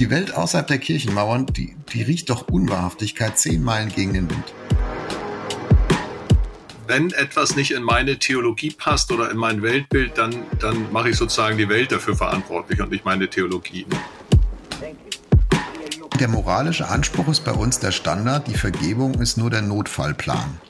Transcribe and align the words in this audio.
Die 0.00 0.08
Welt 0.08 0.34
außerhalb 0.34 0.66
der 0.66 0.78
Kirchenmauern, 0.78 1.44
die, 1.44 1.76
die 1.92 2.00
riecht 2.00 2.30
doch 2.30 2.48
Unwahrhaftigkeit 2.48 3.38
zehn 3.38 3.62
Meilen 3.62 3.90
gegen 3.90 4.14
den 4.14 4.30
Wind. 4.30 4.54
Wenn 6.86 7.10
etwas 7.10 7.54
nicht 7.54 7.72
in 7.72 7.82
meine 7.82 8.18
Theologie 8.18 8.70
passt 8.70 9.12
oder 9.12 9.30
in 9.30 9.36
mein 9.36 9.60
Weltbild, 9.60 10.16
dann, 10.16 10.34
dann 10.58 10.90
mache 10.90 11.10
ich 11.10 11.16
sozusagen 11.16 11.58
die 11.58 11.68
Welt 11.68 11.92
dafür 11.92 12.16
verantwortlich 12.16 12.80
und 12.80 12.90
nicht 12.90 13.04
meine 13.04 13.28
Theologie. 13.28 13.84
Der 16.18 16.28
moralische 16.28 16.88
Anspruch 16.88 17.28
ist 17.28 17.44
bei 17.44 17.52
uns 17.52 17.78
der 17.78 17.92
Standard, 17.92 18.48
die 18.48 18.56
Vergebung 18.56 19.20
ist 19.20 19.36
nur 19.36 19.50
der 19.50 19.60
Notfallplan 19.60 20.60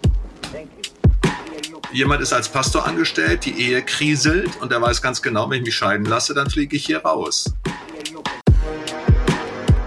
jemand 1.93 2.23
ist 2.23 2.33
als 2.33 2.49
Pastor 2.49 2.87
angestellt, 2.87 3.45
die 3.45 3.61
Ehe 3.61 3.83
kriselt 3.83 4.61
und 4.61 4.71
er 4.71 4.81
weiß 4.81 5.03
ganz 5.03 5.23
genau, 5.23 5.51
wenn 5.51 5.59
ich 5.59 5.65
mich 5.65 5.75
scheiden 5.75 6.07
lasse, 6.07 6.35
dann 6.35 6.49
fliege 6.49 6.77
ich 6.77 6.87
hier 6.87 7.03
raus. 7.03 7.53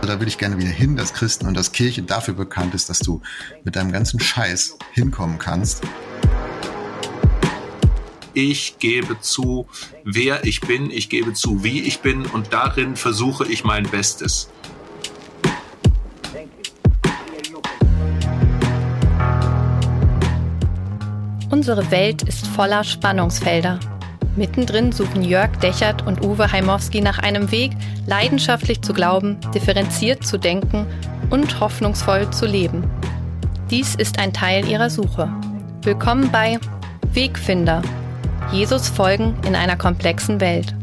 Da 0.05 0.20
will 0.20 0.27
ich 0.27 0.38
gerne 0.38 0.57
wieder 0.59 0.70
hin, 0.70 0.95
dass 0.95 1.13
Christen 1.13 1.48
und 1.48 1.55
dass 1.55 1.71
Kirche 1.71 2.03
dafür 2.03 2.34
bekannt 2.35 2.75
ist, 2.75 2.89
dass 2.89 2.99
du 2.99 3.21
mit 3.63 3.75
deinem 3.75 3.91
ganzen 3.91 4.20
Scheiß 4.20 4.77
hinkommen 4.91 5.39
kannst. 5.39 5.81
Ich 8.34 8.77
gebe 8.80 9.20
zu, 9.21 9.66
wer 10.03 10.45
ich 10.45 10.61
bin, 10.61 10.91
ich 10.91 11.09
gebe 11.09 11.34
zu, 11.34 11.63
wie 11.63 11.81
ich 11.81 12.02
bin 12.02 12.25
und 12.25 12.53
darin 12.53 12.95
versuche 12.95 13.45
ich 13.47 13.63
mein 13.63 13.89
Bestes. 13.89 14.49
Unsere 21.49 21.89
Welt 21.91 22.23
ist 22.23 22.45
voller 22.45 22.83
Spannungsfelder. 22.83 23.80
Mittendrin 24.35 24.91
suchen 24.91 25.23
Jörg 25.23 25.51
Dechert 25.57 26.07
und 26.07 26.25
Uwe 26.25 26.51
Heimowski 26.51 27.01
nach 27.01 27.19
einem 27.19 27.51
Weg, 27.51 27.71
leidenschaftlich 28.07 28.81
zu 28.81 28.91
glauben, 28.93 29.37
differenziert 29.53 30.25
zu 30.25 30.39
denken 30.39 30.88
und 31.30 31.59
hoffnungsvoll 31.59 32.31
zu 32.31 32.47
leben. 32.47 32.89
Dies 33.69 33.93
ist 33.93 34.17
ein 34.17 34.33
Teil 34.33 34.67
ihrer 34.67 34.89
Suche. 34.89 35.30
Willkommen 35.83 36.31
bei 36.31 36.58
Wegfinder. 37.13 37.83
Jesus 38.52 38.89
folgen 38.89 39.35
in 39.45 39.55
einer 39.55 39.77
komplexen 39.77 40.41
Welt. 40.41 40.73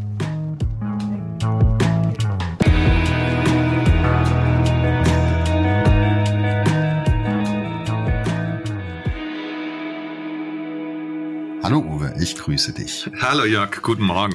Ich 12.22 12.36
grüße 12.36 12.72
dich. 12.72 13.08
Hallo 13.20 13.44
Jörg, 13.44 13.80
guten 13.82 14.04
Morgen. 14.04 14.34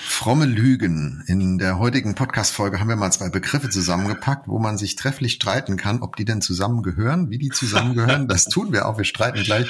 Fromme 0.00 0.46
Lügen. 0.46 1.22
In 1.26 1.58
der 1.58 1.78
heutigen 1.78 2.14
Podcast-Folge 2.14 2.80
haben 2.80 2.88
wir 2.88 2.96
mal 2.96 3.10
zwei 3.10 3.28
Begriffe 3.28 3.68
zusammengepackt, 3.68 4.48
wo 4.48 4.58
man 4.58 4.78
sich 4.78 4.96
trefflich 4.96 5.34
streiten 5.34 5.76
kann, 5.76 6.00
ob 6.00 6.16
die 6.16 6.24
denn 6.24 6.40
zusammengehören, 6.40 7.28
wie 7.28 7.38
die 7.38 7.50
zusammengehören. 7.50 8.28
Das 8.36 8.46
tun 8.46 8.72
wir 8.72 8.86
auch, 8.86 8.96
wir 8.96 9.04
streiten 9.04 9.42
gleich. 9.42 9.68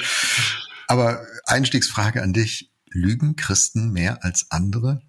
Aber 0.87 1.25
Einstiegsfrage 1.45 2.23
an 2.23 2.33
dich. 2.33 2.71
Lügen 2.89 3.35
Christen 3.35 3.91
mehr 3.91 4.23
als 4.23 4.47
andere? 4.49 5.01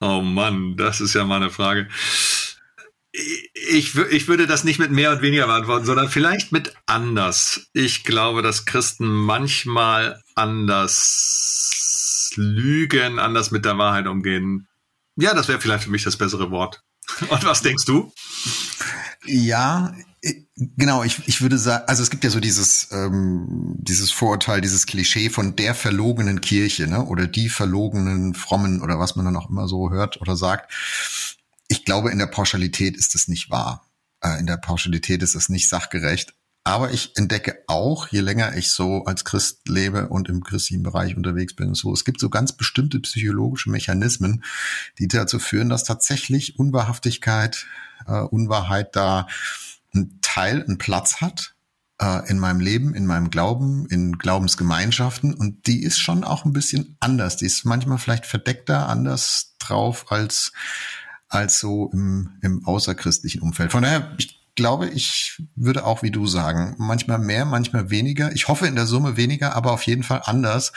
Oh 0.00 0.22
Mann, 0.22 0.76
das 0.76 1.00
ist 1.00 1.14
ja 1.14 1.24
mal 1.24 1.36
eine 1.36 1.50
Frage. 1.50 1.86
Ich, 3.12 3.94
ich 3.94 4.28
würde 4.28 4.46
das 4.46 4.64
nicht 4.64 4.78
mit 4.78 4.90
mehr 4.90 5.12
und 5.12 5.20
weniger 5.20 5.46
beantworten, 5.46 5.84
sondern 5.84 6.08
vielleicht 6.08 6.50
mit 6.50 6.74
anders. 6.86 7.68
Ich 7.74 8.04
glaube, 8.04 8.40
dass 8.40 8.64
Christen 8.64 9.06
manchmal 9.06 10.22
anders 10.34 12.32
lügen, 12.36 13.18
anders 13.18 13.50
mit 13.50 13.66
der 13.66 13.76
Wahrheit 13.76 14.06
umgehen. 14.06 14.66
Ja, 15.16 15.34
das 15.34 15.48
wäre 15.48 15.60
vielleicht 15.60 15.84
für 15.84 15.90
mich 15.90 16.04
das 16.04 16.16
bessere 16.16 16.50
Wort. 16.50 16.82
Und 17.28 17.44
was 17.44 17.60
denkst 17.60 17.84
du? 17.84 18.10
Ja, 19.26 19.94
genau, 20.56 21.02
ich, 21.02 21.28
ich 21.28 21.42
würde 21.42 21.58
sagen, 21.58 21.84
also 21.86 22.02
es 22.02 22.10
gibt 22.10 22.24
ja 22.24 22.30
so 22.30 22.40
dieses, 22.40 22.88
ähm, 22.92 23.76
dieses 23.78 24.10
Vorurteil, 24.10 24.60
dieses 24.60 24.86
Klischee 24.86 25.30
von 25.30 25.54
der 25.56 25.74
verlogenen 25.74 26.40
Kirche, 26.40 26.86
ne? 26.86 27.04
Oder 27.04 27.26
die 27.26 27.48
verlogenen 27.48 28.34
Frommen 28.34 28.80
oder 28.82 28.98
was 28.98 29.16
man 29.16 29.24
dann 29.24 29.36
auch 29.36 29.50
immer 29.50 29.68
so 29.68 29.90
hört 29.90 30.20
oder 30.20 30.36
sagt 30.36 30.72
ich 31.72 31.86
glaube, 31.86 32.10
in 32.10 32.18
der 32.18 32.26
Pauschalität 32.26 32.98
ist 32.98 33.14
es 33.14 33.28
nicht 33.28 33.48
wahr. 33.48 33.90
Äh, 34.20 34.38
in 34.38 34.46
der 34.46 34.58
Pauschalität 34.58 35.22
ist 35.22 35.34
es 35.34 35.48
nicht 35.48 35.70
sachgerecht. 35.70 36.34
Aber 36.64 36.92
ich 36.92 37.16
entdecke 37.16 37.64
auch, 37.66 38.08
je 38.08 38.20
länger 38.20 38.54
ich 38.56 38.70
so 38.70 39.06
als 39.06 39.24
Christ 39.24 39.66
lebe 39.68 40.08
und 40.08 40.28
im 40.28 40.44
christlichen 40.44 40.82
Bereich 40.82 41.16
unterwegs 41.16 41.56
bin, 41.56 41.74
so, 41.74 41.92
es 41.94 42.04
gibt 42.04 42.20
so 42.20 42.28
ganz 42.28 42.52
bestimmte 42.52 43.00
psychologische 43.00 43.70
Mechanismen, 43.70 44.44
die 44.98 45.08
dazu 45.08 45.38
führen, 45.38 45.70
dass 45.70 45.84
tatsächlich 45.84 46.58
Unwahrhaftigkeit, 46.58 47.64
äh, 48.06 48.20
Unwahrheit 48.20 48.94
da 48.94 49.26
ein 49.94 50.18
Teil, 50.20 50.62
einen 50.62 50.76
Platz 50.76 51.22
hat 51.22 51.54
äh, 51.98 52.28
in 52.28 52.38
meinem 52.38 52.60
Leben, 52.60 52.94
in 52.94 53.06
meinem 53.06 53.30
Glauben, 53.30 53.86
in 53.86 54.18
Glaubensgemeinschaften. 54.18 55.32
Und 55.32 55.66
die 55.66 55.82
ist 55.82 55.98
schon 55.98 56.22
auch 56.22 56.44
ein 56.44 56.52
bisschen 56.52 56.98
anders. 57.00 57.38
Die 57.38 57.46
ist 57.46 57.64
manchmal 57.64 57.96
vielleicht 57.96 58.26
verdeckter, 58.26 58.90
anders 58.90 59.54
drauf 59.58 60.12
als 60.12 60.52
als 61.32 61.58
so 61.58 61.90
im, 61.92 62.30
im 62.42 62.66
außerchristlichen 62.66 63.40
Umfeld. 63.40 63.72
Von 63.72 63.82
daher, 63.82 64.14
ich 64.18 64.38
glaube, 64.54 64.88
ich 64.88 65.42
würde 65.56 65.86
auch 65.86 66.02
wie 66.02 66.10
du 66.10 66.26
sagen, 66.26 66.74
manchmal 66.78 67.18
mehr, 67.18 67.46
manchmal 67.46 67.90
weniger. 67.90 68.32
Ich 68.32 68.48
hoffe 68.48 68.66
in 68.66 68.76
der 68.76 68.86
Summe 68.86 69.16
weniger, 69.16 69.56
aber 69.56 69.72
auf 69.72 69.84
jeden 69.84 70.02
Fall 70.02 70.22
anders. 70.24 70.72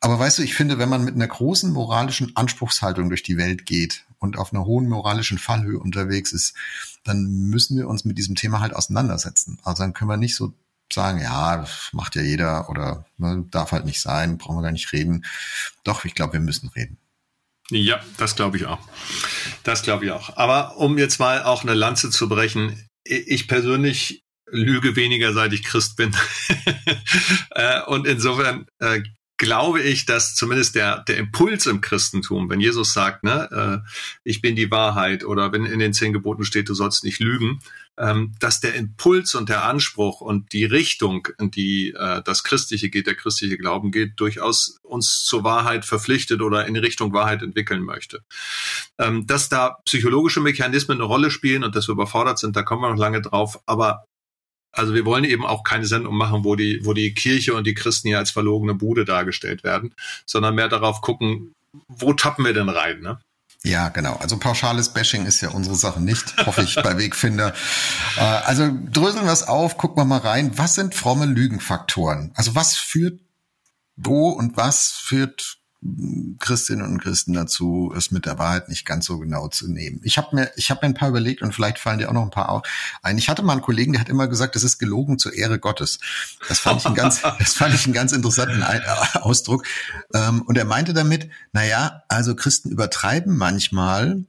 Aber 0.00 0.18
weißt 0.18 0.38
du, 0.38 0.42
ich 0.42 0.54
finde, 0.54 0.78
wenn 0.78 0.88
man 0.88 1.04
mit 1.04 1.14
einer 1.14 1.28
großen 1.28 1.70
moralischen 1.70 2.34
Anspruchshaltung 2.34 3.10
durch 3.10 3.22
die 3.22 3.36
Welt 3.36 3.66
geht 3.66 4.04
und 4.18 4.38
auf 4.38 4.52
einer 4.52 4.64
hohen 4.64 4.88
moralischen 4.88 5.38
Fallhöhe 5.38 5.78
unterwegs 5.78 6.32
ist, 6.32 6.54
dann 7.04 7.26
müssen 7.50 7.76
wir 7.76 7.88
uns 7.88 8.04
mit 8.04 8.16
diesem 8.16 8.34
Thema 8.34 8.60
halt 8.60 8.74
auseinandersetzen. 8.74 9.58
Also 9.64 9.82
dann 9.82 9.92
können 9.92 10.10
wir 10.10 10.16
nicht 10.16 10.34
so 10.34 10.54
sagen, 10.92 11.20
ja, 11.20 11.66
macht 11.92 12.16
ja 12.16 12.22
jeder 12.22 12.70
oder 12.70 13.04
ne, 13.18 13.44
darf 13.50 13.72
halt 13.72 13.84
nicht 13.84 14.00
sein, 14.00 14.38
brauchen 14.38 14.56
wir 14.56 14.62
gar 14.62 14.72
nicht 14.72 14.92
reden. 14.92 15.24
Doch, 15.84 16.04
ich 16.04 16.14
glaube, 16.14 16.34
wir 16.34 16.40
müssen 16.40 16.68
reden. 16.68 16.98
Ja, 17.72 18.00
das 18.18 18.36
glaube 18.36 18.58
ich 18.58 18.66
auch. 18.66 18.78
Das 19.62 19.82
glaube 19.82 20.04
ich 20.04 20.10
auch. 20.10 20.36
Aber 20.36 20.76
um 20.76 20.98
jetzt 20.98 21.18
mal 21.18 21.42
auch 21.42 21.62
eine 21.62 21.72
Lanze 21.72 22.10
zu 22.10 22.28
brechen, 22.28 22.86
ich 23.04 23.48
persönlich 23.48 24.22
lüge 24.46 24.94
weniger, 24.94 25.32
seit 25.32 25.52
ich 25.52 25.64
Christ 25.64 25.96
bin. 25.96 26.14
Äh, 27.54 27.82
und 27.82 28.06
insofern 28.06 28.64
äh, 28.78 29.02
glaube 29.42 29.82
ich, 29.82 30.06
dass 30.06 30.36
zumindest 30.36 30.76
der, 30.76 31.00
der 31.00 31.16
Impuls 31.16 31.66
im 31.66 31.80
Christentum, 31.80 32.48
wenn 32.48 32.60
Jesus 32.60 32.92
sagt, 32.92 33.24
ne, 33.24 33.82
äh, 33.84 33.90
ich 34.22 34.40
bin 34.40 34.54
die 34.54 34.70
Wahrheit 34.70 35.24
oder 35.24 35.50
wenn 35.50 35.66
in 35.66 35.80
den 35.80 35.92
zehn 35.92 36.12
Geboten 36.12 36.44
steht, 36.44 36.68
du 36.68 36.74
sollst 36.74 37.02
nicht 37.02 37.18
lügen, 37.18 37.58
ähm, 37.98 38.34
dass 38.38 38.60
der 38.60 38.76
Impuls 38.76 39.34
und 39.34 39.48
der 39.48 39.64
Anspruch 39.64 40.20
und 40.20 40.52
die 40.52 40.64
Richtung, 40.64 41.26
in 41.40 41.50
die 41.50 41.90
äh, 41.90 42.22
das 42.24 42.44
Christliche 42.44 42.88
geht, 42.88 43.08
der 43.08 43.16
christliche 43.16 43.58
Glauben 43.58 43.90
geht, 43.90 44.12
durchaus 44.20 44.78
uns 44.84 45.24
zur 45.24 45.42
Wahrheit 45.42 45.84
verpflichtet 45.84 46.40
oder 46.40 46.66
in 46.66 46.76
Richtung 46.76 47.12
Wahrheit 47.12 47.42
entwickeln 47.42 47.82
möchte. 47.82 48.22
Ähm, 49.00 49.26
dass 49.26 49.48
da 49.48 49.78
psychologische 49.84 50.40
Mechanismen 50.40 50.98
eine 50.98 51.04
Rolle 51.04 51.32
spielen 51.32 51.64
und 51.64 51.74
dass 51.74 51.88
wir 51.88 51.94
überfordert 51.94 52.38
sind, 52.38 52.54
da 52.54 52.62
kommen 52.62 52.82
wir 52.82 52.90
noch 52.90 52.96
lange 52.96 53.22
drauf, 53.22 53.58
aber 53.66 54.04
also 54.72 54.94
wir 54.94 55.04
wollen 55.04 55.24
eben 55.24 55.44
auch 55.44 55.64
keine 55.64 55.86
Sendung 55.86 56.16
machen, 56.16 56.44
wo 56.44 56.56
die, 56.56 56.80
wo 56.84 56.92
die 56.92 57.14
Kirche 57.14 57.54
und 57.54 57.66
die 57.66 57.74
Christen 57.74 58.08
hier 58.08 58.18
als 58.18 58.30
verlogene 58.30 58.74
Bude 58.74 59.04
dargestellt 59.04 59.64
werden, 59.64 59.94
sondern 60.26 60.54
mehr 60.54 60.68
darauf 60.68 61.00
gucken, 61.00 61.54
wo 61.88 62.12
tappen 62.12 62.44
wir 62.44 62.54
denn 62.54 62.68
rein, 62.68 63.00
ne? 63.00 63.18
Ja, 63.64 63.90
genau. 63.90 64.16
Also 64.16 64.38
pauschales 64.38 64.88
Bashing 64.88 65.24
ist 65.24 65.40
ja 65.40 65.50
unsere 65.50 65.76
Sache 65.76 66.00
nicht, 66.00 66.36
hoffe 66.46 66.62
ich, 66.62 66.74
bei 66.76 66.98
Wegfinder. 66.98 67.54
Äh, 68.18 68.20
also 68.20 68.70
dröseln 68.90 69.24
wir 69.24 69.32
es 69.32 69.44
auf, 69.44 69.78
gucken 69.78 69.96
wir 69.96 70.04
mal 70.04 70.18
rein. 70.18 70.58
Was 70.58 70.74
sind 70.74 70.94
fromme 70.94 71.24
Lügenfaktoren? 71.24 72.30
Also 72.34 72.54
was 72.54 72.76
führt 72.76 73.20
wo 73.96 74.28
und 74.28 74.56
was 74.58 74.90
führt 74.90 75.58
Christinnen 76.38 76.86
und 76.86 77.00
Christen 77.00 77.32
dazu, 77.32 77.92
es 77.96 78.12
mit 78.12 78.24
der 78.24 78.38
Wahrheit 78.38 78.68
nicht 78.68 78.84
ganz 78.84 79.04
so 79.06 79.18
genau 79.18 79.48
zu 79.48 79.68
nehmen. 79.68 80.00
Ich 80.04 80.16
habe 80.16 80.36
mir, 80.36 80.50
ich 80.54 80.70
habe 80.70 80.80
mir 80.82 80.92
ein 80.92 80.94
paar 80.94 81.08
überlegt 81.08 81.42
und 81.42 81.52
vielleicht 81.52 81.78
fallen 81.78 81.98
dir 81.98 82.08
auch 82.08 82.12
noch 82.12 82.22
ein 82.22 82.30
paar 82.30 82.62
ein. 83.02 83.18
Ich 83.18 83.28
hatte 83.28 83.42
mal 83.42 83.54
einen 83.54 83.62
Kollegen, 83.62 83.92
der 83.92 84.00
hat 84.00 84.08
immer 84.08 84.28
gesagt, 84.28 84.54
das 84.54 84.62
ist 84.62 84.78
gelogen 84.78 85.18
zur 85.18 85.34
Ehre 85.34 85.58
Gottes. 85.58 85.98
Das 86.48 86.60
fand 86.60 86.80
ich 86.80 86.86
einen 86.86 86.94
ganz, 86.94 87.22
das 87.38 87.54
fand 87.54 87.74
ich 87.74 87.84
einen 87.84 87.94
ganz 87.94 88.12
interessanten 88.12 88.62
Ausdruck. 89.14 89.66
Ähm, 90.14 90.42
und 90.42 90.56
er 90.56 90.64
meinte 90.66 90.94
damit, 90.94 91.28
na 91.52 91.64
ja, 91.64 92.02
also 92.08 92.36
Christen 92.36 92.70
übertreiben 92.70 93.36
manchmal 93.36 94.24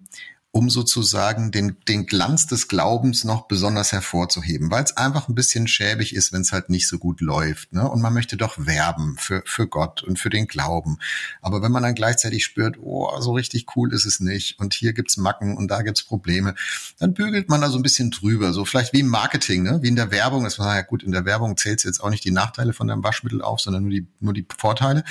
um 0.55 0.69
sozusagen 0.69 1.51
den, 1.51 1.77
den 1.88 2.05
Glanz 2.05 2.45
des 2.45 2.67
Glaubens 2.67 3.23
noch 3.23 3.47
besonders 3.47 3.91
hervorzuheben, 3.91 4.69
weil 4.69 4.83
es 4.83 4.95
einfach 4.95 5.27
ein 5.27 5.33
bisschen 5.33 5.67
schäbig 5.67 6.13
ist, 6.15 6.31
wenn 6.31 6.41
es 6.41 6.51
halt 6.51 6.69
nicht 6.69 6.88
so 6.88 7.00
gut 7.00 7.21
läuft. 7.21 7.73
Ne? 7.73 7.89
Und 7.89 8.03
man 8.03 8.13
möchte 8.13 8.38
doch 8.38 8.53
werben 8.59 9.17
für, 9.17 9.41
für 9.47 9.67
Gott 9.67 10.03
und 10.03 10.19
für 10.19 10.29
den 10.29 10.45
Glauben. 10.45 11.00
Aber 11.41 11.63
wenn 11.63 11.71
man 11.71 11.81
dann 11.81 11.95
gleichzeitig 11.95 12.45
spürt, 12.45 12.77
oh, 12.79 13.19
so 13.19 13.33
richtig 13.33 13.65
cool 13.75 13.91
ist 13.91 14.05
es 14.05 14.19
nicht 14.19 14.59
und 14.59 14.75
hier 14.75 14.94
gibt's 14.94 15.17
Macken 15.17 15.57
und 15.57 15.69
da 15.69 15.81
gibt's 15.81 16.03
Probleme, 16.03 16.53
dann 16.99 17.15
bügelt 17.15 17.49
man 17.49 17.61
da 17.61 17.69
so 17.71 17.79
ein 17.79 17.83
bisschen 17.83 18.11
drüber. 18.11 18.53
So 18.53 18.63
vielleicht 18.63 18.94
wie 18.94 18.99
im 18.99 19.07
Marketing, 19.07 19.63
ne? 19.63 19.79
wie 19.81 19.88
in 19.88 19.95
der 19.95 20.11
Werbung. 20.11 20.44
Das 20.44 20.59
war 20.59 20.75
ja 20.75 20.83
gut, 20.83 21.01
in 21.01 21.11
der 21.11 21.25
Werbung 21.25 21.57
zählt 21.57 21.83
jetzt 21.83 22.03
auch 22.03 22.11
nicht 22.11 22.25
die 22.25 22.31
Nachteile 22.31 22.73
von 22.73 22.88
deinem 22.88 23.03
Waschmittel 23.03 23.41
auf, 23.41 23.59
sondern 23.59 23.81
nur 23.81 23.91
die, 23.91 24.07
nur 24.19 24.33
die 24.33 24.45
Vorteile. 24.56 25.03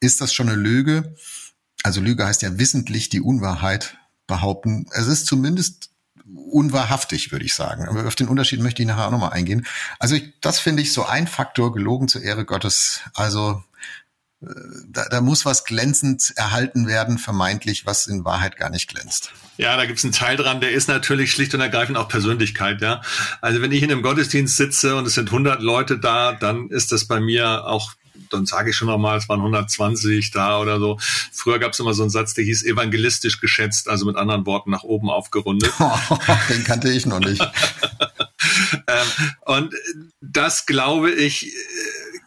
Ist 0.00 0.20
das 0.20 0.34
schon 0.34 0.50
eine 0.50 0.60
Lüge? 0.60 1.14
Also 1.82 2.02
Lüge 2.02 2.26
heißt 2.26 2.42
ja 2.42 2.58
wissentlich 2.58 3.08
die 3.08 3.22
Unwahrheit 3.22 3.96
behaupten. 4.26 4.86
Es 4.92 5.06
ist 5.06 5.26
zumindest 5.26 5.90
unwahrhaftig, 6.50 7.32
würde 7.32 7.44
ich 7.44 7.54
sagen. 7.54 7.88
Aber 7.88 8.06
auf 8.06 8.14
den 8.14 8.28
Unterschied 8.28 8.60
möchte 8.60 8.82
ich 8.82 8.88
nachher 8.88 9.06
auch 9.06 9.10
nochmal 9.10 9.32
eingehen. 9.32 9.66
Also 9.98 10.14
ich, 10.14 10.32
das 10.40 10.58
finde 10.58 10.82
ich 10.82 10.92
so 10.92 11.04
ein 11.04 11.26
Faktor, 11.26 11.72
gelogen 11.72 12.08
zur 12.08 12.22
Ehre 12.22 12.44
Gottes. 12.44 13.00
Also 13.14 13.62
äh, 14.42 14.46
da, 14.88 15.08
da 15.10 15.20
muss 15.20 15.44
was 15.44 15.64
glänzend 15.64 16.32
erhalten 16.36 16.86
werden, 16.86 17.18
vermeintlich, 17.18 17.86
was 17.86 18.06
in 18.06 18.24
Wahrheit 18.24 18.56
gar 18.56 18.70
nicht 18.70 18.88
glänzt. 18.88 19.32
Ja, 19.56 19.76
da 19.76 19.84
gibt 19.86 19.98
es 19.98 20.04
einen 20.04 20.12
Teil 20.12 20.36
dran, 20.36 20.60
der 20.60 20.72
ist 20.72 20.88
natürlich 20.88 21.30
schlicht 21.30 21.54
und 21.54 21.60
ergreifend 21.60 21.98
auch 21.98 22.08
Persönlichkeit, 22.08 22.80
ja. 22.80 23.02
Also 23.40 23.60
wenn 23.60 23.72
ich 23.72 23.82
in 23.82 23.92
einem 23.92 24.02
Gottesdienst 24.02 24.56
sitze 24.56 24.96
und 24.96 25.06
es 25.06 25.14
sind 25.14 25.28
100 25.28 25.60
Leute 25.60 25.98
da, 25.98 26.32
dann 26.32 26.68
ist 26.68 26.92
das 26.92 27.06
bei 27.06 27.20
mir 27.20 27.66
auch 27.66 27.92
dann 28.30 28.46
sage 28.46 28.70
ich 28.70 28.76
schon 28.76 28.88
nochmal, 28.88 29.18
es 29.18 29.28
waren 29.28 29.40
120 29.40 30.30
da 30.30 30.60
oder 30.60 30.78
so. 30.78 30.98
Früher 31.32 31.58
gab 31.58 31.72
es 31.72 31.80
immer 31.80 31.94
so 31.94 32.02
einen 32.02 32.10
Satz, 32.10 32.34
der 32.34 32.44
hieß 32.44 32.64
evangelistisch 32.64 33.40
geschätzt, 33.40 33.88
also 33.88 34.06
mit 34.06 34.16
anderen 34.16 34.46
Worten 34.46 34.70
nach 34.70 34.82
oben 34.82 35.10
aufgerundet. 35.10 35.72
Den 36.48 36.64
kannte 36.64 36.90
ich 36.90 37.06
noch 37.06 37.20
nicht. 37.20 37.40
ähm, 38.86 39.06
und 39.42 39.74
das 40.20 40.66
glaube 40.66 41.10
ich 41.10 41.52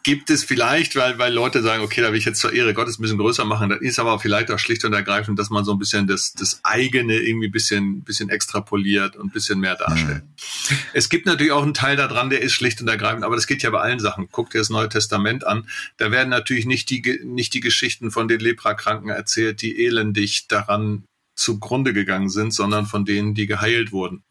gibt 0.06 0.30
es 0.30 0.44
vielleicht, 0.44 0.94
weil, 0.94 1.18
weil 1.18 1.32
Leute 1.32 1.62
sagen, 1.62 1.82
okay, 1.82 2.00
da 2.00 2.12
will 2.12 2.18
ich 2.20 2.24
jetzt 2.24 2.38
zur 2.38 2.52
Ehre 2.52 2.74
Gottes 2.74 2.96
ein 2.96 3.02
bisschen 3.02 3.18
größer 3.18 3.44
machen. 3.44 3.70
Das 3.70 3.80
ist 3.80 3.98
aber 3.98 4.20
vielleicht 4.20 4.52
auch 4.52 4.58
schlicht 4.60 4.84
und 4.84 4.92
ergreifend, 4.92 5.36
dass 5.36 5.50
man 5.50 5.64
so 5.64 5.72
ein 5.72 5.80
bisschen 5.80 6.06
das, 6.06 6.32
das 6.32 6.60
eigene 6.62 7.14
irgendwie 7.14 7.48
ein 7.48 7.50
bisschen, 7.50 8.02
bisschen 8.04 8.28
extrapoliert 8.28 9.16
und 9.16 9.26
ein 9.26 9.30
bisschen 9.32 9.58
mehr 9.58 9.74
darstellt. 9.74 10.22
Mhm. 10.22 10.76
Es 10.92 11.08
gibt 11.08 11.26
natürlich 11.26 11.50
auch 11.50 11.64
einen 11.64 11.74
Teil 11.74 11.96
daran, 11.96 12.30
der 12.30 12.40
ist 12.40 12.52
schlicht 12.52 12.80
und 12.80 12.86
ergreifend, 12.86 13.24
aber 13.24 13.34
das 13.34 13.48
geht 13.48 13.64
ja 13.64 13.70
bei 13.70 13.80
allen 13.80 13.98
Sachen. 13.98 14.28
Guckt 14.30 14.54
dir 14.54 14.58
das 14.58 14.70
Neue 14.70 14.88
Testament 14.88 15.44
an. 15.44 15.66
Da 15.96 16.12
werden 16.12 16.28
natürlich 16.28 16.66
nicht 16.66 16.88
die, 16.90 17.20
nicht 17.24 17.52
die 17.52 17.60
Geschichten 17.60 18.12
von 18.12 18.28
den 18.28 18.38
Leprakranken 18.38 19.10
erzählt, 19.10 19.60
die 19.60 19.84
elendig 19.84 20.46
daran 20.46 21.02
zugrunde 21.36 21.92
gegangen 21.92 22.30
sind, 22.30 22.52
sondern 22.52 22.86
von 22.86 23.04
denen, 23.04 23.34
die 23.34 23.46
geheilt 23.46 23.92
wurden. 23.92 24.24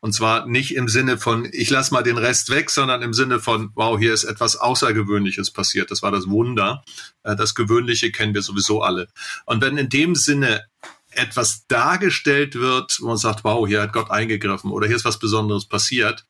Und 0.00 0.12
zwar 0.12 0.46
nicht 0.46 0.74
im 0.74 0.88
Sinne 0.88 1.18
von, 1.18 1.48
ich 1.52 1.68
lass 1.68 1.90
mal 1.90 2.02
den 2.02 2.16
Rest 2.16 2.50
weg, 2.50 2.70
sondern 2.70 3.02
im 3.02 3.12
Sinne 3.12 3.40
von, 3.40 3.70
wow, 3.74 3.98
hier 3.98 4.14
ist 4.14 4.24
etwas 4.24 4.56
Außergewöhnliches 4.56 5.50
passiert. 5.50 5.90
Das 5.90 6.02
war 6.02 6.12
das 6.12 6.28
Wunder. 6.28 6.84
Äh, 7.24 7.36
das 7.36 7.54
Gewöhnliche 7.54 8.12
kennen 8.12 8.34
wir 8.34 8.42
sowieso 8.42 8.82
alle. 8.82 9.08
Und 9.44 9.62
wenn 9.62 9.76
in 9.76 9.88
dem 9.88 10.14
Sinne 10.14 10.64
etwas 11.10 11.66
dargestellt 11.66 12.54
wird, 12.54 12.98
wo 13.00 13.08
man 13.08 13.16
sagt, 13.16 13.44
wow, 13.44 13.66
hier 13.66 13.82
hat 13.82 13.92
Gott 13.92 14.10
eingegriffen 14.10 14.70
oder 14.70 14.86
hier 14.86 14.96
ist 14.96 15.04
was 15.04 15.18
Besonderes 15.18 15.66
passiert, 15.66 16.24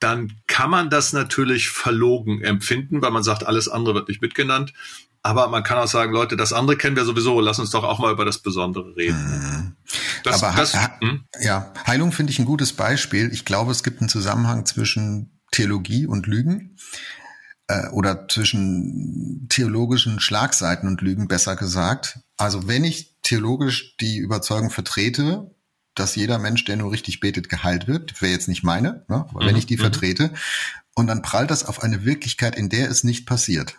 dann 0.00 0.32
kann 0.46 0.70
man 0.70 0.90
das 0.90 1.12
natürlich 1.12 1.68
verlogen 1.68 2.42
empfinden, 2.42 3.02
weil 3.02 3.10
man 3.10 3.22
sagt, 3.22 3.46
alles 3.46 3.68
andere 3.68 3.94
wird 3.94 4.08
nicht 4.08 4.22
mitgenannt. 4.22 4.72
Aber 5.22 5.48
man 5.48 5.62
kann 5.62 5.76
auch 5.76 5.86
sagen, 5.86 6.12
Leute, 6.12 6.36
das 6.36 6.54
andere 6.54 6.78
kennen 6.78 6.96
wir 6.96 7.04
sowieso, 7.04 7.40
lass 7.40 7.58
uns 7.58 7.70
doch 7.70 7.84
auch 7.84 7.98
mal 7.98 8.10
über 8.10 8.24
das 8.24 8.38
Besondere 8.38 8.96
reden. 8.96 9.18
Mhm. 9.18 9.76
Das, 10.24 10.42
Aber 10.42 10.56
das, 10.56 10.74
hm? 11.00 11.24
ja, 11.40 11.72
Heilung 11.86 12.12
finde 12.12 12.32
ich 12.32 12.38
ein 12.38 12.46
gutes 12.46 12.72
Beispiel. 12.72 13.30
Ich 13.32 13.44
glaube, 13.44 13.70
es 13.70 13.82
gibt 13.82 14.00
einen 14.00 14.08
Zusammenhang 14.08 14.64
zwischen 14.64 15.38
Theologie 15.52 16.06
und 16.06 16.26
Lügen 16.26 16.76
äh, 17.68 17.88
oder 17.88 18.28
zwischen 18.28 19.46
theologischen 19.50 20.20
Schlagseiten 20.20 20.88
und 20.88 21.02
Lügen, 21.02 21.28
besser 21.28 21.54
gesagt. 21.54 22.20
Also 22.38 22.66
wenn 22.66 22.84
ich 22.84 23.18
theologisch 23.22 23.96
die 23.98 24.18
Überzeugung 24.18 24.70
vertrete, 24.70 25.54
dass 25.94 26.14
jeder 26.16 26.38
Mensch, 26.38 26.64
der 26.64 26.76
nur 26.76 26.92
richtig 26.92 27.20
betet, 27.20 27.48
geheilt 27.48 27.86
wird, 27.86 28.20
wäre 28.22 28.32
jetzt 28.32 28.48
nicht 28.48 28.62
meine, 28.62 29.04
ne? 29.08 29.26
aber 29.28 29.42
mhm. 29.42 29.48
wenn 29.48 29.56
ich 29.56 29.66
die 29.66 29.76
mhm. 29.76 29.82
vertrete, 29.82 30.30
und 30.94 31.06
dann 31.06 31.22
prallt 31.22 31.50
das 31.50 31.64
auf 31.64 31.82
eine 31.82 32.04
Wirklichkeit, 32.04 32.56
in 32.56 32.68
der 32.68 32.90
es 32.90 33.04
nicht 33.04 33.26
passiert 33.26 33.76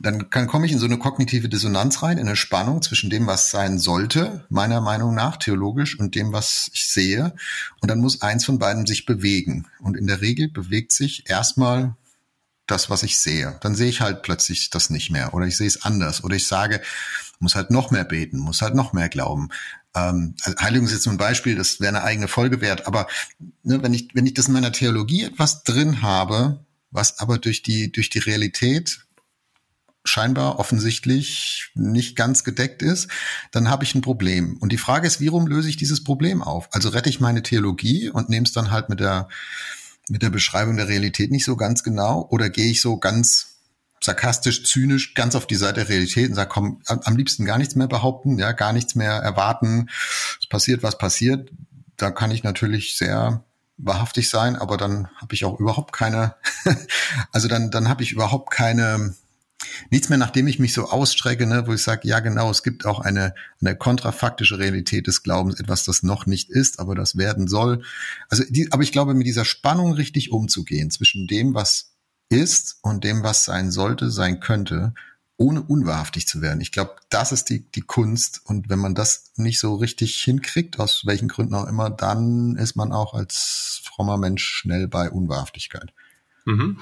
dann 0.00 0.30
kann, 0.30 0.46
komme 0.46 0.66
ich 0.66 0.72
in 0.72 0.78
so 0.78 0.86
eine 0.86 0.98
kognitive 0.98 1.48
Dissonanz 1.48 2.02
rein, 2.02 2.18
in 2.18 2.26
eine 2.26 2.36
Spannung 2.36 2.80
zwischen 2.80 3.10
dem, 3.10 3.26
was 3.26 3.50
sein 3.50 3.78
sollte, 3.78 4.46
meiner 4.48 4.80
Meinung 4.80 5.14
nach, 5.14 5.36
theologisch, 5.36 5.98
und 5.98 6.14
dem, 6.14 6.32
was 6.32 6.70
ich 6.72 6.88
sehe. 6.88 7.34
Und 7.80 7.90
dann 7.90 8.00
muss 8.00 8.22
eins 8.22 8.44
von 8.44 8.58
beiden 8.58 8.86
sich 8.86 9.04
bewegen. 9.04 9.66
Und 9.78 9.96
in 9.96 10.06
der 10.06 10.22
Regel 10.22 10.48
bewegt 10.48 10.92
sich 10.92 11.28
erstmal 11.28 11.96
das, 12.66 12.88
was 12.88 13.02
ich 13.02 13.18
sehe. 13.18 13.58
Dann 13.60 13.74
sehe 13.74 13.90
ich 13.90 14.00
halt 14.00 14.22
plötzlich 14.22 14.70
das 14.70 14.88
nicht 14.88 15.10
mehr. 15.10 15.34
Oder 15.34 15.46
ich 15.46 15.56
sehe 15.56 15.66
es 15.66 15.84
anders. 15.84 16.24
Oder 16.24 16.36
ich 16.36 16.46
sage, 16.46 16.80
muss 17.40 17.54
halt 17.54 17.70
noch 17.70 17.90
mehr 17.90 18.04
beten, 18.04 18.38
muss 18.38 18.62
halt 18.62 18.74
noch 18.74 18.92
mehr 18.92 19.08
glauben. 19.08 19.48
Ähm, 19.94 20.34
also 20.42 20.58
Heiligung 20.60 20.86
ist 20.86 20.92
jetzt 20.92 21.06
nur 21.06 21.14
ein 21.14 21.18
Beispiel, 21.18 21.56
das 21.56 21.80
wäre 21.80 21.96
eine 21.96 22.04
eigene 22.04 22.28
Folge 22.28 22.60
wert. 22.60 22.86
Aber 22.86 23.08
ne, 23.62 23.82
wenn 23.82 23.94
ich, 23.94 24.08
wenn 24.14 24.26
ich 24.26 24.34
das 24.34 24.46
in 24.46 24.52
meiner 24.52 24.72
Theologie 24.72 25.24
etwas 25.24 25.64
drin 25.64 26.02
habe, 26.02 26.64
was 26.90 27.18
aber 27.18 27.38
durch 27.38 27.62
die, 27.62 27.90
durch 27.90 28.10
die 28.10 28.18
Realität 28.18 29.06
scheinbar 30.04 30.58
offensichtlich 30.58 31.70
nicht 31.74 32.16
ganz 32.16 32.44
gedeckt 32.44 32.82
ist, 32.82 33.08
dann 33.52 33.68
habe 33.68 33.84
ich 33.84 33.94
ein 33.94 34.00
Problem. 34.00 34.56
Und 34.58 34.72
die 34.72 34.78
Frage 34.78 35.06
ist, 35.06 35.20
wie 35.20 35.28
rum 35.28 35.46
löse 35.46 35.68
ich 35.68 35.76
dieses 35.76 36.04
Problem 36.04 36.42
auf? 36.42 36.68
Also 36.72 36.88
rette 36.88 37.10
ich 37.10 37.20
meine 37.20 37.42
Theologie 37.42 38.10
und 38.10 38.28
nehme 38.28 38.44
es 38.44 38.52
dann 38.52 38.70
halt 38.70 38.88
mit 38.88 39.00
der, 39.00 39.28
mit 40.08 40.22
der 40.22 40.30
Beschreibung 40.30 40.76
der 40.76 40.88
Realität 40.88 41.30
nicht 41.30 41.44
so 41.44 41.56
ganz 41.56 41.82
genau 41.82 42.26
oder 42.30 42.48
gehe 42.48 42.70
ich 42.70 42.80
so 42.80 42.98
ganz 42.98 43.49
sarkastisch, 44.02 44.64
zynisch 44.64 45.14
ganz 45.14 45.34
auf 45.34 45.46
die 45.46 45.56
Seite 45.56 45.80
der 45.80 45.88
Realität 45.88 46.30
und 46.30 46.34
sage, 46.34 46.50
komm, 46.52 46.80
am 46.86 47.16
liebsten 47.16 47.44
gar 47.44 47.58
nichts 47.58 47.74
mehr 47.74 47.88
behaupten, 47.88 48.38
ja, 48.38 48.52
gar 48.52 48.72
nichts 48.72 48.94
mehr 48.94 49.12
erwarten. 49.12 49.88
Es 50.40 50.48
passiert, 50.48 50.82
was 50.82 50.98
passiert. 50.98 51.50
Da 51.96 52.10
kann 52.10 52.30
ich 52.30 52.42
natürlich 52.42 52.96
sehr 52.96 53.44
wahrhaftig 53.76 54.30
sein, 54.30 54.56
aber 54.56 54.76
dann 54.76 55.08
habe 55.16 55.34
ich 55.34 55.44
auch 55.44 55.58
überhaupt 55.58 55.92
keine, 55.92 56.36
also 57.32 57.48
dann, 57.48 57.70
dann 57.70 57.88
habe 57.88 58.02
ich 58.02 58.12
überhaupt 58.12 58.50
keine 58.50 59.14
nichts 59.90 60.08
mehr, 60.08 60.18
nachdem 60.18 60.46
ich 60.46 60.58
mich 60.58 60.72
so 60.72 60.88
ausstrecke, 60.88 61.46
ne, 61.46 61.66
wo 61.66 61.74
ich 61.74 61.82
sage, 61.82 62.08
ja 62.08 62.20
genau, 62.20 62.50
es 62.50 62.62
gibt 62.62 62.86
auch 62.86 63.00
eine, 63.00 63.34
eine 63.60 63.76
kontrafaktische 63.76 64.58
Realität 64.58 65.06
des 65.06 65.22
Glaubens, 65.22 65.60
etwas, 65.60 65.84
das 65.84 66.02
noch 66.02 66.26
nicht 66.26 66.50
ist, 66.50 66.80
aber 66.80 66.94
das 66.94 67.16
werden 67.16 67.48
soll. 67.48 67.82
Also, 68.28 68.44
die, 68.48 68.72
aber 68.72 68.82
ich 68.82 68.92
glaube, 68.92 69.14
mit 69.14 69.26
dieser 69.26 69.44
Spannung 69.44 69.92
richtig 69.92 70.32
umzugehen 70.32 70.90
zwischen 70.90 71.26
dem, 71.26 71.54
was 71.54 71.89
ist 72.30 72.78
und 72.82 73.04
dem, 73.04 73.22
was 73.22 73.44
sein 73.44 73.70
sollte, 73.70 74.10
sein 74.10 74.40
könnte, 74.40 74.94
ohne 75.36 75.62
unwahrhaftig 75.62 76.26
zu 76.26 76.42
werden. 76.42 76.60
Ich 76.60 76.70
glaube, 76.70 76.96
das 77.08 77.32
ist 77.32 77.50
die, 77.50 77.70
die 77.72 77.80
Kunst. 77.80 78.42
Und 78.44 78.68
wenn 78.68 78.78
man 78.78 78.94
das 78.94 79.32
nicht 79.36 79.58
so 79.58 79.74
richtig 79.74 80.20
hinkriegt, 80.22 80.78
aus 80.78 81.02
welchen 81.06 81.28
Gründen 81.28 81.54
auch 81.54 81.66
immer, 81.66 81.90
dann 81.90 82.56
ist 82.56 82.76
man 82.76 82.92
auch 82.92 83.14
als 83.14 83.80
frommer 83.84 84.16
Mensch 84.16 84.44
schnell 84.44 84.86
bei 84.86 85.10
Unwahrhaftigkeit. 85.10 85.92
Mhm. 86.44 86.80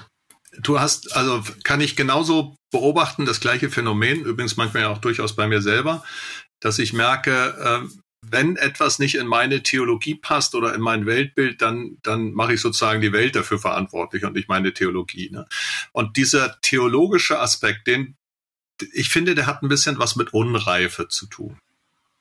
Du 0.61 0.79
hast, 0.79 1.15
also 1.15 1.43
kann 1.63 1.79
ich 1.79 1.95
genauso 1.95 2.55
beobachten, 2.71 3.25
das 3.25 3.39
gleiche 3.39 3.69
Phänomen, 3.69 4.21
übrigens 4.21 4.57
manchmal 4.57 4.83
ja 4.83 4.89
auch 4.89 4.97
durchaus 4.97 5.35
bei 5.35 5.47
mir 5.47 5.61
selber, 5.61 6.03
dass 6.59 6.79
ich 6.79 6.93
merke, 6.93 7.55
äh, 7.85 7.99
wenn 8.21 8.57
etwas 8.57 8.99
nicht 8.99 9.15
in 9.15 9.27
meine 9.27 9.63
Theologie 9.63 10.15
passt 10.15 10.55
oder 10.55 10.75
in 10.75 10.81
mein 10.81 11.05
Weltbild, 11.05 11.61
dann, 11.61 11.97
dann 12.03 12.33
mache 12.33 12.53
ich 12.53 12.61
sozusagen 12.61 13.01
die 13.01 13.13
Welt 13.13 13.35
dafür 13.35 13.59
verantwortlich 13.59 14.25
und 14.25 14.33
nicht 14.33 14.49
meine 14.49 14.73
Theologie. 14.73 15.29
Ne? 15.31 15.47
Und 15.91 16.17
dieser 16.17 16.59
theologische 16.61 17.39
Aspekt, 17.39 17.87
den 17.87 18.15
ich 18.93 19.09
finde, 19.09 19.35
der 19.35 19.45
hat 19.45 19.61
ein 19.61 19.69
bisschen 19.69 19.99
was 19.99 20.15
mit 20.15 20.33
Unreife 20.33 21.07
zu 21.09 21.25
tun. 21.27 21.59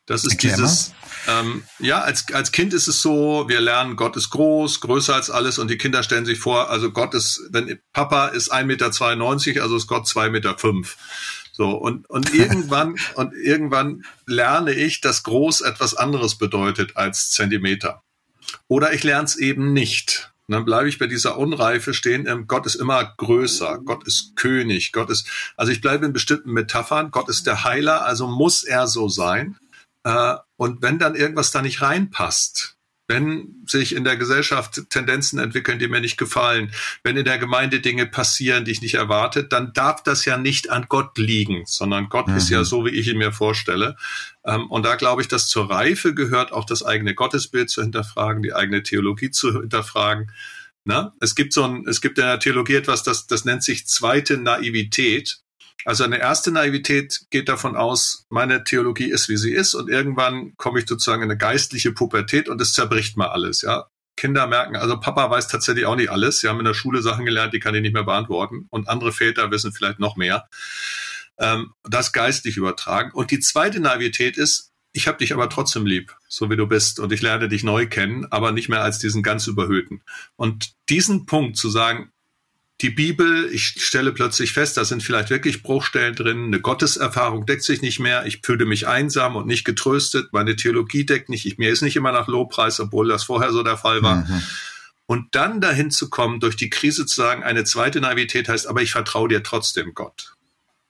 Das 0.06 0.24
ist 0.24 0.32
Erklär 0.32 0.56
dieses, 0.56 0.94
ähm, 1.26 1.64
ja, 1.80 2.00
als, 2.00 2.32
als 2.32 2.50
Kind 2.50 2.72
ist 2.72 2.88
es 2.88 3.02
so, 3.02 3.44
wir 3.46 3.60
lernen, 3.60 3.94
Gott 3.94 4.16
ist 4.16 4.30
groß, 4.30 4.80
größer 4.80 5.14
als 5.14 5.28
alles 5.28 5.58
und 5.58 5.68
die 5.68 5.76
Kinder 5.76 6.02
stellen 6.02 6.24
sich 6.24 6.38
vor, 6.38 6.70
also 6.70 6.90
Gott 6.92 7.12
ist, 7.12 7.42
wenn 7.50 7.78
Papa 7.92 8.28
ist 8.28 8.50
1,92 8.50 8.64
Meter, 8.64 9.62
also 9.62 9.76
ist 9.76 9.86
Gott 9.86 10.06
2,5 10.06 10.30
Meter. 10.30 10.56
Fünf. 10.56 10.96
So, 11.58 11.70
und, 11.70 12.08
und 12.08 12.32
irgendwann, 12.34 12.94
und 13.16 13.34
irgendwann 13.34 14.04
lerne 14.26 14.72
ich, 14.72 15.00
dass 15.00 15.24
groß 15.24 15.62
etwas 15.62 15.94
anderes 15.94 16.36
bedeutet 16.36 16.96
als 16.96 17.32
Zentimeter. 17.32 18.04
Oder 18.68 18.94
ich 18.94 19.02
lerne 19.02 19.24
es 19.24 19.36
eben 19.36 19.72
nicht. 19.72 20.32
Und 20.46 20.54
dann 20.54 20.64
bleibe 20.64 20.88
ich 20.88 20.98
bei 20.98 21.08
dieser 21.08 21.36
Unreife 21.36 21.94
stehen. 21.94 22.26
Ähm, 22.28 22.46
Gott 22.46 22.64
ist 22.64 22.76
immer 22.76 23.04
größer. 23.16 23.80
Gott 23.84 24.06
ist 24.06 24.36
König. 24.36 24.92
Gott 24.92 25.10
ist, 25.10 25.28
also 25.56 25.72
ich 25.72 25.80
bleibe 25.80 26.06
in 26.06 26.12
bestimmten 26.12 26.52
Metaphern. 26.52 27.10
Gott 27.10 27.28
ist 27.28 27.46
der 27.48 27.64
Heiler, 27.64 28.06
also 28.06 28.28
muss 28.28 28.62
er 28.62 28.86
so 28.86 29.08
sein. 29.08 29.56
Äh, 30.04 30.36
und 30.56 30.80
wenn 30.80 31.00
dann 31.00 31.16
irgendwas 31.16 31.50
da 31.50 31.60
nicht 31.60 31.82
reinpasst, 31.82 32.77
wenn 33.08 33.64
sich 33.66 33.94
in 33.94 34.04
der 34.04 34.18
Gesellschaft 34.18 34.90
Tendenzen 34.90 35.38
entwickeln, 35.38 35.78
die 35.78 35.88
mir 35.88 36.00
nicht 36.00 36.18
gefallen, 36.18 36.70
wenn 37.02 37.16
in 37.16 37.24
der 37.24 37.38
Gemeinde 37.38 37.80
Dinge 37.80 38.06
passieren, 38.06 38.66
die 38.66 38.70
ich 38.70 38.82
nicht 38.82 38.94
erwartet, 38.94 39.50
dann 39.52 39.72
darf 39.72 40.02
das 40.02 40.26
ja 40.26 40.36
nicht 40.36 40.70
an 40.70 40.86
Gott 40.88 41.16
liegen, 41.16 41.64
sondern 41.66 42.10
Gott 42.10 42.28
mhm. 42.28 42.36
ist 42.36 42.50
ja 42.50 42.60
mhm. 42.60 42.64
so, 42.64 42.84
wie 42.84 42.90
ich 42.90 43.08
ihn 43.08 43.16
mir 43.16 43.32
vorstelle. 43.32 43.96
Ähm, 44.44 44.70
und 44.70 44.84
da 44.84 44.96
glaube 44.96 45.22
ich, 45.22 45.28
dass 45.28 45.48
zur 45.48 45.70
Reife 45.70 46.14
gehört 46.14 46.52
auch 46.52 46.66
das 46.66 46.84
eigene 46.84 47.14
Gottesbild 47.14 47.70
zu 47.70 47.80
hinterfragen, 47.80 48.42
die 48.42 48.54
eigene 48.54 48.82
Theologie 48.82 49.30
zu 49.30 49.58
hinterfragen. 49.58 50.30
Na? 50.84 51.14
Es 51.20 51.34
gibt 51.34 51.54
so 51.54 51.64
ein, 51.64 51.84
es 51.88 52.02
gibt 52.02 52.18
in 52.18 52.24
der 52.24 52.38
Theologie 52.38 52.74
etwas, 52.74 53.02
das, 53.02 53.26
das 53.26 53.46
nennt 53.46 53.62
sich 53.62 53.86
zweite 53.86 54.36
Naivität. 54.36 55.40
Also 55.84 56.04
eine 56.04 56.18
erste 56.18 56.50
Naivität 56.50 57.26
geht 57.30 57.48
davon 57.48 57.76
aus, 57.76 58.26
meine 58.30 58.64
Theologie 58.64 59.10
ist, 59.10 59.28
wie 59.28 59.36
sie 59.36 59.52
ist 59.52 59.74
und 59.74 59.88
irgendwann 59.88 60.54
komme 60.56 60.80
ich 60.80 60.88
sozusagen 60.88 61.22
in 61.22 61.30
eine 61.30 61.38
geistliche 61.38 61.92
Pubertät 61.92 62.48
und 62.48 62.60
es 62.60 62.72
zerbricht 62.72 63.16
mal 63.16 63.28
alles, 63.28 63.62
ja. 63.62 63.86
Kinder 64.18 64.48
merken, 64.48 64.76
also 64.76 64.98
Papa 64.98 65.30
weiß 65.30 65.48
tatsächlich 65.48 65.86
auch 65.86 65.94
nicht 65.94 66.10
alles. 66.10 66.40
Sie 66.40 66.48
haben 66.48 66.58
in 66.58 66.64
der 66.64 66.74
Schule 66.74 67.02
Sachen 67.02 67.24
gelernt, 67.24 67.54
die 67.54 67.60
kann 67.60 67.74
ich 67.76 67.82
nicht 67.82 67.94
mehr 67.94 68.02
beantworten. 68.02 68.66
Und 68.68 68.88
andere 68.88 69.12
Väter 69.12 69.50
wissen 69.52 69.72
vielleicht 69.72 70.00
noch 70.00 70.16
mehr. 70.16 70.48
Ähm, 71.38 71.72
das 71.84 72.12
geistlich 72.12 72.56
übertragen. 72.56 73.12
Und 73.12 73.30
die 73.30 73.38
zweite 73.38 73.78
Naivität 73.78 74.36
ist, 74.36 74.72
ich 74.92 75.06
habe 75.06 75.18
dich 75.18 75.32
aber 75.32 75.48
trotzdem 75.48 75.86
lieb, 75.86 76.16
so 76.28 76.50
wie 76.50 76.56
du 76.56 76.66
bist, 76.66 76.98
und 76.98 77.12
ich 77.12 77.22
lerne 77.22 77.48
dich 77.48 77.62
neu 77.62 77.86
kennen, 77.86 78.26
aber 78.30 78.50
nicht 78.50 78.68
mehr 78.68 78.82
als 78.82 78.98
diesen 78.98 79.22
ganz 79.22 79.46
überhöhten. 79.46 80.02
Und 80.34 80.72
diesen 80.88 81.24
Punkt 81.26 81.56
zu 81.56 81.70
sagen, 81.70 82.10
die 82.80 82.90
Bibel, 82.90 83.50
ich 83.52 83.84
stelle 83.84 84.12
plötzlich 84.12 84.52
fest, 84.52 84.76
da 84.76 84.84
sind 84.84 85.02
vielleicht 85.02 85.30
wirklich 85.30 85.62
Bruchstellen 85.62 86.14
drin, 86.14 86.44
eine 86.44 86.60
Gotteserfahrung 86.60 87.44
deckt 87.44 87.64
sich 87.64 87.82
nicht 87.82 87.98
mehr, 87.98 88.24
ich 88.24 88.40
fühle 88.42 88.66
mich 88.66 88.86
einsam 88.86 89.34
und 89.34 89.46
nicht 89.46 89.64
getröstet, 89.64 90.32
meine 90.32 90.54
Theologie 90.54 91.04
deckt 91.04 91.28
nicht, 91.28 91.44
ich, 91.44 91.58
mir 91.58 91.70
ist 91.70 91.82
nicht 91.82 91.96
immer 91.96 92.12
nach 92.12 92.28
Lobpreis, 92.28 92.78
obwohl 92.78 93.08
das 93.08 93.24
vorher 93.24 93.50
so 93.52 93.64
der 93.64 93.76
Fall 93.76 94.02
war. 94.02 94.16
Mhm. 94.16 94.42
Und 95.06 95.34
dann 95.34 95.60
dahin 95.60 95.90
zu 95.90 96.08
kommen, 96.08 96.38
durch 96.38 96.54
die 96.54 96.70
Krise 96.70 97.06
zu 97.06 97.16
sagen, 97.20 97.42
eine 97.42 97.64
zweite 97.64 98.00
Naivität 98.00 98.48
heißt, 98.48 98.68
aber 98.68 98.82
ich 98.82 98.92
vertraue 98.92 99.28
dir 99.28 99.42
trotzdem 99.42 99.94
Gott. 99.94 100.34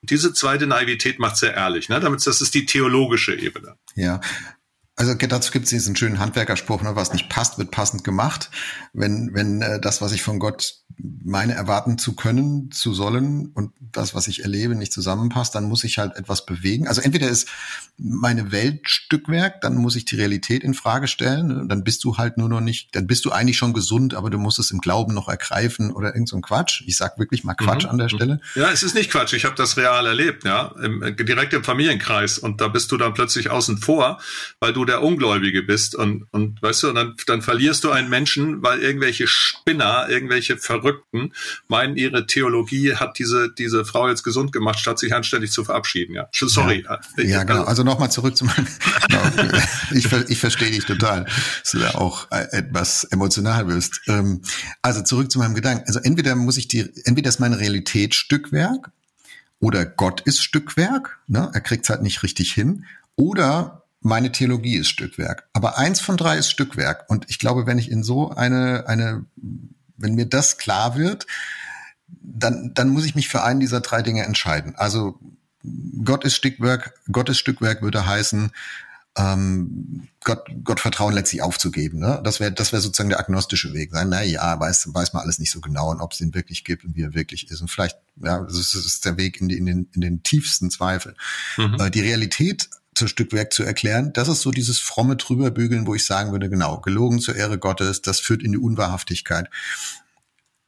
Diese 0.01 0.33
zweite 0.33 0.67
Naivität 0.67 1.19
macht 1.19 1.37
sehr 1.37 1.55
ehrlich, 1.55 1.89
ne? 1.89 1.99
Damit, 1.99 2.25
das 2.25 2.41
ist 2.41 2.53
die 2.53 2.65
theologische 2.65 3.33
Ebene. 3.35 3.75
Ja, 3.95 4.21
also 4.99 5.13
dazu 5.13 5.51
gibt 5.51 5.63
es 5.63 5.69
diesen 5.69 5.95
schönen 5.95 6.19
Handwerkerspruch, 6.19 6.81
ne, 6.81 6.93
was 6.97 7.13
nicht 7.13 7.29
passt, 7.29 7.57
wird 7.57 7.71
passend 7.71 8.03
gemacht. 8.03 8.51
Wenn, 8.91 9.33
wenn 9.33 9.61
äh, 9.61 9.79
das, 9.79 10.01
was 10.01 10.11
ich 10.11 10.21
von 10.21 10.39
Gott 10.39 10.75
meine, 11.23 11.53
erwarten 11.53 11.97
zu 11.97 12.15
können, 12.15 12.71
zu 12.71 12.93
sollen 12.93 13.51
und 13.53 13.71
das, 13.91 14.13
was 14.13 14.27
ich 14.27 14.43
erlebe, 14.43 14.75
nicht 14.75 14.91
zusammenpasst, 14.91 15.55
dann 15.55 15.65
muss 15.65 15.83
ich 15.83 15.97
halt 15.97 16.15
etwas 16.15 16.45
bewegen. 16.45 16.87
Also 16.87 17.01
entweder 17.01 17.29
ist 17.29 17.47
meine 17.97 18.51
Welt 18.51 18.89
Stückwerk, 18.89 19.61
dann 19.61 19.75
muss 19.75 19.95
ich 19.95 20.05
die 20.05 20.15
Realität 20.15 20.63
in 20.63 20.73
Frage 20.73 21.07
stellen. 21.07 21.47
Ne, 21.47 21.65
dann 21.67 21.83
bist 21.83 22.03
du 22.03 22.17
halt 22.17 22.37
nur 22.37 22.49
noch 22.49 22.61
nicht, 22.61 22.95
dann 22.95 23.07
bist 23.07 23.25
du 23.25 23.31
eigentlich 23.31 23.57
schon 23.57 23.73
gesund, 23.73 24.13
aber 24.13 24.29
du 24.29 24.37
musst 24.37 24.59
es 24.59 24.71
im 24.71 24.79
Glauben 24.79 25.13
noch 25.13 25.27
ergreifen 25.27 25.91
oder 25.91 26.13
irgend 26.13 26.29
so 26.29 26.35
ein 26.35 26.41
Quatsch. 26.41 26.83
Ich 26.85 26.97
sag 26.97 27.17
wirklich 27.17 27.43
mal 27.43 27.55
Quatsch 27.55 27.85
mhm. 27.85 27.89
an 27.91 27.97
der 27.97 28.07
mhm. 28.07 28.15
Stelle. 28.15 28.41
Ja, 28.55 28.71
es 28.71 28.83
ist 28.83 28.95
nicht 28.95 29.11
Quatsch. 29.11 29.33
Ich 29.33 29.45
habe 29.45 29.55
das 29.55 29.77
real 29.77 30.05
erlebt, 30.05 30.43
ja, 30.45 30.73
Im, 30.81 31.15
direkt 31.17 31.53
im 31.53 31.63
Familienkreis 31.63 32.37
und 32.37 32.61
da 32.61 32.67
bist 32.67 32.91
du 32.91 32.97
dann 32.97 33.13
plötzlich 33.13 33.49
außen 33.49 33.77
vor, 33.77 34.19
weil 34.59 34.73
du 34.73 34.85
der 34.85 35.01
Ungläubige 35.01 35.63
bist 35.63 35.95
und, 35.95 36.25
und 36.31 36.61
weißt 36.61 36.83
du, 36.83 36.89
und 36.89 36.95
dann, 36.95 37.15
dann 37.25 37.41
verlierst 37.41 37.83
du 37.83 37.91
einen 37.91 38.09
Menschen, 38.09 38.61
weil 38.61 38.79
irgendwelche 38.79 39.27
Spinner, 39.27 40.07
irgendwelche 40.09 40.57
Verrückten 40.57 40.88
meinen, 41.67 41.97
ihre 41.97 42.25
Theologie 42.25 42.95
hat 42.95 43.19
diese, 43.19 43.51
diese 43.51 43.85
Frau 43.85 44.07
jetzt 44.09 44.23
gesund 44.23 44.51
gemacht, 44.51 44.79
statt 44.79 44.99
sich 44.99 45.13
anständig 45.13 45.51
zu 45.51 45.63
verabschieden. 45.63 46.15
Ja, 46.15 46.27
sorry. 46.31 46.85
Ja, 47.17 47.23
ja 47.23 47.43
genau. 47.43 47.63
Also 47.63 47.83
nochmal 47.83 48.11
zurück 48.11 48.35
zu 48.35 48.45
meinem, 48.45 48.67
ich, 49.91 50.11
ich 50.11 50.39
verstehe 50.39 50.71
dich 50.71 50.85
total, 50.85 51.25
dass 51.61 51.71
du 51.71 51.79
da 51.79 51.91
auch 51.91 52.29
etwas 52.31 53.03
emotional 53.05 53.67
wirst. 53.67 54.01
Ähm, 54.07 54.41
also 54.81 55.01
zurück 55.03 55.31
zu 55.31 55.39
meinem 55.39 55.55
Gedanken. 55.55 55.83
Also 55.87 55.99
entweder 55.99 56.35
muss 56.35 56.57
ich 56.57 56.67
die, 56.67 56.89
entweder 57.05 57.29
ist 57.29 57.39
meine 57.39 57.59
Realität 57.59 58.15
Stückwerk 58.15 58.91
oder 59.59 59.85
Gott 59.85 60.21
ist 60.21 60.41
Stückwerk, 60.41 61.19
ne? 61.27 61.49
er 61.53 61.61
kriegt 61.61 61.83
es 61.83 61.89
halt 61.89 62.01
nicht 62.01 62.23
richtig 62.23 62.53
hin, 62.53 62.85
oder 63.15 63.83
meine 64.01 64.31
Theologie 64.31 64.77
ist 64.77 64.87
Stückwerk. 64.87 65.49
Aber 65.53 65.77
eins 65.77 65.99
von 65.99 66.17
drei 66.17 66.37
ist 66.37 66.49
Stückwerk. 66.49 67.09
Und 67.09 67.25
ich 67.29 67.39
glaube, 67.39 67.65
wenn 67.65 67.77
ich 67.77 67.91
in 67.91 68.03
so 68.03 68.29
eine, 68.29 68.87
eine, 68.87 69.25
wenn 69.99 70.15
mir 70.15 70.25
das 70.25 70.57
klar 70.57 70.95
wird, 70.97 71.27
dann, 72.07 72.73
dann 72.73 72.89
muss 72.89 73.05
ich 73.05 73.15
mich 73.15 73.27
für 73.27 73.43
einen 73.43 73.59
dieser 73.59 73.81
drei 73.81 74.01
Dinge 74.01 74.23
entscheiden. 74.23 74.75
Also 74.75 75.19
Gott 76.03 76.23
ist 76.23 76.35
Stückwerk, 76.35 76.93
Gottes 77.11 77.37
Stückwerk 77.37 77.81
würde 77.81 78.05
heißen, 78.05 78.51
ähm, 79.17 80.07
Gott, 80.23 80.47
Gott 80.63 80.79
Vertrauen 80.79 81.13
letztlich 81.13 81.41
aufzugeben. 81.41 81.99
Ne? 81.99 82.21
Das 82.23 82.39
wäre 82.39 82.51
das 82.51 82.71
wäre 82.71 82.81
sozusagen 82.81 83.09
der 83.09 83.19
agnostische 83.19 83.73
Weg. 83.73 83.91
Sein, 83.91 84.09
na 84.09 84.21
ja, 84.21 84.59
weiß, 84.59 84.89
weiß 84.93 85.13
man 85.13 85.23
alles 85.23 85.39
nicht 85.39 85.51
so 85.51 85.59
genau 85.61 85.91
und 85.91 86.01
ob 86.01 86.13
es 86.13 86.21
ihn 86.21 86.33
wirklich 86.33 86.63
gibt 86.63 86.85
und 86.85 86.95
wie 86.95 87.03
er 87.03 87.13
wirklich 87.13 87.49
ist. 87.49 87.61
Und 87.61 87.69
vielleicht, 87.69 87.97
ja, 88.17 88.39
das 88.39 88.55
ist, 88.55 88.75
das 88.75 88.85
ist 88.85 89.05
der 89.05 89.17
Weg 89.17 89.41
in, 89.41 89.49
die, 89.49 89.57
in, 89.57 89.65
den, 89.65 89.89
in 89.93 90.01
den 90.01 90.23
tiefsten 90.23 90.69
Zweifel. 90.69 91.15
Mhm. 91.57 91.77
Äh, 91.79 91.89
die 91.89 92.01
Realität 92.01 92.69
zu 92.95 93.07
Stückwerk 93.07 93.53
zu 93.53 93.63
erklären. 93.63 94.11
Das 94.13 94.27
ist 94.27 94.41
so 94.41 94.51
dieses 94.51 94.79
fromme 94.79 95.15
Drüberbügeln, 95.15 95.87
wo 95.87 95.95
ich 95.95 96.05
sagen 96.05 96.31
würde, 96.31 96.49
genau, 96.49 96.79
gelogen 96.79 97.19
zur 97.19 97.35
Ehre 97.35 97.57
Gottes, 97.57 98.01
das 98.01 98.19
führt 98.19 98.43
in 98.43 98.51
die 98.51 98.57
Unwahrhaftigkeit. 98.57 99.49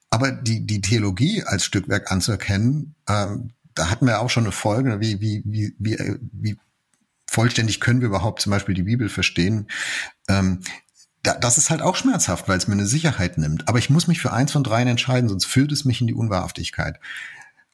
Aber 0.09 0.31
die, 0.31 0.65
die 0.65 0.81
Theologie 0.81 1.43
als 1.43 1.65
Stückwerk 1.65 2.11
anzuerkennen, 2.11 2.95
ähm, 3.07 3.51
da 3.73 3.89
hatten 3.89 4.05
wir 4.05 4.19
auch 4.19 4.29
schon 4.29 4.43
eine 4.43 4.51
Folge, 4.51 4.99
wie, 4.99 5.21
wie, 5.21 5.41
wie, 5.45 5.73
wie, 5.79 5.97
wie 6.33 6.57
vollständig 7.29 7.79
können 7.79 8.01
wir 8.01 8.09
überhaupt 8.09 8.41
zum 8.41 8.51
Beispiel 8.51 8.75
die 8.75 8.83
Bibel 8.83 9.07
verstehen. 9.07 9.67
Ähm, 10.27 10.59
da, 11.23 11.35
das 11.35 11.57
ist 11.57 11.69
halt 11.69 11.81
auch 11.81 11.95
schmerzhaft, 11.95 12.49
weil 12.49 12.57
es 12.57 12.67
mir 12.67 12.73
eine 12.73 12.85
Sicherheit 12.85 13.37
nimmt. 13.37 13.69
Aber 13.69 13.79
ich 13.79 13.89
muss 13.89 14.07
mich 14.07 14.19
für 14.19 14.33
eins 14.33 14.51
von 14.51 14.63
dreien 14.63 14.87
entscheiden, 14.87 15.29
sonst 15.29 15.45
führt 15.45 15.71
es 15.71 15.85
mich 15.85 16.01
in 16.01 16.07
die 16.07 16.13
Unwahrhaftigkeit. 16.13 16.99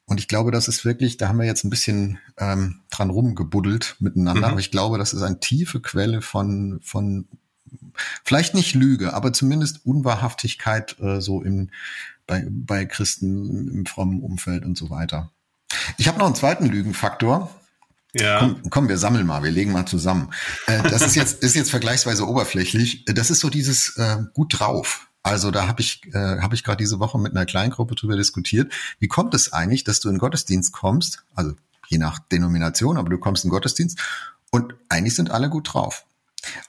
Und 0.07 0.21
ich 0.21 0.29
glaube, 0.29 0.51
das 0.51 0.69
ist 0.69 0.85
wirklich, 0.85 1.17
da 1.17 1.27
haben 1.27 1.37
wir 1.37 1.45
jetzt 1.45 1.65
ein 1.65 1.69
bisschen 1.69 2.17
ähm, 2.37 2.79
dran 2.89 3.09
rumgebuddelt 3.09 3.97
miteinander, 3.99 4.47
mhm. 4.47 4.51
aber 4.53 4.59
ich 4.59 4.71
glaube, 4.71 4.97
das 4.97 5.13
ist 5.13 5.21
eine 5.21 5.39
tiefe 5.39 5.81
Quelle 5.81 6.21
von, 6.21 6.79
von 6.81 7.27
vielleicht 8.23 8.55
nicht 8.55 8.73
Lüge, 8.73 9.13
aber 9.13 9.33
zumindest 9.33 9.85
Unwahrhaftigkeit 9.85 10.97
äh, 11.01 11.19
so 11.19 11.41
im, 11.41 11.71
bei, 12.25 12.47
bei 12.49 12.85
Christen 12.85 13.69
im 13.69 13.85
frommen 13.85 14.23
Umfeld 14.23 14.63
und 14.63 14.77
so 14.77 14.89
weiter. 14.89 15.31
Ich 15.97 16.07
habe 16.07 16.19
noch 16.19 16.25
einen 16.25 16.35
zweiten 16.35 16.67
Lügenfaktor. 16.67 17.53
Ja. 18.13 18.39
Komm, 18.39 18.61
komm, 18.69 18.89
wir 18.89 18.97
sammeln 18.97 19.27
mal, 19.27 19.43
wir 19.43 19.51
legen 19.51 19.73
mal 19.73 19.85
zusammen. 19.85 20.31
Äh, 20.67 20.83
das 20.83 21.01
ist 21.01 21.15
jetzt, 21.15 21.43
ist 21.43 21.55
jetzt 21.55 21.69
vergleichsweise 21.69 22.25
oberflächlich. 22.25 23.03
Das 23.05 23.29
ist 23.29 23.41
so 23.41 23.49
dieses 23.49 23.97
äh, 23.97 24.17
gut 24.33 24.59
drauf. 24.59 25.06
Also 25.27 25.51
da 25.51 25.67
habe 25.67 25.81
ich, 25.81 26.01
äh, 26.13 26.39
hab 26.39 26.53
ich 26.53 26.63
gerade 26.63 26.77
diese 26.77 26.99
Woche 26.99 27.19
mit 27.19 27.33
einer 27.33 27.45
Kleingruppe 27.45 27.95
drüber 27.95 28.15
diskutiert. 28.15 28.71
Wie 28.99 29.09
kommt 29.09 29.33
es 29.33 29.51
eigentlich, 29.51 29.83
dass 29.83 29.99
du 29.99 30.09
in 30.09 30.19
Gottesdienst 30.19 30.71
kommst, 30.71 31.23
also 31.35 31.53
je 31.89 31.97
nach 31.97 32.19
Denomination, 32.19 32.97
aber 32.97 33.09
du 33.09 33.17
kommst 33.17 33.43
in 33.43 33.49
Gottesdienst 33.49 33.99
und 34.51 34.73
eigentlich 34.87 35.15
sind 35.15 35.29
alle 35.29 35.49
gut 35.49 35.73
drauf. 35.73 36.05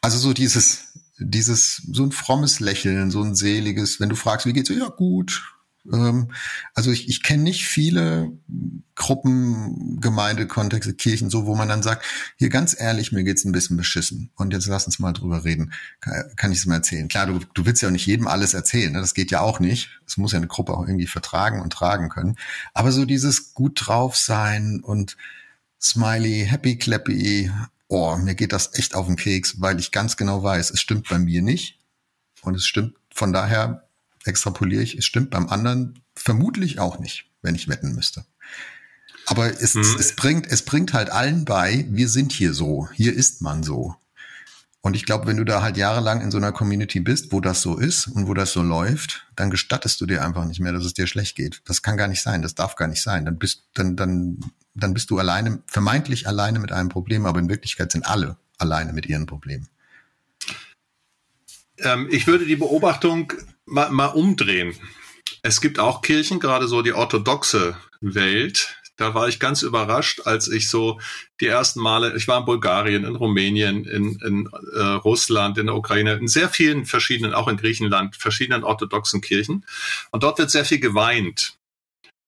Also 0.01 0.19
so 0.19 0.33
dieses, 0.33 0.89
dieses, 1.19 1.83
so 1.93 2.03
ein 2.03 2.11
frommes 2.11 2.59
Lächeln, 2.59 3.13
so 3.13 3.23
ein 3.23 3.37
seliges, 3.37 4.01
wenn 4.01 4.09
du 4.09 4.17
fragst, 4.17 4.45
wie 4.47 4.53
geht's, 4.53 4.71
ja 4.71 4.89
gut, 4.89 5.55
also 6.75 6.91
ich, 6.91 7.09
ich 7.09 7.23
kenne 7.23 7.45
nicht 7.45 7.67
viele 7.67 8.33
Gruppen, 8.95 10.01
Gemeindekontexte, 10.01 10.93
Kirchen, 10.95 11.31
so, 11.31 11.47
wo 11.47 11.55
man 11.55 11.69
dann 11.69 11.83
sagt, 11.83 12.05
hier 12.37 12.51
ganz 12.51 12.79
ehrlich, 12.79 13.13
mir 13.13 13.25
geht's 13.25 13.45
ein 13.45 13.53
bisschen 13.53 13.77
beschissen. 13.77 14.31
Und 14.35 14.53
jetzt 14.53 14.67
lass 14.67 14.87
uns 14.87 14.99
mal 14.99 15.13
drüber 15.13 15.45
reden. 15.45 15.73
Kann, 16.01 16.25
kann 16.37 16.53
ich 16.53 16.59
es 16.59 16.67
mal 16.67 16.77
erzählen? 16.77 17.09
Klar, 17.09 17.27
du, 17.27 17.41
du 17.55 17.65
willst 17.65 17.81
ja 17.81 17.89
auch 17.89 17.93
nicht 17.93 18.07
jedem 18.07 18.27
alles 18.27 18.55
erzählen, 18.55 18.93
ne? 18.93 19.01
das 19.01 19.15
geht 19.15 19.31
ja 19.31 19.41
auch 19.41 19.61
nicht. 19.61 20.01
Es 20.07 20.17
muss 20.17 20.33
ja 20.33 20.39
eine 20.39 20.49
Gruppe 20.49 20.75
auch 20.75 20.87
irgendwie 20.87 21.07
vertragen 21.07 21.63
und 21.63 21.73
tragen 21.73 22.09
können. 22.11 22.37
Aber 22.75 22.93
so 22.93 23.05
dieses 23.05 23.55
gut 23.55 23.81
drauf 23.87 24.17
sein 24.17 24.81
und 24.83 25.17
Smiley, 25.81 26.47
Happy 26.47 26.77
Clappy, 26.77 27.51
oh, 27.87 28.17
mir 28.17 28.35
geht 28.35 28.53
das 28.53 28.75
echt 28.75 28.95
auf 28.95 29.07
den 29.07 29.17
Keks, 29.17 29.61
weil 29.61 29.79
ich 29.79 29.93
ganz 29.93 30.17
genau 30.17 30.43
weiß, 30.43 30.71
es 30.71 30.81
stimmt 30.81 31.09
bei 31.09 31.19
mir 31.19 31.41
nicht. 31.41 31.79
Und 32.43 32.55
es 32.55 32.67
stimmt 32.67 32.95
von 33.13 33.33
daher 33.33 33.88
extrapoliere 34.29 34.83
ich, 34.83 34.97
es 34.97 35.05
stimmt 35.05 35.31
beim 35.31 35.49
anderen 35.49 36.01
vermutlich 36.15 36.79
auch 36.79 36.99
nicht, 36.99 37.31
wenn 37.43 37.55
ich 37.55 37.69
wetten 37.69 37.95
müsste. 37.95 38.25
Aber 39.27 39.61
es, 39.61 39.75
mhm. 39.75 39.83
es, 39.99 40.17
bringt, 40.17 40.47
es 40.47 40.63
bringt 40.63 40.93
halt 40.93 41.11
allen 41.11 41.45
bei, 41.45 41.87
wir 41.91 42.09
sind 42.09 42.33
hier 42.33 42.55
so, 42.55 42.89
hier 42.95 43.15
ist 43.15 43.43
man 43.43 43.63
so. 43.63 43.97
Und 44.81 44.95
ich 44.95 45.05
glaube, 45.05 45.27
wenn 45.27 45.37
du 45.37 45.45
da 45.45 45.61
halt 45.61 45.77
jahrelang 45.77 46.23
in 46.23 46.31
so 46.31 46.39
einer 46.39 46.53
Community 46.53 47.01
bist, 47.01 47.33
wo 47.33 47.41
das 47.41 47.61
so 47.61 47.77
ist 47.77 48.07
und 48.07 48.27
wo 48.27 48.33
das 48.33 48.53
so 48.53 48.63
läuft, 48.63 49.27
dann 49.37 49.51
gestattest 49.51 50.01
du 50.01 50.07
dir 50.07 50.25
einfach 50.25 50.45
nicht 50.45 50.61
mehr, 50.61 50.73
dass 50.73 50.85
es 50.85 50.95
dir 50.95 51.07
schlecht 51.07 51.37
geht. 51.37 51.61
Das 51.67 51.83
kann 51.83 51.97
gar 51.97 52.09
nicht 52.09 52.23
sein, 52.23 52.43
das 52.43 52.55
darf 52.55 52.77
gar 52.77 52.89
nicht 52.89 53.03
sein. 53.03 53.25
Dann 53.25 53.39
bist, 53.39 53.65
dann, 53.75 53.97
dann, 53.97 54.39
dann 54.75 54.95
bist 54.95 55.11
du 55.11 55.19
alleine, 55.19 55.63
vermeintlich 55.67 56.27
alleine 56.27 56.59
mit 56.59 56.73
einem 56.73 56.89
Problem, 56.89 57.27
aber 57.27 57.41
in 57.41 57.51
Wirklichkeit 57.51 57.93
sind 57.93 58.07
alle 58.07 58.39
alleine 58.57 58.93
mit 58.93 59.07
ihren 59.07 59.27
Problemen. 59.27 59.69
Ähm, 61.79 62.09
ich 62.11 62.27
würde 62.27 62.47
die 62.47 62.57
Beobachtung 62.57 63.33
mal, 63.69 63.91
mal 63.91 64.07
umdrehen. 64.07 64.75
Es 65.43 65.61
gibt 65.61 65.79
auch 65.79 66.03
Kirchen, 66.03 66.41
gerade 66.41 66.69
so 66.69 66.83
die 66.83 66.93
orthodoxe 66.93 67.77
Welt. 68.01 68.77
Da 68.97 69.15
war 69.15 69.29
ich 69.29 69.39
ganz 69.39 69.63
überrascht, 69.63 70.23
als 70.25 70.49
ich 70.49 70.69
so 70.69 70.99
die 71.41 71.47
ersten 71.47 71.81
Male, 71.81 72.17
ich 72.17 72.27
war 72.27 72.41
in 72.41 72.45
Bulgarien, 72.45 73.05
in 73.05 73.15
Rumänien, 73.15 73.85
in, 73.85 74.19
in 74.21 74.49
äh, 74.75 74.81
Russland, 74.81 75.57
in 75.57 75.67
der 75.67 75.77
Ukraine, 75.77 76.15
in 76.15 76.27
sehr 76.27 76.49
vielen 76.49 76.85
verschiedenen, 76.85 77.33
auch 77.33 77.47
in 77.47 77.57
Griechenland, 77.57 78.17
verschiedenen 78.17 78.65
orthodoxen 78.65 79.21
Kirchen. 79.21 79.65
Und 80.11 80.25
dort 80.25 80.39
wird 80.39 80.51
sehr 80.51 80.65
viel 80.65 80.81
geweint. 80.81 81.57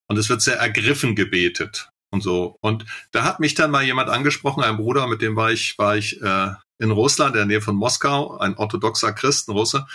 Und 0.06 0.16
es 0.16 0.28
wird 0.28 0.42
sehr 0.42 0.58
ergriffen 0.58 1.16
gebetet 1.16 1.90
und 2.10 2.22
so. 2.22 2.56
Und 2.60 2.84
da 3.10 3.24
hat 3.24 3.40
mich 3.40 3.54
dann 3.54 3.72
mal 3.72 3.84
jemand 3.84 4.08
angesprochen, 4.08 4.62
ein 4.62 4.76
Bruder, 4.76 5.08
mit 5.08 5.22
dem 5.22 5.34
war 5.34 5.50
ich, 5.50 5.76
war 5.78 5.96
ich 5.96 6.20
äh, 6.22 6.52
in 6.80 6.90
Russland, 6.90 7.34
in 7.34 7.38
der 7.38 7.46
Nähe 7.46 7.60
von 7.60 7.76
Moskau, 7.76 8.38
ein 8.38 8.56
orthodoxer 8.56 9.12
Christenrusse. 9.12 9.86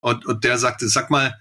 Und, 0.00 0.26
und 0.26 0.44
der 0.44 0.58
sagte, 0.58 0.88
sag 0.88 1.10
mal, 1.10 1.34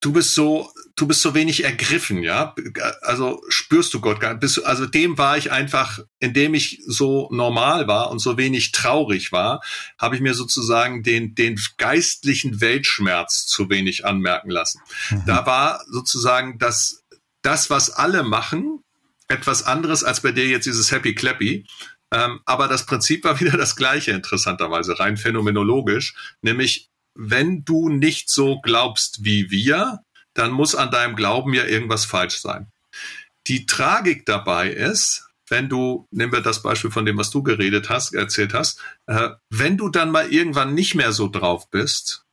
du 0.00 0.12
bist 0.12 0.34
so, 0.34 0.70
du 0.94 1.06
bist 1.06 1.22
so 1.22 1.34
wenig 1.34 1.64
ergriffen, 1.64 2.22
ja. 2.22 2.54
Also 3.02 3.42
spürst 3.48 3.92
du 3.94 4.00
Gott 4.00 4.20
gar 4.20 4.34
nicht. 4.34 4.64
Also 4.64 4.86
dem 4.86 5.18
war 5.18 5.38
ich 5.38 5.50
einfach, 5.50 6.00
indem 6.20 6.54
ich 6.54 6.82
so 6.86 7.28
normal 7.32 7.88
war 7.88 8.10
und 8.10 8.18
so 8.18 8.36
wenig 8.36 8.72
traurig 8.72 9.32
war, 9.32 9.60
habe 9.98 10.14
ich 10.14 10.20
mir 10.20 10.34
sozusagen 10.34 11.02
den, 11.02 11.34
den 11.34 11.58
geistlichen 11.78 12.60
Weltschmerz 12.60 13.46
zu 13.46 13.70
wenig 13.70 14.04
anmerken 14.04 14.50
lassen. 14.50 14.80
Mhm. 15.10 15.22
Da 15.26 15.46
war 15.46 15.82
sozusagen 15.88 16.58
das, 16.58 17.04
das, 17.42 17.70
was 17.70 17.90
alle 17.90 18.22
machen, 18.22 18.82
etwas 19.28 19.62
anderes 19.62 20.04
als 20.04 20.20
bei 20.20 20.32
dir 20.32 20.46
jetzt 20.46 20.66
dieses 20.66 20.90
Happy 20.90 21.14
Clappy 21.14 21.66
Ähm, 22.12 22.40
aber 22.44 22.68
das 22.68 22.86
Prinzip 22.86 23.24
war 23.24 23.40
wieder 23.40 23.56
das 23.56 23.76
gleiche, 23.76 24.12
interessanterweise, 24.12 24.98
rein 24.98 25.16
phänomenologisch, 25.16 26.14
nämlich 26.42 26.88
wenn 27.14 27.64
du 27.64 27.88
nicht 27.88 28.30
so 28.30 28.60
glaubst 28.60 29.24
wie 29.24 29.50
wir, 29.50 30.00
dann 30.34 30.52
muss 30.52 30.74
an 30.74 30.90
deinem 30.90 31.16
Glauben 31.16 31.52
ja 31.52 31.64
irgendwas 31.64 32.04
falsch 32.04 32.38
sein. 32.38 32.70
Die 33.48 33.66
Tragik 33.66 34.24
dabei 34.24 34.70
ist, 34.70 35.28
wenn 35.48 35.68
du, 35.68 36.06
nehmen 36.10 36.32
wir 36.32 36.42
das 36.42 36.62
Beispiel 36.62 36.90
von 36.90 37.06
dem, 37.06 37.16
was 37.16 37.30
du 37.30 37.42
geredet 37.42 37.88
hast, 37.88 38.14
erzählt 38.14 38.54
hast, 38.54 38.80
äh, 39.06 39.30
wenn 39.50 39.76
du 39.76 39.88
dann 39.88 40.10
mal 40.10 40.30
irgendwann 40.30 40.74
nicht 40.74 40.94
mehr 40.94 41.12
so 41.12 41.28
drauf 41.28 41.70
bist, 41.70 42.24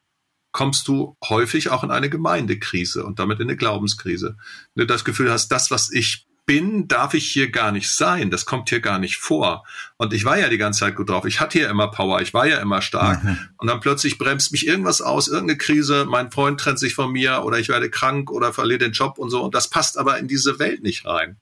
kommst 0.51 0.87
du 0.87 1.17
häufig 1.27 1.69
auch 1.69 1.83
in 1.83 1.91
eine 1.91 2.09
Gemeindekrise 2.09 3.05
und 3.05 3.19
damit 3.19 3.39
in 3.39 3.47
eine 3.47 3.57
Glaubenskrise. 3.57 4.37
Wenn 4.73 4.87
du 4.87 4.93
das 4.93 5.05
Gefühl 5.05 5.31
hast, 5.31 5.49
das, 5.49 5.71
was 5.71 5.91
ich 5.91 6.27
bin, 6.45 6.87
darf 6.87 7.13
ich 7.13 7.31
hier 7.31 7.49
gar 7.49 7.71
nicht 7.71 7.89
sein. 7.89 8.29
Das 8.29 8.45
kommt 8.45 8.69
hier 8.69 8.79
gar 8.79 8.99
nicht 8.99 9.17
vor. 9.17 9.65
Und 9.97 10.13
ich 10.13 10.25
war 10.25 10.37
ja 10.37 10.49
die 10.49 10.57
ganze 10.57 10.81
Zeit 10.81 10.95
gut 10.95 11.09
drauf. 11.09 11.25
Ich 11.25 11.39
hatte 11.39 11.57
hier 11.57 11.69
immer 11.69 11.89
Power. 11.89 12.21
Ich 12.21 12.33
war 12.33 12.45
ja 12.45 12.59
immer 12.59 12.81
stark. 12.81 13.23
Mhm. 13.23 13.37
Und 13.57 13.67
dann 13.67 13.79
plötzlich 13.79 14.17
bremst 14.17 14.51
mich 14.51 14.67
irgendwas 14.67 15.01
aus, 15.01 15.27
irgendeine 15.27 15.57
Krise. 15.57 16.05
Mein 16.05 16.31
Freund 16.31 16.59
trennt 16.59 16.79
sich 16.79 16.93
von 16.95 17.11
mir 17.11 17.43
oder 17.43 17.59
ich 17.59 17.69
werde 17.69 17.89
krank 17.89 18.29
oder 18.31 18.53
verliere 18.53 18.79
den 18.79 18.91
Job 18.91 19.17
und 19.17 19.29
so. 19.29 19.43
Und 19.43 19.55
das 19.55 19.69
passt 19.69 19.97
aber 19.97 20.17
in 20.19 20.27
diese 20.27 20.59
Welt 20.59 20.83
nicht 20.83 21.05
rein. 21.05 21.37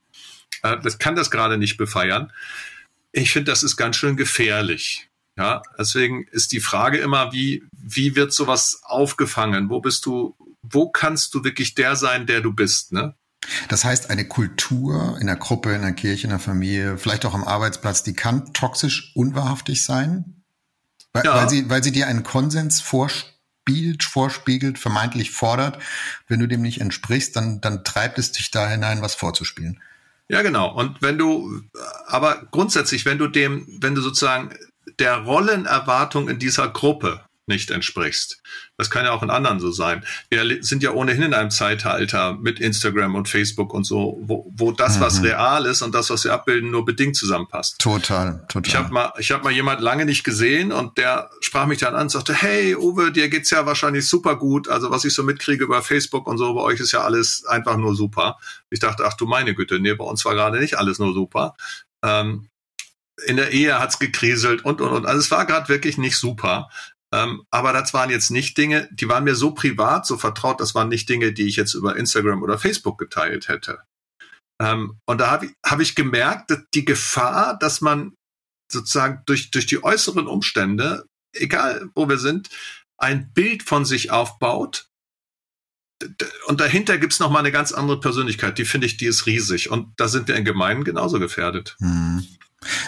Äh, 0.62 0.78
das 0.82 1.00
kann 1.00 1.16
das 1.16 1.32
gerade 1.32 1.58
nicht 1.58 1.78
befeiern. 1.78 2.32
Ich 3.12 3.32
finde, 3.32 3.52
das 3.52 3.64
ist 3.64 3.76
ganz 3.76 3.96
schön 3.96 4.18
gefährlich. 4.18 5.10
Ja, 5.36 5.64
deswegen 5.78 6.28
ist 6.32 6.52
die 6.52 6.60
Frage 6.60 7.00
immer, 7.00 7.34
wie, 7.34 7.64
wie 7.72 8.16
wird 8.16 8.34
sowas 8.34 8.82
aufgefangen? 8.84 9.70
Wo 9.70 9.82
bist 9.82 10.06
du, 10.06 10.36
wo 10.62 10.90
kannst 10.90 11.34
du 11.34 11.44
wirklich 11.44 11.74
der 11.74 11.96
sein, 11.96 12.28
der 12.28 12.42
du 12.42 12.54
bist, 12.54 12.92
ne? 12.92 13.16
Das 13.68 13.86
heißt, 13.86 14.10
eine 14.10 14.28
Kultur 14.28 15.18
in 15.20 15.28
der 15.28 15.36
Gruppe, 15.36 15.74
in 15.74 15.82
der 15.82 15.94
Kirche, 15.94 16.26
in 16.26 16.32
der 16.32 16.40
Familie, 16.40 16.98
vielleicht 16.98 17.26
auch 17.26 17.34
am 17.34 17.44
Arbeitsplatz, 17.44 18.04
die 18.04 18.14
kann 18.14 18.54
toxisch 18.54 19.12
unwahrhaftig 19.16 19.84
sein, 19.84 20.44
weil, 21.14 21.26
ja. 21.26 21.36
weil, 21.36 21.50
sie, 21.50 21.70
weil 21.70 21.84
sie 21.84 21.92
dir 21.92 22.08
einen 22.08 22.24
Konsens 22.24 22.82
vorspielt, 22.82 24.04
vorspiegelt, 24.04 24.80
vermeintlich 24.80 25.32
fordert. 25.32 25.80
Wenn 26.28 26.40
du 26.40 26.48
dem 26.48 26.62
nicht 26.62 26.82
entsprichst, 26.82 27.36
dann, 27.36 27.62
dann 27.62 27.84
treibt 27.84 28.18
es 28.20 28.32
dich 28.32 28.52
da 28.52 28.68
hinein, 28.68 29.02
was 29.02 29.16
vorzuspielen. 29.16 29.80
Ja, 30.28 30.42
genau. 30.42 30.74
Und 30.74 31.02
wenn 31.02 31.18
du, 31.18 31.62
aber 32.08 32.48
grundsätzlich, 32.52 33.06
wenn 33.06 33.18
du 33.18 33.28
dem, 33.28 33.68
wenn 33.82 33.94
du 33.94 34.02
sozusagen 34.02 34.50
der 35.00 35.18
Rollenerwartung 35.18 36.30
in 36.30 36.40
dieser 36.40 36.70
Gruppe 36.70 37.22
nicht 37.46 37.72
entsprichst. 37.72 38.42
Das 38.78 38.90
kann 38.90 39.06
ja 39.06 39.12
auch 39.12 39.22
in 39.22 39.30
anderen 39.30 39.60
so 39.60 39.72
sein. 39.72 40.06
Wir 40.30 40.64
sind 40.64 40.82
ja 40.82 40.92
ohnehin 40.92 41.24
in 41.24 41.34
einem 41.34 41.52
Zeitalter 41.52 42.34
mit 42.34 42.60
Instagram 42.60 43.16
und 43.16 43.28
Facebook 43.28 43.74
und 43.74 43.84
so, 43.84 44.20
wo, 44.22 44.50
wo 44.56 44.72
das, 44.72 44.98
mhm. 44.98 45.02
was 45.02 45.24
real 45.24 45.66
ist 45.66 45.82
und 45.82 45.94
das, 45.94 46.10
was 46.10 46.24
wir 46.24 46.34
abbilden, 46.34 46.72
nur 46.72 46.86
bedingt 46.86 47.16
zusammenpasst. 47.16 47.80
Total, 47.80 48.46
total. 48.48 48.68
Ich 48.68 48.76
habe 48.76 48.94
mal, 48.94 49.14
ich 49.18 49.32
habe 49.32 49.44
mal 49.44 49.52
jemand 49.52 49.82
lange 49.82 50.06
nicht 50.06 50.24
gesehen 50.24 50.72
und 50.72 50.98
der 50.98 51.30
sprach 51.42 51.66
mich 51.66 51.80
dann 51.80 51.96
an 51.96 52.04
und 52.04 52.10
sagte, 52.10 52.34
hey 52.34 52.76
Uwe, 52.76 53.12
dir 53.12 53.30
geht's 53.30 53.50
ja 53.50 53.66
wahrscheinlich 53.66 54.08
super 54.08 54.38
gut. 54.38 54.70
Also 54.70 54.90
was 54.90 55.04
ich 55.04 55.14
so 55.14 55.24
mitkriege 55.24 55.66
über 55.66 55.82
Facebook 55.82 56.28
und 56.28 56.38
so, 56.38 56.54
bei 56.54 56.62
euch 56.62 56.80
ist 56.80 56.94
ja 56.94 57.02
alles 57.02 57.46
einfach 57.46 57.76
nur 57.78 57.96
super. 57.96 58.38
Ich 58.70 58.80
dachte, 58.80 59.04
ach 59.06 59.16
du 59.16 59.26
meine 59.26 59.54
Güte, 59.54 59.80
nee, 59.80 59.94
bei 59.94 60.06
uns 60.06 60.24
war 60.24 60.34
gerade 60.34 60.60
nicht 60.60 60.78
alles 60.78 60.98
nur 61.00 61.14
super. 61.14 61.56
Ähm, 62.04 62.48
in 63.26 63.38
der 63.38 63.52
Ehe 63.52 63.80
hat's 63.80 64.00
gekriselt 64.00 64.66
und 64.66 64.82
und 64.82 64.90
und. 64.90 65.06
Also 65.06 65.20
es 65.20 65.32
war 65.32 65.46
gerade 65.46 65.70
wirklich 65.70 65.98
nicht 65.98 66.18
super. 66.18 66.70
Ähm, 67.14 67.46
aber 67.52 67.74
das 67.74 67.94
waren 67.94 68.10
jetzt 68.10 68.32
nicht 68.32 68.58
Dinge, 68.58 68.90
die 68.92 69.08
waren 69.08 69.24
mir 69.24 69.36
so 69.36 69.52
privat, 69.52 70.08
so 70.08 70.18
vertraut, 70.18 70.60
das 70.60 70.74
waren 70.74 70.90
nicht 70.90 71.08
Dinge, 71.08 71.32
die 71.32 71.48
ich 71.48 71.56
jetzt 71.56 71.76
über 71.76 71.96
Instagram 71.96 72.42
oder 72.42 72.58
Facebook 72.58 72.98
geteilt 72.98 73.50
hätte. 73.50 73.84
Ähm, 74.60 74.98
und 75.06 75.22
da 75.22 75.30
habe 75.30 75.46
ich, 75.46 75.52
hab 75.64 75.80
ich 75.80 75.94
gemerkt, 75.94 76.50
dass 76.50 76.64
die 76.74 76.86
Gefahr, 76.86 77.58
dass 77.60 77.82
man 77.82 78.16
sozusagen 78.72 79.22
durch, 79.28 79.52
durch 79.52 79.68
die 79.68 79.84
äußeren 79.84 80.26
Umstände, 80.26 81.06
egal 81.36 81.88
wo 81.94 82.10
wir 82.10 82.18
sind, 82.18 82.50
ein 82.98 83.32
Bild 83.32 83.62
von 83.62 83.86
sich 83.86 84.10
aufbaut. 84.10 84.88
Und 86.48 86.62
dahinter 86.62 86.98
gibt's 86.98 87.20
noch 87.20 87.30
mal 87.30 87.40
eine 87.40 87.52
ganz 87.52 87.72
andere 87.74 88.00
Persönlichkeit. 88.00 88.58
Die 88.58 88.66
finde 88.66 88.88
ich, 88.88 88.98
die 88.98 89.06
ist 89.06 89.28
riesig. 89.28 89.70
Und 89.70 89.94
da 89.98 90.08
sind 90.08 90.28
wir 90.28 90.36
in 90.36 90.46
Gemeinden 90.46 90.84
genauso 90.84 91.20
gefährdet. 91.20 91.76
Hm. 91.80 92.26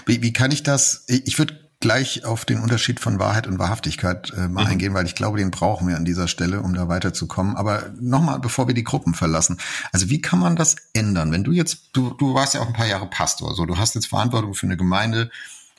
Wie, 0.06 0.24
wie 0.24 0.34
kann 0.34 0.52
ich 0.52 0.64
das? 0.64 1.06
Ich 1.08 1.38
würde 1.38 1.65
gleich 1.86 2.26
auf 2.26 2.46
den 2.46 2.62
Unterschied 2.62 3.00
von 3.00 3.20
Wahrheit 3.20 3.46
und 3.46 3.60
Wahrhaftigkeit 3.60 4.34
äh, 4.36 4.48
mal 4.48 4.64
mhm. 4.64 4.72
eingehen, 4.72 4.94
weil 4.96 5.06
ich 5.06 5.14
glaube, 5.14 5.38
den 5.38 5.52
brauchen 5.52 5.88
wir 5.88 5.96
an 5.96 6.04
dieser 6.04 6.28
Stelle, 6.28 6.62
um 6.62 6.74
da 6.74 6.88
weiterzukommen. 6.88 7.56
Aber 7.56 7.94
nochmal, 8.02 8.40
bevor 8.40 8.66
wir 8.66 8.74
die 8.74 8.84
Gruppen 8.84 9.14
verlassen. 9.14 9.60
Also 9.92 10.10
wie 10.10 10.20
kann 10.20 10.40
man 10.40 10.56
das 10.56 10.78
ändern? 10.94 11.32
Wenn 11.32 11.44
du 11.44 11.52
jetzt, 11.52 11.92
du, 11.94 12.16
du 12.16 12.34
warst 12.34 12.56
ja 12.56 12.62
auch 12.62 12.66
ein 12.66 12.74
paar 12.74 12.88
Jahre 12.88 13.06
Pastor, 13.08 13.54
so 13.54 13.68
du 13.68 13.78
hast 13.78 13.94
jetzt 13.94 14.08
Verantwortung 14.08 14.56
für 14.56 14.66
eine 14.66 14.78
Gemeinde 14.78 15.30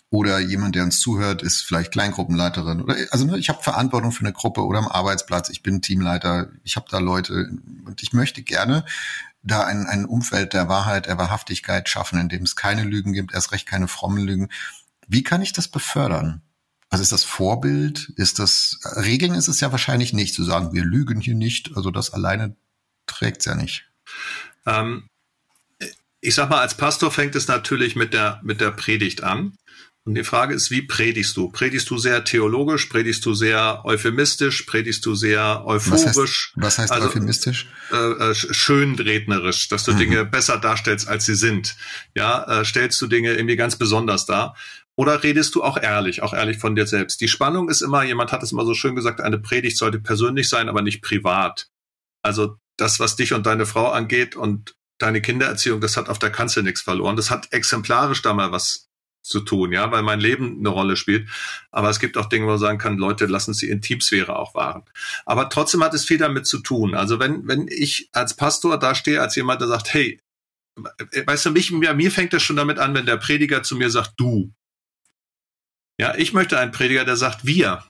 oder 0.09 0.39
jemand, 0.39 0.77
der 0.77 0.85
uns 0.85 1.01
zuhört, 1.01 1.43
ist 1.43 1.63
vielleicht 1.63 1.91
Kleingruppenleiterin 1.91 2.83
oder 2.83 2.95
also 3.11 3.25
ne, 3.25 3.37
ich 3.37 3.49
habe 3.49 3.61
Verantwortung 3.61 4.13
für 4.13 4.25
eine 4.25 4.33
Gruppe 4.33 4.65
oder 4.65 4.79
am 4.79 4.87
Arbeitsplatz, 4.87 5.49
ich 5.49 5.65
bin 5.65 5.83
Teamleiter, 5.83 6.51
ich 6.63 6.77
habe 6.77 6.87
da 6.89 6.99
Leute 6.99 7.51
und 7.85 8.01
ich 8.05 8.13
möchte 8.13 8.43
gerne 8.43 8.85
da 9.43 9.65
ein, 9.65 9.87
ein 9.87 10.05
Umfeld 10.05 10.53
der 10.53 10.69
Wahrheit, 10.69 11.07
der 11.07 11.19
Wahrhaftigkeit 11.19 11.89
schaffen, 11.89 12.21
in 12.21 12.29
dem 12.29 12.45
es 12.45 12.55
keine 12.55 12.85
Lügen 12.85 13.13
gibt, 13.13 13.35
erst 13.35 13.51
recht 13.51 13.67
keine 13.67 13.89
frommen 13.89 14.25
Lügen. 14.25 14.51
Wie 15.07 15.23
kann 15.23 15.43
ich 15.43 15.53
das 15.53 15.69
befördern? 15.69 16.43
Also 16.89 17.03
ist 17.03 17.13
das 17.13 17.25
Vorbild? 17.25 18.13
Ist 18.17 18.39
das 18.39 18.79
Regeln 18.97 19.35
ist 19.35 19.49
es 19.49 19.61
ja 19.61 19.73
wahrscheinlich 19.73 20.13
nicht 20.13 20.35
zu 20.35 20.45
sagen, 20.45 20.73
wir 20.73 20.85
lügen 20.85 21.21
hier 21.21 21.35
nicht. 21.35 21.77
Also 21.77 21.91
das 21.91 22.13
alleine 22.13 22.57
trägt 23.07 23.41
es 23.41 23.47
ja 23.47 23.55
nicht. 23.55 23.91
Ähm, 24.67 25.09
ich 26.21 26.35
sag 26.35 26.49
mal, 26.49 26.61
als 26.61 26.77
Pastor 26.77 27.11
fängt 27.11 27.35
es 27.35 27.49
natürlich 27.49 27.97
mit 27.97 28.15
der 28.15 28.41
mit 28.43 28.61
der 28.61 28.71
Predigt 28.71 29.23
an. 29.23 29.57
Und 30.07 30.15
die 30.15 30.23
Frage 30.23 30.55
ist, 30.55 30.71
wie 30.71 30.83
predigst 30.83 31.37
du? 31.37 31.51
Predigst 31.51 31.91
du 31.91 31.99
sehr 31.99 32.23
theologisch? 32.23 32.87
Predigst 32.87 33.27
du 33.27 33.35
sehr 33.35 33.83
euphemistisch? 33.85 34.63
Predigst 34.63 35.05
du 35.05 35.17
sehr 35.17 35.65
euphorisch? 35.67 36.05
Was 36.05 36.17
heißt, 36.17 36.53
was 36.55 36.79
heißt 36.79 36.93
also, 36.93 37.09
euphemistisch? 37.09 37.67
Äh, 37.91 37.97
äh, 37.97 38.35
schönrednerisch, 38.35 39.67
dass 39.67 39.83
du 39.83 39.95
mhm. 39.95 39.99
Dinge 39.99 40.25
besser 40.25 40.59
darstellst, 40.59 41.09
als 41.09 41.27
sie 41.27 41.35
sind. 41.35 41.75
Ja, 42.15 42.61
äh, 42.61 42.65
stellst 42.65 43.03
du 43.03 43.09
Dinge 43.09 43.35
irgendwie 43.35 43.57
ganz 43.57 43.75
besonders 43.75 44.27
dar? 44.27 44.55
Oder 44.97 45.23
redest 45.23 45.55
du 45.55 45.63
auch 45.63 45.77
ehrlich, 45.77 46.23
auch 46.23 46.33
ehrlich 46.33 46.59
von 46.59 46.75
dir 46.75 46.87
selbst? 46.87 47.21
Die 47.21 47.29
Spannung 47.29 47.69
ist 47.69 47.83
immer, 47.83 48.03
jemand 48.03 48.33
hat 48.33 48.43
es 48.43 48.53
immer 48.53 48.65
so 48.65 48.75
schön 48.75 48.97
gesagt, 48.97 49.21
eine 49.21 49.39
Predigt 49.39 49.77
sollte 49.77 50.01
persönlich 50.01 50.49
sein, 50.49 50.69
aber 50.69 50.83
nicht 50.83 51.03
privat. 51.03 51.69
Also 52.23 52.57
das, 52.79 52.99
was 52.99 53.17
dich 53.17 53.33
und 53.33 53.47
deine 53.47 53.67
Frau 53.67 53.91
angeht 53.91 54.37
und 54.37 54.75
deine 54.99 55.21
Kindererziehung, 55.21 55.81
das 55.81 55.97
hat 55.97 56.09
auf 56.09 56.19
der 56.19 56.31
Kanzel 56.31 56.63
nichts 56.63 56.81
verloren. 56.81 57.17
Das 57.17 57.31
hat 57.31 57.53
exemplarisch 57.53 58.23
da 58.23 58.33
mal 58.33 58.53
was 58.53 58.89
zu 59.23 59.41
tun, 59.41 59.73
ja, 59.73 59.91
weil 59.91 60.03
mein 60.03 60.21
Leben 60.21 60.59
eine 60.59 60.69
Rolle 60.69 60.97
spielt. 60.97 61.29
Aber 61.71 61.91
es 61.91 61.99
gibt 61.99 62.17
auch 62.17 62.29
Dinge, 62.29 62.47
wo 62.47 62.51
man 62.51 62.59
sagen 62.59 62.79
kann, 62.79 62.97
Leute, 62.97 63.27
lassen 63.27 63.55
Sie 63.55 63.69
Intimsphäre 63.69 64.37
auch 64.37 64.55
wahren. 64.55 64.85
Aber 65.27 65.51
trotzdem 65.51 65.83
hat 65.83 65.95
es 65.95 66.05
viel 66.05 66.19
damit 66.19 66.47
zu 66.47 66.61
tun. 66.61 66.95
Also 66.95 67.19
wenn, 67.19 67.47
wenn 67.47 67.69
ich 67.69 68.09
als 68.13 68.35
Pastor 68.35 68.79
da 68.79 68.95
stehe, 68.95 69.21
als 69.21 69.37
jemand, 69.37 69.61
der 69.61 69.69
sagt, 69.69 69.93
hey, 69.93 70.21
weißt 70.77 71.47
du, 71.47 71.51
mich, 71.51 71.71
mir, 71.73 71.95
mir 71.95 72.11
fängt 72.11 72.33
das 72.33 72.43
schon 72.43 72.57
damit 72.57 72.79
an, 72.79 72.95
wenn 72.95 73.07
der 73.07 73.17
Prediger 73.17 73.63
zu 73.63 73.77
mir 73.77 73.91
sagt, 73.91 74.15
du. 74.17 74.53
Ja, 75.99 76.15
ich 76.17 76.33
möchte 76.33 76.59
einen 76.59 76.73
Prediger, 76.73 77.05
der 77.05 77.17
sagt 77.17 77.47
wir. 77.47 77.85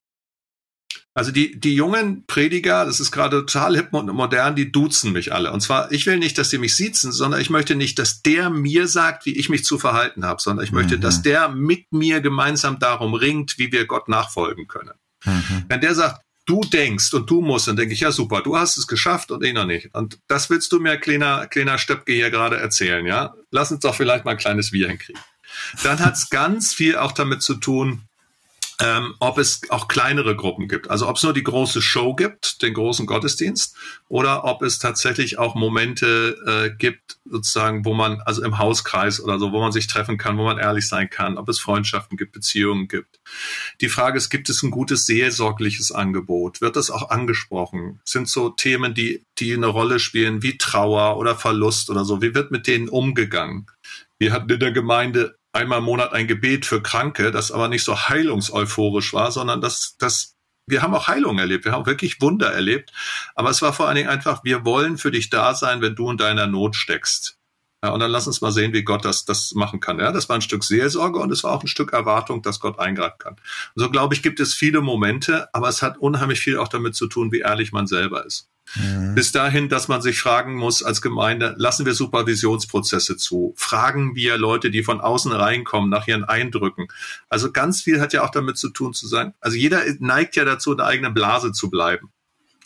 Also 1.15 1.33
die, 1.33 1.59
die 1.59 1.75
jungen 1.75 2.27
Prediger, 2.27 2.85
das 2.85 3.01
ist 3.01 3.11
gerade 3.11 3.41
total 3.41 3.75
hip 3.75 3.89
und 3.93 4.13
modern, 4.13 4.55
die 4.55 4.71
duzen 4.71 5.13
mich 5.13 5.33
alle. 5.33 5.51
Und 5.51 5.63
zwar, 5.63 5.91
ich 5.91 6.05
will 6.05 6.19
nicht, 6.19 6.37
dass 6.37 6.51
die 6.51 6.59
mich 6.59 6.75
siezen, 6.75 7.11
sondern 7.11 7.41
ich 7.41 7.49
möchte 7.49 7.75
nicht, 7.75 7.99
dass 7.99 8.21
der 8.21 8.51
mir 8.51 8.87
sagt, 8.87 9.25
wie 9.25 9.35
ich 9.35 9.49
mich 9.49 9.65
zu 9.65 9.79
verhalten 9.79 10.27
habe, 10.27 10.43
sondern 10.43 10.65
ich 10.65 10.73
möchte, 10.73 10.99
mhm. 10.99 11.01
dass 11.01 11.23
der 11.23 11.49
mit 11.49 11.91
mir 11.91 12.21
gemeinsam 12.21 12.79
darum 12.79 13.15
ringt, 13.15 13.59
wie 13.59 13.73
wir 13.73 13.87
Gott 13.87 14.09
nachfolgen 14.09 14.69
können. 14.69 14.93
Mhm. 15.25 15.65
Wenn 15.69 15.81
der 15.81 15.95
sagt, 15.95 16.21
du 16.45 16.61
denkst 16.61 17.15
und 17.15 17.31
du 17.31 17.41
musst, 17.41 17.67
dann 17.67 17.77
denke 17.77 17.95
ich, 17.95 18.01
ja 18.01 18.13
super, 18.13 18.43
du 18.43 18.59
hast 18.59 18.77
es 18.77 18.87
geschafft 18.87 19.31
und 19.31 19.43
ich 19.43 19.55
noch 19.55 19.65
nicht. 19.65 19.95
Und 19.95 20.19
das 20.29 20.51
willst 20.51 20.71
du 20.73 20.81
mir, 20.81 20.99
kleiner, 20.99 21.47
kleiner 21.47 21.79
Stöpke 21.79 22.13
hier 22.13 22.31
gerade 22.31 22.59
erzählen, 22.59 23.07
ja? 23.07 23.35
Lass 23.51 23.73
uns 23.73 23.81
doch 23.81 23.95
vielleicht 23.95 24.27
mal 24.27 24.33
ein 24.33 24.37
kleines 24.37 24.71
Wir 24.71 24.89
hinkriegen. 24.89 25.21
Dann 25.83 26.01
hat 26.01 26.15
es 26.15 26.31
ganz 26.31 26.75
viel 26.75 26.97
auch 26.97 27.13
damit 27.13 27.43
zu 27.43 27.55
tun, 27.55 28.03
ähm, 28.81 29.15
ob 29.21 29.39
es 29.39 29.63
auch 29.71 29.89
kleinere 29.89 30.37
Gruppen 30.37 30.69
gibt. 30.69 30.91
Also 30.91 31.09
ob 31.09 31.17
es 31.17 31.23
nur 31.23 31.33
die 31.33 31.43
große 31.43 31.81
Show 31.81 32.15
gibt, 32.15 32.61
den 32.63 32.75
großen 32.75 33.07
Gottesdienst, 33.07 33.75
oder 34.09 34.45
ob 34.45 34.63
es 34.63 34.79
tatsächlich 34.79 35.39
auch 35.39 35.55
Momente 35.55 36.37
äh, 36.47 36.77
gibt, 36.77 37.19
sozusagen, 37.25 37.85
wo 37.85 37.95
man, 37.95 38.21
also 38.27 38.43
im 38.43 38.59
Hauskreis 38.59 39.21
oder 39.21 39.39
so, 39.39 39.53
wo 39.53 39.61
man 39.61 39.73
sich 39.73 39.87
treffen 39.87 40.19
kann, 40.19 40.37
wo 40.37 40.45
man 40.45 40.59
ehrlich 40.59 40.89
sein 40.89 41.09
kann, 41.09 41.39
ob 41.39 41.49
es 41.49 41.59
Freundschaften 41.59 42.19
gibt, 42.19 42.33
Beziehungen 42.33 42.87
gibt. 42.87 43.19
Die 43.81 43.89
Frage 43.89 44.19
ist, 44.19 44.29
gibt 44.29 44.51
es 44.51 44.63
ein 44.63 44.71
gutes 44.71 45.07
seelsorgliches 45.07 45.91
Angebot? 45.91 46.61
Wird 46.61 46.77
das 46.77 46.91
auch 46.91 47.09
angesprochen? 47.09 48.01
Sind 48.05 48.29
so 48.29 48.51
Themen, 48.51 48.95
die, 48.95 49.25
die 49.39 49.55
eine 49.55 49.67
Rolle 49.67 49.99
spielen, 49.99 50.43
wie 50.43 50.59
Trauer 50.59 51.17
oder 51.17 51.35
Verlust 51.35 51.89
oder 51.89 52.05
so? 52.05 52.21
Wie 52.21 52.35
wird 52.35 52.51
mit 52.51 52.67
denen 52.67 52.89
umgegangen? 52.89 53.67
Wir 54.19 54.33
hatten 54.33 54.51
in 54.51 54.61
der 54.61 54.73
Gemeinde 54.73 55.37
einmal 55.57 55.79
im 55.79 55.85
Monat 55.85 56.13
ein 56.13 56.27
Gebet 56.27 56.67
für 56.67 56.83
Kranke, 56.83 57.31
das 57.31 57.51
aber 57.51 57.69
nicht 57.69 57.85
so 57.85 58.09
heilungseuphorisch 58.09 59.13
war, 59.13 59.33
sondern 59.33 59.61
das, 59.61 59.97
das 59.99 60.37
wir 60.69 60.83
haben 60.83 60.95
auch 60.95 61.09
Heilung 61.09 61.39
erlebt, 61.39 61.65
wir 61.65 61.73
haben 61.73 61.87
wirklich 61.87 62.21
Wunder 62.21 62.53
erlebt, 62.53 62.93
aber 63.35 63.51
es 63.51 63.63
war 63.63 63.73
vor 63.73 63.87
allen 63.87 63.97
Dingen 63.97 64.09
einfach, 64.09 64.43
wir 64.45 64.65
wollen 64.65 64.99
für 64.99 65.11
dich 65.11 65.31
da 65.31 65.55
sein, 65.55 65.81
wenn 65.81 65.95
du 65.95 66.11
in 66.11 66.17
deiner 66.17 66.47
Not 66.47 66.75
steckst. 66.75 67.39
Ja, 67.85 67.91
und 67.91 68.01
dann 68.01 68.11
lass 68.11 68.27
uns 68.27 68.41
mal 68.41 68.53
sehen, 68.53 68.73
wie 68.73 68.83
Gott 68.83 69.05
das, 69.05 69.25
das 69.25 69.53
machen 69.55 69.81
kann. 69.81 69.99
Ja, 69.99 70.11
das 70.11 70.29
war 70.29 70.37
ein 70.37 70.43
Stück 70.43 70.65
Seelsorge 70.65 71.19
und 71.19 71.31
es 71.31 71.45
war 71.45 71.53
auch 71.53 71.63
ein 71.63 71.69
Stück 71.69 71.93
Erwartung, 71.93 72.43
dass 72.43 72.59
Gott 72.59 72.79
eingreifen 72.79 73.19
kann. 73.19 73.35
Und 73.35 73.83
so 73.83 73.91
glaube 73.91 74.15
ich, 74.15 74.23
gibt 74.23 74.41
es 74.41 74.55
viele 74.55 74.81
Momente, 74.81 75.49
aber 75.55 75.69
es 75.69 75.83
hat 75.83 75.99
unheimlich 75.99 76.41
viel 76.41 76.59
auch 76.59 76.69
damit 76.69 76.95
zu 76.95 77.07
tun, 77.07 77.33
wie 77.33 77.41
ehrlich 77.41 77.73
man 77.73 77.87
selber 77.87 78.25
ist. 78.25 78.49
Mhm. 78.75 79.15
Bis 79.15 79.31
dahin, 79.31 79.69
dass 79.69 79.89
man 79.89 80.03
sich 80.03 80.19
fragen 80.19 80.57
muss 80.57 80.83
als 80.83 81.01
Gemeinde, 81.01 81.55
lassen 81.59 81.87
wir 81.87 81.95
Supervisionsprozesse 81.95 83.17
zu? 83.17 83.55
Fragen 83.57 84.17
wir 84.17 84.39
Leute, 84.39 84.71
die 84.71 84.83
von 84.83 85.01
außen 85.01 85.33
reinkommen, 85.33 85.89
nach 85.89 86.09
ihren 86.09 86.25
Eindrücken? 86.25 86.89
Also 87.29 87.53
ganz 87.53 87.83
viel 87.83 88.01
hat 88.01 88.13
ja 88.13 88.25
auch 88.25 88.31
damit 88.31 88.59
zu 88.59 88.71
tun 88.71 88.95
zu 88.95 89.07
sagen, 89.07 89.35
also 89.41 89.57
jeder 89.57 89.83
neigt 90.01 90.35
ja 90.37 90.45
dazu, 90.45 90.73
in 90.73 90.79
der 90.79 90.87
eigenen 90.87 91.15
Blase 91.15 91.53
zu 91.53 91.71
bleiben. 91.71 92.11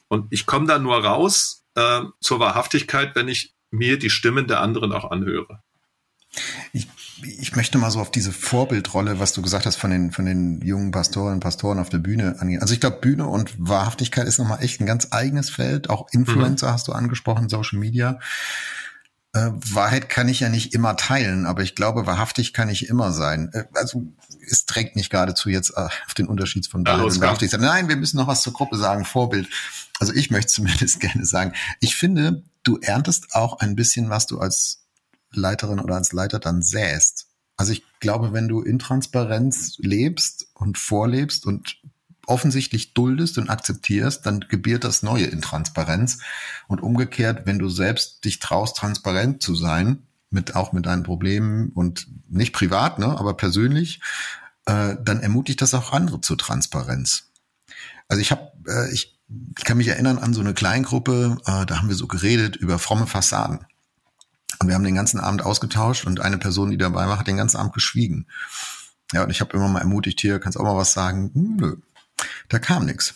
Und 0.09 0.27
ich 0.31 0.47
komme 0.47 0.67
da 0.67 0.79
nur 0.79 1.05
raus 1.05 1.65
äh, 1.75 2.03
zur 2.21 2.41
Wahrhaftigkeit, 2.41 3.15
wenn 3.15 3.29
ich 3.29 3.53
mir 3.71 3.99
die 3.99 4.11
Stimmen 4.11 4.47
der 4.47 4.61
anderen 4.61 4.93
auch 4.93 5.11
anhöre. 5.11 5.63
Ich, 6.73 6.89
ich 7.23 7.57
möchte 7.57 7.79
mal 7.79 7.91
so 7.91 8.01
auf 8.01 8.11
diese 8.11 8.33
Vorbildrolle, 8.33 9.19
was 9.19 9.33
du 9.33 9.43
gesagt 9.43 9.67
hast 9.67 9.77
von 9.77 9.91
den, 9.91 10.13
von 10.13 10.27
den 10.27 10.61
jungen 10.63 10.93
Pastoren 10.93 11.35
und 11.35 11.41
Pastoren 11.41 11.81
auf 11.81 11.89
der 11.89 11.99
Bühne 11.99 12.37
angehen. 12.39 12.63
Also 12.63 12.73
ich 12.73 12.81
glaube, 12.81 12.99
Bühne 13.01 13.27
und 13.27 13.53
Wahrhaftigkeit 13.59 14.27
ist 14.29 14.39
nochmal 14.39 14.63
echt 14.63 14.81
ein 14.81 14.87
ganz 14.87 15.09
eigenes 15.11 15.51
Feld. 15.51 15.91
Auch 15.91 16.09
Influencer 16.13 16.69
mhm. 16.69 16.73
hast 16.73 16.89
du 16.89 16.93
angesprochen, 16.93 17.49
Social 17.49 17.81
Media. 17.81 18.21
Äh, 19.33 19.51
Wahrheit 19.53 20.09
kann 20.09 20.29
ich 20.29 20.41
ja 20.41 20.49
nicht 20.49 20.75
immer 20.75 20.97
teilen, 20.97 21.47
aber 21.47 21.63
ich 21.63 21.75
glaube, 21.75 22.07
wahrhaftig 22.07 22.53
kann 22.53 22.69
ich 22.69 22.89
immer 22.89 23.13
sein. 23.13 23.51
Äh, 23.53 23.65
also 23.75 24.05
es 24.49 24.67
drängt 24.67 24.97
nicht 24.97 25.11
geradezu 25.11 25.49
jetzt 25.49 25.71
äh, 25.71 25.89
auf 26.07 26.15
den 26.17 26.27
Unterschied 26.27 26.67
von 26.67 26.87
Wahrheit 26.87 27.05
und 27.05 27.21
Wahrhaftigkeit. 27.21 27.61
Nein, 27.61 27.89
wir 27.89 27.97
müssen 27.97 28.17
noch 28.17 28.27
was 28.29 28.43
zur 28.43 28.53
Gruppe 28.53 28.77
sagen, 28.77 29.05
Vorbild. 29.05 29.49
Also 29.99 30.13
ich 30.13 30.31
möchte 30.31 30.49
zumindest 30.53 31.01
gerne 31.01 31.25
sagen, 31.25 31.55
ich 31.81 31.97
finde, 31.97 32.45
du 32.63 32.79
erntest 32.79 33.35
auch 33.35 33.59
ein 33.61 33.77
bisschen, 33.77 34.11
was 34.11 34.27
du 34.27 34.39
als 34.39 34.87
Leiterin 35.33 35.81
oder 35.81 35.95
als 35.95 36.13
Leiter 36.13 36.39
dann 36.39 36.63
säst. 36.63 37.27
Also 37.57 37.73
ich 37.73 37.85
glaube, 38.01 38.33
wenn 38.33 38.49
du 38.49 38.63
in 38.63 38.79
Transparenz 38.79 39.77
lebst 39.79 40.49
und 40.55 40.79
vorlebst 40.79 41.47
und 41.47 41.77
offensichtlich 42.27 42.95
duldest 42.95 43.39
und 43.39 43.51
akzeptierst, 43.51 44.25
dann 44.25 44.41
gebiert 44.41 44.85
das 44.85 45.03
Neue 45.03 45.27
in 45.27 45.43
Transparenz. 45.43 46.21
Und 46.69 46.81
umgekehrt, 46.83 47.47
wenn 47.47 47.59
du 47.59 47.69
selbst 47.69 48.25
dich 48.25 48.39
traust, 48.39 48.77
transparent 48.77 49.43
zu 49.43 49.55
sein, 49.55 50.07
mit 50.31 50.55
auch 50.55 50.73
mit 50.73 50.87
deinen 50.87 51.03
Problemen 51.03 51.71
und 51.71 52.07
nicht 52.29 52.53
privat, 52.53 52.99
ne, 52.99 53.19
aber 53.19 53.35
persönlich, 53.37 54.01
äh, 54.67 54.97
dann 55.03 55.21
ermutigt 55.21 55.61
das 55.61 55.75
auch 55.75 55.93
andere 55.93 56.21
zur 56.21 56.39
Transparenz. 56.39 57.31
Also 58.09 58.21
ich 58.21 58.31
habe, 58.31 58.53
äh, 58.69 58.93
ich, 58.93 59.20
ich 59.59 59.65
kann 59.65 59.77
mich 59.77 59.89
erinnern 59.89 60.19
an 60.19 60.35
so 60.35 60.41
eine 60.41 60.55
Kleingruppe, 60.55 61.39
äh, 61.47 61.67
da 61.67 61.79
haben 61.79 61.89
wir 61.89 61.95
so 61.95 62.07
geredet 62.07 62.57
über 62.57 62.79
fromme 62.79 63.07
Fassaden. 63.07 63.61
Und 64.59 64.69
wir 64.69 64.75
haben 64.75 64.85
den 64.85 64.95
ganzen 64.95 65.21
Abend 65.21 65.43
ausgetauscht 65.43 66.07
und 66.07 66.21
eine 66.21 66.39
Person, 66.39 66.71
die 66.71 66.79
dabei 66.79 67.07
war, 67.09 67.19
hat 67.19 67.29
den 67.29 67.37
ganzen 67.37 67.57
Abend 67.57 67.73
geschwiegen. 67.73 68.27
Ja, 69.13 69.25
und 69.25 69.31
ich 69.31 69.41
habe 69.41 69.57
immer 69.57 69.69
mal 69.69 69.81
ermutigt, 69.81 70.21
hier, 70.21 70.39
kannst 70.39 70.59
auch 70.59 70.65
mal 70.65 70.77
was 70.77 70.93
sagen? 70.93 71.31
Hm, 71.35 71.57
nö, 71.57 71.77
da 72.49 72.59
kam 72.59 72.87
nichts. 72.87 73.15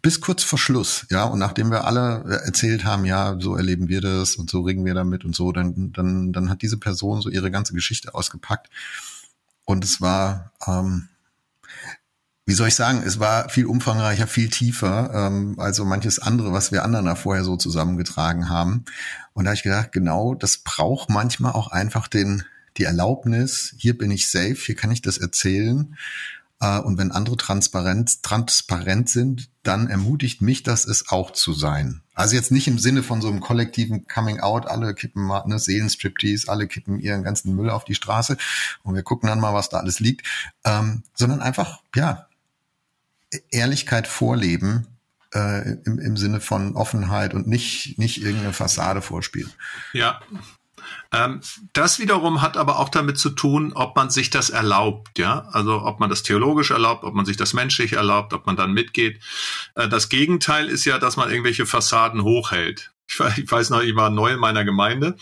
Bis 0.00 0.22
kurz 0.22 0.42
vor 0.42 0.58
Schluss, 0.58 1.04
ja, 1.10 1.24
und 1.24 1.38
nachdem 1.38 1.70
wir 1.70 1.84
alle 1.84 2.42
erzählt 2.44 2.84
haben, 2.84 3.04
ja, 3.04 3.36
so 3.38 3.56
erleben 3.56 3.88
wir 3.88 4.00
das 4.00 4.36
und 4.36 4.48
so 4.48 4.62
regen 4.62 4.86
wir 4.86 4.94
damit 4.94 5.24
und 5.24 5.36
so, 5.36 5.52
dann, 5.52 5.92
dann, 5.92 6.32
dann 6.32 6.48
hat 6.48 6.62
diese 6.62 6.78
Person 6.78 7.20
so 7.20 7.28
ihre 7.28 7.50
ganze 7.50 7.74
Geschichte 7.74 8.14
ausgepackt. 8.14 8.70
Und 9.66 9.84
es 9.84 10.00
war, 10.00 10.52
ähm, 10.66 11.08
wie 12.46 12.54
soll 12.54 12.68
ich 12.68 12.76
sagen, 12.76 13.02
es 13.04 13.18
war 13.18 13.48
viel 13.48 13.66
umfangreicher, 13.66 14.28
viel 14.28 14.48
tiefer, 14.48 15.10
ähm, 15.12 15.58
als 15.58 15.76
so 15.76 15.84
manches 15.84 16.20
andere, 16.20 16.52
was 16.52 16.70
wir 16.70 16.84
anderen 16.84 17.06
da 17.06 17.16
vorher 17.16 17.42
so 17.42 17.56
zusammengetragen 17.56 18.48
haben. 18.48 18.84
Und 19.32 19.44
da 19.44 19.50
habe 19.50 19.56
ich 19.56 19.64
gedacht, 19.64 19.90
genau, 19.90 20.34
das 20.34 20.58
braucht 20.58 21.10
manchmal 21.10 21.52
auch 21.52 21.68
einfach 21.68 22.06
den, 22.06 22.44
die 22.76 22.84
Erlaubnis, 22.84 23.74
hier 23.78 23.98
bin 23.98 24.12
ich 24.12 24.28
safe, 24.28 24.54
hier 24.54 24.76
kann 24.76 24.92
ich 24.92 25.02
das 25.02 25.18
erzählen. 25.18 25.96
Äh, 26.60 26.78
und 26.78 26.98
wenn 26.98 27.10
andere 27.10 27.36
transparent, 27.36 28.22
transparent 28.22 29.10
sind, 29.10 29.50
dann 29.64 29.88
ermutigt 29.88 30.40
mich 30.40 30.62
das, 30.62 30.86
es 30.86 31.08
auch 31.08 31.32
zu 31.32 31.52
sein. 31.52 32.02
Also 32.14 32.36
jetzt 32.36 32.52
nicht 32.52 32.68
im 32.68 32.78
Sinne 32.78 33.02
von 33.02 33.20
so 33.20 33.28
einem 33.28 33.40
kollektiven 33.40 34.06
Coming 34.06 34.38
Out, 34.38 34.66
alle 34.66 34.94
kippen 34.94 35.24
mal 35.24 35.42
ne, 35.46 35.58
Seelenstriptease, 35.58 36.48
alle 36.48 36.68
kippen 36.68 37.00
ihren 37.00 37.24
ganzen 37.24 37.56
Müll 37.56 37.70
auf 37.70 37.84
die 37.84 37.96
Straße 37.96 38.36
und 38.84 38.94
wir 38.94 39.02
gucken 39.02 39.28
dann 39.28 39.40
mal, 39.40 39.52
was 39.52 39.68
da 39.68 39.78
alles 39.78 39.98
liegt, 39.98 40.24
ähm, 40.64 41.02
sondern 41.14 41.42
einfach, 41.42 41.80
ja, 41.96 42.28
Ehrlichkeit 43.50 44.06
vorleben, 44.06 44.86
äh, 45.34 45.72
im, 45.84 45.98
im 45.98 46.16
Sinne 46.16 46.40
von 46.40 46.76
Offenheit 46.76 47.34
und 47.34 47.46
nicht, 47.46 47.98
nicht 47.98 48.22
irgendeine 48.22 48.52
Fassade 48.52 49.02
vorspielen. 49.02 49.52
Ja. 49.92 50.20
Ähm, 51.12 51.40
das 51.72 51.98
wiederum 51.98 52.42
hat 52.42 52.56
aber 52.56 52.78
auch 52.78 52.88
damit 52.88 53.18
zu 53.18 53.30
tun, 53.30 53.72
ob 53.72 53.96
man 53.96 54.10
sich 54.10 54.30
das 54.30 54.50
erlaubt, 54.50 55.18
ja. 55.18 55.48
Also 55.50 55.82
ob 55.82 56.00
man 56.00 56.10
das 56.10 56.22
theologisch 56.22 56.70
erlaubt, 56.70 57.04
ob 57.04 57.14
man 57.14 57.26
sich 57.26 57.36
das 57.36 57.54
menschlich 57.54 57.94
erlaubt, 57.94 58.32
ob 58.32 58.46
man 58.46 58.56
dann 58.56 58.72
mitgeht. 58.72 59.20
Äh, 59.74 59.88
das 59.88 60.08
Gegenteil 60.08 60.68
ist 60.68 60.84
ja, 60.84 60.98
dass 60.98 61.16
man 61.16 61.30
irgendwelche 61.30 61.66
Fassaden 61.66 62.22
hochhält. 62.22 62.92
Ich, 63.08 63.20
ich 63.38 63.50
weiß 63.50 63.70
noch, 63.70 63.82
ich 63.82 63.96
war 63.96 64.10
neu 64.10 64.32
in 64.32 64.40
meiner 64.40 64.64
Gemeinde. 64.64 65.16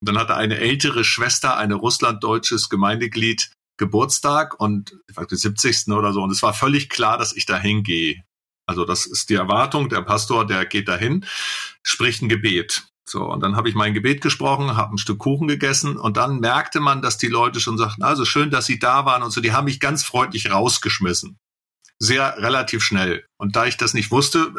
Und 0.00 0.08
dann 0.08 0.18
hatte 0.18 0.34
eine 0.34 0.58
ältere 0.58 1.04
Schwester, 1.04 1.56
eine 1.56 1.74
russlanddeutsches 1.74 2.68
Gemeindeglied, 2.68 3.50
Geburtstag 3.76 4.58
und 4.60 4.96
ich 5.08 5.16
weiß, 5.16 5.26
70. 5.28 5.88
oder 5.88 6.12
so. 6.12 6.22
Und 6.22 6.30
es 6.30 6.42
war 6.42 6.54
völlig 6.54 6.88
klar, 6.88 7.18
dass 7.18 7.34
ich 7.34 7.46
da 7.46 7.58
hingehe. 7.58 8.22
Also 8.66 8.84
das 8.84 9.06
ist 9.06 9.28
die 9.28 9.34
Erwartung, 9.34 9.88
der 9.88 10.02
Pastor, 10.02 10.46
der 10.46 10.64
geht 10.66 10.88
dahin, 10.88 11.24
spricht 11.82 12.22
ein 12.22 12.28
Gebet. 12.28 12.84
So, 13.04 13.24
und 13.24 13.40
dann 13.40 13.56
habe 13.56 13.68
ich 13.68 13.74
mein 13.74 13.94
Gebet 13.94 14.20
gesprochen, 14.20 14.76
habe 14.76 14.94
ein 14.94 14.98
Stück 14.98 15.18
Kuchen 15.18 15.48
gegessen 15.48 15.96
und 15.96 16.16
dann 16.16 16.38
merkte 16.38 16.80
man, 16.80 17.02
dass 17.02 17.18
die 17.18 17.26
Leute 17.26 17.60
schon 17.60 17.76
sagten, 17.76 18.02
also 18.02 18.24
schön, 18.24 18.50
dass 18.50 18.66
sie 18.66 18.78
da 18.78 19.04
waren 19.04 19.22
und 19.22 19.32
so, 19.32 19.40
die 19.40 19.52
haben 19.52 19.64
mich 19.64 19.80
ganz 19.80 20.04
freundlich 20.04 20.50
rausgeschmissen. 20.50 21.38
Sehr 22.04 22.36
relativ 22.38 22.82
schnell. 22.82 23.24
Und 23.36 23.54
da 23.54 23.66
ich 23.66 23.76
das 23.76 23.94
nicht 23.94 24.10
wusste, 24.10 24.52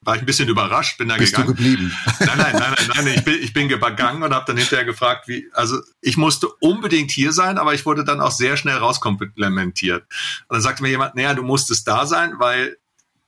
war 0.00 0.14
ich 0.16 0.22
ein 0.22 0.26
bisschen 0.26 0.48
überrascht, 0.48 0.96
bin 0.96 1.08
da 1.08 1.16
Bist 1.16 1.34
gegangen. 1.34 1.48
du 1.48 1.54
geblieben? 1.54 1.94
Nein, 2.20 2.38
nein, 2.38 2.52
nein, 2.54 2.74
nein, 2.78 3.04
nein 3.04 3.14
ich 3.18 3.24
bin, 3.24 3.34
ich 3.42 3.52
bin 3.52 3.68
gegangen 3.68 4.22
und 4.22 4.32
habe 4.32 4.46
dann 4.46 4.56
hinterher 4.56 4.86
gefragt, 4.86 5.28
wie, 5.28 5.46
also 5.52 5.78
ich 6.00 6.16
musste 6.16 6.48
unbedingt 6.48 7.10
hier 7.10 7.32
sein, 7.32 7.58
aber 7.58 7.74
ich 7.74 7.84
wurde 7.84 8.02
dann 8.02 8.22
auch 8.22 8.32
sehr 8.32 8.56
schnell 8.56 8.78
rauskomplementiert. 8.78 10.04
Und 10.48 10.54
dann 10.54 10.62
sagte 10.62 10.82
mir 10.82 10.88
jemand, 10.88 11.16
naja, 11.16 11.34
du 11.34 11.42
musstest 11.42 11.86
da 11.86 12.06
sein, 12.06 12.34
weil 12.38 12.78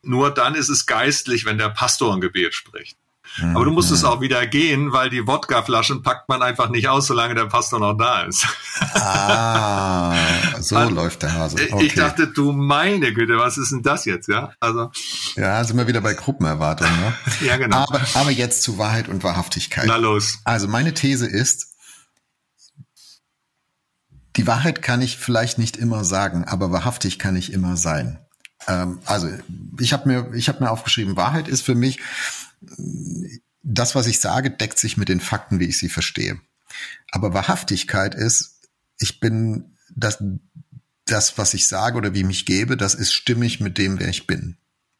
nur 0.00 0.32
dann 0.32 0.54
ist 0.54 0.70
es 0.70 0.86
geistlich, 0.86 1.44
wenn 1.44 1.58
der 1.58 1.68
Pastor 1.68 2.14
ein 2.14 2.22
Gebet 2.22 2.54
spricht. 2.54 2.96
Aber 3.40 3.64
du 3.64 3.70
musstest 3.70 4.04
auch 4.04 4.20
wieder 4.20 4.46
gehen, 4.46 4.92
weil 4.92 5.08
die 5.08 5.26
Wodkaflaschen 5.26 6.02
packt 6.02 6.28
man 6.28 6.42
einfach 6.42 6.68
nicht 6.68 6.88
aus, 6.88 7.06
solange 7.06 7.34
der 7.34 7.46
Pastor 7.46 7.80
noch 7.80 7.96
da 7.96 8.22
ist. 8.22 8.46
Ah, 8.94 10.14
so 10.60 10.74
Man, 10.82 10.94
läuft 10.94 11.22
der 11.22 11.34
Hase. 11.34 11.56
Okay. 11.70 11.86
Ich 11.86 11.94
dachte, 11.94 12.26
du 12.26 12.52
meine 12.52 13.12
Güte, 13.14 13.38
was 13.38 13.56
ist 13.56 13.72
denn 13.72 13.82
das 13.82 14.04
jetzt, 14.04 14.28
ja? 14.28 14.52
Also. 14.60 14.90
Ja, 15.36 15.64
sind 15.64 15.78
wir 15.78 15.86
wieder 15.86 16.02
bei 16.02 16.14
Gruppenerwartungen, 16.14 16.94
ne? 17.00 17.14
ja, 17.46 17.56
genau. 17.56 17.78
Aber, 17.78 18.00
aber 18.14 18.30
jetzt 18.30 18.62
zu 18.62 18.76
Wahrheit 18.76 19.08
und 19.08 19.24
Wahrhaftigkeit. 19.24 19.86
Na 19.86 19.96
los. 19.96 20.38
Also 20.44 20.68
meine 20.68 20.92
These 20.92 21.26
ist, 21.26 21.68
die 24.36 24.46
Wahrheit 24.46 24.82
kann 24.82 25.00
ich 25.00 25.16
vielleicht 25.16 25.58
nicht 25.58 25.76
immer 25.76 26.04
sagen, 26.04 26.44
aber 26.44 26.70
wahrhaftig 26.70 27.18
kann 27.18 27.36
ich 27.36 27.52
immer 27.52 27.76
sein. 27.76 28.18
Ähm, 28.68 29.00
also 29.06 29.28
ich 29.78 29.92
habe 29.92 30.08
mir, 30.08 30.34
ich 30.34 30.48
habe 30.48 30.62
mir 30.62 30.70
aufgeschrieben, 30.70 31.16
Wahrheit 31.16 31.48
ist 31.48 31.62
für 31.62 31.74
mich 31.74 31.98
das, 33.62 33.94
was 33.94 34.07
ich 34.07 34.20
sage, 34.20 34.51
deckt 34.51 34.79
sich 34.79 34.96
mit 34.96 35.09
den 35.09 35.20
Fakten, 35.20 35.61
wie 35.61 35.66
ich 35.66 35.79
sie 35.79 35.88
verstehe. 35.88 36.40
Aber 37.11 37.35
Wahrhaftigkeit 37.35 38.14
ist, 38.14 38.61
ich 38.98 39.20
bin 39.20 39.77
das, 39.94 40.22
das, 41.07 41.38
was 41.38 41.55
ich 41.55 41.66
sage 41.66 41.96
oder 41.96 42.14
wie 42.14 42.20
ich 42.20 42.27
mich 42.27 42.46
gebe, 42.46 42.77
das 42.77 42.94
ist 42.94 43.12
stimmig 43.12 43.61
mit 43.61 43.79
dem, 43.79 44.01
wer 44.01 44.09
ich 44.09 44.27
bin. 44.27 44.57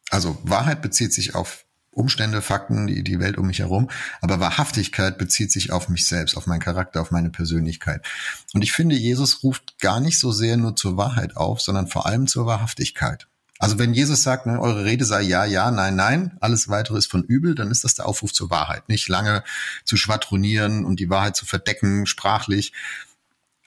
Also 0.09 0.37
Wahrheit 0.43 0.81
bezieht 0.81 1.13
sich 1.13 1.35
auf 1.35 1.65
Umstände, 1.91 2.41
Fakten, 2.41 2.87
die, 2.87 3.03
die 3.03 3.19
Welt 3.19 3.37
um 3.37 3.47
mich 3.47 3.59
herum. 3.59 3.89
Aber 4.21 4.39
Wahrhaftigkeit 4.39 5.17
bezieht 5.17 5.51
sich 5.51 5.71
auf 5.71 5.89
mich 5.89 6.05
selbst, 6.07 6.35
auf 6.35 6.47
meinen 6.47 6.59
Charakter, 6.59 7.01
auf 7.01 7.11
meine 7.11 7.29
Persönlichkeit. 7.29 8.05
Und 8.53 8.63
ich 8.63 8.71
finde, 8.71 8.95
Jesus 8.95 9.43
ruft 9.43 9.79
gar 9.79 9.99
nicht 9.99 10.19
so 10.19 10.31
sehr 10.31 10.57
nur 10.57 10.75
zur 10.75 10.97
Wahrheit 10.97 11.37
auf, 11.37 11.61
sondern 11.61 11.87
vor 11.87 12.05
allem 12.05 12.27
zur 12.27 12.45
Wahrhaftigkeit. 12.45 13.27
Also 13.59 13.79
wenn 13.79 13.93
Jesus 13.93 14.23
sagt, 14.23 14.45
ne, 14.45 14.59
eure 14.59 14.83
Rede 14.83 15.05
sei 15.05 15.21
ja, 15.21 15.45
ja, 15.45 15.71
nein, 15.71 15.95
nein, 15.95 16.37
alles 16.41 16.69
weitere 16.69 16.97
ist 16.97 17.09
von 17.09 17.23
übel, 17.23 17.55
dann 17.55 17.71
ist 17.71 17.83
das 17.83 17.95
der 17.95 18.07
Aufruf 18.07 18.33
zur 18.33 18.49
Wahrheit. 18.49 18.89
Nicht 18.89 19.07
lange 19.07 19.43
zu 19.85 19.95
schwadronieren 19.95 20.85
und 20.85 20.99
die 20.99 21.09
Wahrheit 21.09 21.35
zu 21.35 21.45
verdecken, 21.45 22.05
sprachlich. 22.05 22.73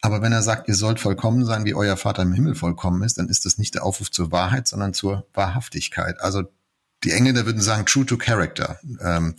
Aber 0.02 0.22
wenn 0.22 0.32
er 0.32 0.42
sagt, 0.42 0.68
ihr 0.68 0.74
sollt 0.74 1.00
vollkommen 1.00 1.44
sein, 1.44 1.64
wie 1.64 1.74
euer 1.74 1.96
Vater 1.96 2.22
im 2.22 2.32
Himmel 2.32 2.54
vollkommen 2.54 3.02
ist, 3.02 3.18
dann 3.18 3.28
ist 3.28 3.44
das 3.44 3.58
nicht 3.58 3.74
der 3.74 3.84
Aufruf 3.84 4.10
zur 4.10 4.30
Wahrheit, 4.32 4.68
sondern 4.68 4.92
zur 4.92 5.26
Wahrhaftigkeit. 5.34 6.20
Also 6.20 6.44
die 7.04 7.12
Engländer 7.12 7.46
würden 7.46 7.60
sagen, 7.60 7.86
true 7.86 8.06
to 8.06 8.16
character. 8.16 8.78
Ähm, 9.00 9.36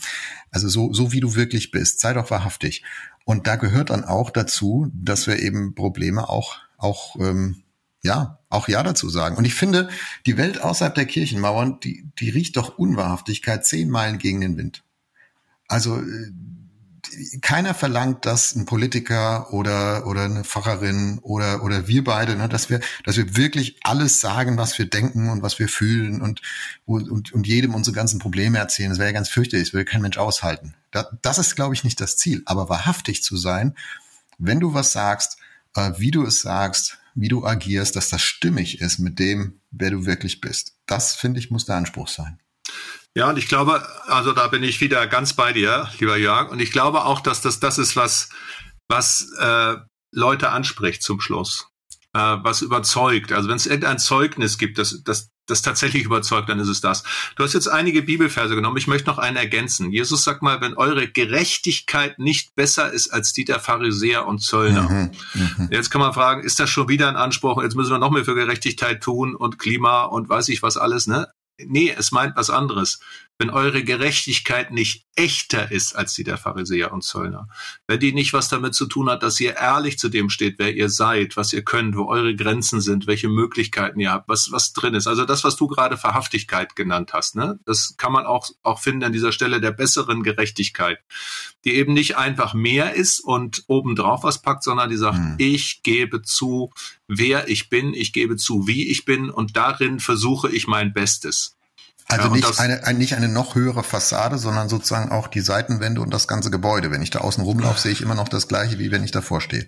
also 0.51 0.67
so, 0.67 0.93
so 0.93 1.11
wie 1.11 1.19
du 1.19 1.35
wirklich 1.35 1.71
bist, 1.71 1.99
sei 1.99 2.13
doch 2.13 2.31
wahrhaftig. 2.31 2.83
Und 3.25 3.47
da 3.47 3.57
gehört 3.57 3.89
dann 3.89 4.05
auch 4.05 4.29
dazu, 4.29 4.89
dass 4.93 5.27
wir 5.27 5.39
eben 5.39 5.75
Probleme 5.75 6.29
auch, 6.29 6.57
auch 6.77 7.15
ähm, 7.19 7.63
ja, 8.03 8.39
auch 8.49 8.67
Ja 8.67 8.83
dazu 8.83 9.09
sagen. 9.09 9.37
Und 9.37 9.45
ich 9.45 9.55
finde, 9.55 9.89
die 10.25 10.37
Welt 10.37 10.61
außerhalb 10.61 10.95
der 10.95 11.05
Kirchenmauern, 11.05 11.79
die, 11.79 12.09
die 12.19 12.29
riecht 12.29 12.57
doch 12.57 12.77
Unwahrhaftigkeit 12.77 13.65
zehn 13.65 13.89
Meilen 13.89 14.17
gegen 14.17 14.41
den 14.41 14.57
Wind. 14.57 14.83
Also 15.67 15.99
äh, 15.99 16.31
keiner 17.41 17.73
verlangt, 17.73 18.25
dass 18.25 18.55
ein 18.55 18.65
Politiker 18.65 19.53
oder 19.53 20.07
oder 20.07 20.23
eine 20.23 20.43
Pfarrerin 20.43 21.19
oder 21.19 21.63
oder 21.63 21.87
wir 21.87 22.03
beide, 22.03 22.35
ne, 22.35 22.49
dass 22.49 22.69
wir 22.69 22.79
dass 23.03 23.17
wir 23.17 23.35
wirklich 23.35 23.79
alles 23.83 24.19
sagen, 24.19 24.57
was 24.57 24.77
wir 24.77 24.89
denken 24.89 25.29
und 25.29 25.41
was 25.41 25.59
wir 25.59 25.67
fühlen 25.67 26.21
und 26.21 26.41
und 26.85 27.33
und 27.33 27.47
jedem 27.47 27.75
unsere 27.75 27.95
ganzen 27.95 28.19
Probleme 28.19 28.57
erzählen. 28.57 28.89
Das 28.89 28.99
wäre 28.99 29.09
ja 29.09 29.13
ganz 29.13 29.29
fürchterlich, 29.29 29.67
das 29.67 29.73
würde 29.73 29.85
kein 29.85 30.01
Mensch 30.01 30.17
aushalten. 30.17 30.73
Das, 30.91 31.07
das 31.21 31.37
ist, 31.37 31.55
glaube 31.55 31.73
ich, 31.75 31.83
nicht 31.83 31.99
das 32.01 32.17
Ziel. 32.17 32.43
Aber 32.45 32.69
wahrhaftig 32.69 33.23
zu 33.23 33.37
sein, 33.37 33.75
wenn 34.37 34.59
du 34.59 34.73
was 34.73 34.91
sagst, 34.91 35.37
äh, 35.75 35.91
wie 35.97 36.11
du 36.11 36.25
es 36.25 36.41
sagst, 36.41 36.99
wie 37.17 37.29
du 37.29 37.43
agierst, 37.43 37.95
dass 37.95 38.09
das 38.09 38.21
stimmig 38.21 38.79
ist 38.79 38.99
mit 38.99 39.17
dem, 39.17 39.59
wer 39.71 39.89
du 39.89 40.05
wirklich 40.05 40.39
bist. 40.39 40.77
Das 40.85 41.15
finde 41.15 41.39
ich 41.39 41.49
muss 41.49 41.65
der 41.65 41.75
Anspruch 41.75 42.07
sein. 42.07 42.39
Ja, 43.15 43.29
und 43.29 43.37
ich 43.37 43.47
glaube, 43.47 43.83
also 44.05 44.33
da 44.33 44.47
bin 44.47 44.61
ich 44.61 44.79
wieder 44.81 45.07
ganz 45.07 45.33
bei 45.33 45.51
dir, 45.51 45.89
lieber 45.97 46.15
Jörg. 46.15 46.51
Und 46.51 46.59
ich 46.59 46.71
glaube 46.71 47.05
auch, 47.05 47.19
dass 47.19 47.41
das 47.41 47.59
das 47.59 47.79
ist, 47.79 47.95
was, 47.95 48.29
was 48.87 49.27
äh, 49.39 49.77
Leute 50.11 50.51
anspricht 50.51 51.01
zum 51.01 51.19
Schluss, 51.19 51.67
äh, 52.13 52.19
was 52.19 52.61
überzeugt. 52.61 53.31
Also 53.31 53.49
wenn 53.49 53.55
es 53.55 53.65
irgendein 53.65 53.97
Zeugnis 53.97 54.59
gibt, 54.59 54.77
das, 54.77 55.01
das, 55.03 55.31
das 55.47 55.61
tatsächlich 55.61 56.03
überzeugt, 56.03 56.49
dann 56.49 56.59
ist 56.59 56.67
es 56.67 56.81
das. 56.81 57.03
Du 57.35 57.43
hast 57.43 57.53
jetzt 57.53 57.67
einige 57.67 58.03
Bibelverse 58.03 58.55
genommen. 58.55 58.77
Ich 58.77 58.87
möchte 58.87 59.09
noch 59.09 59.17
einen 59.17 59.37
ergänzen. 59.37 59.91
Jesus 59.91 60.23
sagt 60.23 60.41
mal, 60.41 60.61
wenn 60.61 60.75
eure 60.75 61.07
Gerechtigkeit 61.07 62.19
nicht 62.19 62.55
besser 62.55 62.91
ist 62.91 63.09
als 63.09 63.33
die 63.33 63.45
der 63.45 63.59
Pharisäer 63.59 64.27
und 64.27 64.39
Zöllner. 64.39 64.89
Mhm, 64.89 65.11
mh. 65.33 65.67
Jetzt 65.71 65.89
kann 65.89 66.01
man 66.01 66.13
fragen, 66.13 66.43
ist 66.43 66.59
das 66.59 66.69
schon 66.69 66.89
wieder 66.89 67.09
ein 67.09 67.15
Anspruch? 67.15 67.61
Jetzt 67.63 67.75
müssen 67.75 67.91
wir 67.91 67.99
noch 67.99 68.11
mehr 68.11 68.25
für 68.25 68.35
Gerechtigkeit 68.35 69.01
tun 69.01 69.35
und 69.35 69.57
Klima 69.57 70.03
und 70.03 70.29
weiß 70.29 70.49
ich 70.49 70.61
was 70.61 70.77
alles, 70.77 71.07
ne? 71.07 71.27
Nee, 71.59 71.93
es 71.97 72.11
meint 72.11 72.35
was 72.35 72.51
anderes 72.51 72.99
wenn 73.39 73.49
eure 73.49 73.83
Gerechtigkeit 73.83 74.71
nicht 74.71 75.05
echter 75.15 75.71
ist 75.71 75.95
als 75.95 76.13
die 76.13 76.23
der 76.23 76.37
Pharisäer 76.37 76.91
und 76.91 77.03
Zöllner, 77.03 77.47
wenn 77.87 77.99
die 77.99 78.13
nicht 78.13 78.33
was 78.33 78.49
damit 78.49 78.73
zu 78.75 78.85
tun 78.85 79.09
hat, 79.09 79.23
dass 79.23 79.39
ihr 79.39 79.55
ehrlich 79.55 79.97
zu 79.99 80.09
dem 80.09 80.29
steht, 80.29 80.59
wer 80.59 80.75
ihr 80.75 80.89
seid, 80.89 81.37
was 81.37 81.53
ihr 81.53 81.63
könnt, 81.63 81.95
wo 81.95 82.05
eure 82.05 82.35
Grenzen 82.35 82.81
sind, 82.81 83.07
welche 83.07 83.29
Möglichkeiten 83.29 83.99
ihr 83.99 84.11
habt, 84.11 84.27
was, 84.27 84.51
was 84.51 84.73
drin 84.73 84.93
ist. 84.93 85.07
Also 85.07 85.25
das, 85.25 85.43
was 85.43 85.55
du 85.55 85.67
gerade 85.67 85.97
Verhaftigkeit 85.97 86.75
genannt 86.75 87.13
hast, 87.13 87.35
ne? 87.35 87.59
das 87.65 87.95
kann 87.97 88.11
man 88.11 88.25
auch, 88.25 88.49
auch 88.63 88.79
finden 88.79 89.03
an 89.03 89.13
dieser 89.13 89.31
Stelle 89.31 89.61
der 89.61 89.71
besseren 89.71 90.23
Gerechtigkeit, 90.23 90.99
die 91.65 91.75
eben 91.75 91.93
nicht 91.93 92.17
einfach 92.17 92.53
mehr 92.53 92.93
ist 92.95 93.19
und 93.19 93.63
obendrauf 93.67 94.23
was 94.23 94.41
packt, 94.41 94.63
sondern 94.63 94.89
die 94.89 94.97
sagt, 94.97 95.17
hm. 95.17 95.35
ich 95.37 95.83
gebe 95.83 96.21
zu, 96.21 96.71
wer 97.07 97.49
ich 97.49 97.69
bin, 97.69 97.93
ich 97.93 98.13
gebe 98.13 98.35
zu, 98.35 98.67
wie 98.67 98.89
ich 98.89 99.05
bin 99.05 99.29
und 99.29 99.57
darin 99.57 99.99
versuche 99.99 100.49
ich 100.49 100.67
mein 100.67 100.93
Bestes. 100.93 101.56
Also 102.09 102.29
ja, 102.29 102.33
nicht, 102.33 102.59
eine, 102.59 102.83
ein, 102.85 102.97
nicht 102.97 103.15
eine 103.15 103.27
noch 103.27 103.55
höhere 103.55 103.83
Fassade, 103.83 104.37
sondern 104.37 104.69
sozusagen 104.69 105.11
auch 105.11 105.27
die 105.27 105.41
Seitenwände 105.41 105.99
und 106.01 106.13
das 106.13 106.27
ganze 106.27 106.49
Gebäude. 106.49 106.89
Wenn 106.89 107.01
ich 107.01 107.09
da 107.09 107.19
außen 107.19 107.43
rumlaufe, 107.43 107.79
sehe 107.79 107.91
ich 107.91 108.01
immer 108.01 108.15
noch 108.15 108.29
das 108.29 108.47
gleiche, 108.47 108.79
wie 108.79 108.91
wenn 108.91 109.03
ich 109.03 109.11
davor 109.11 109.41
stehe. 109.41 109.67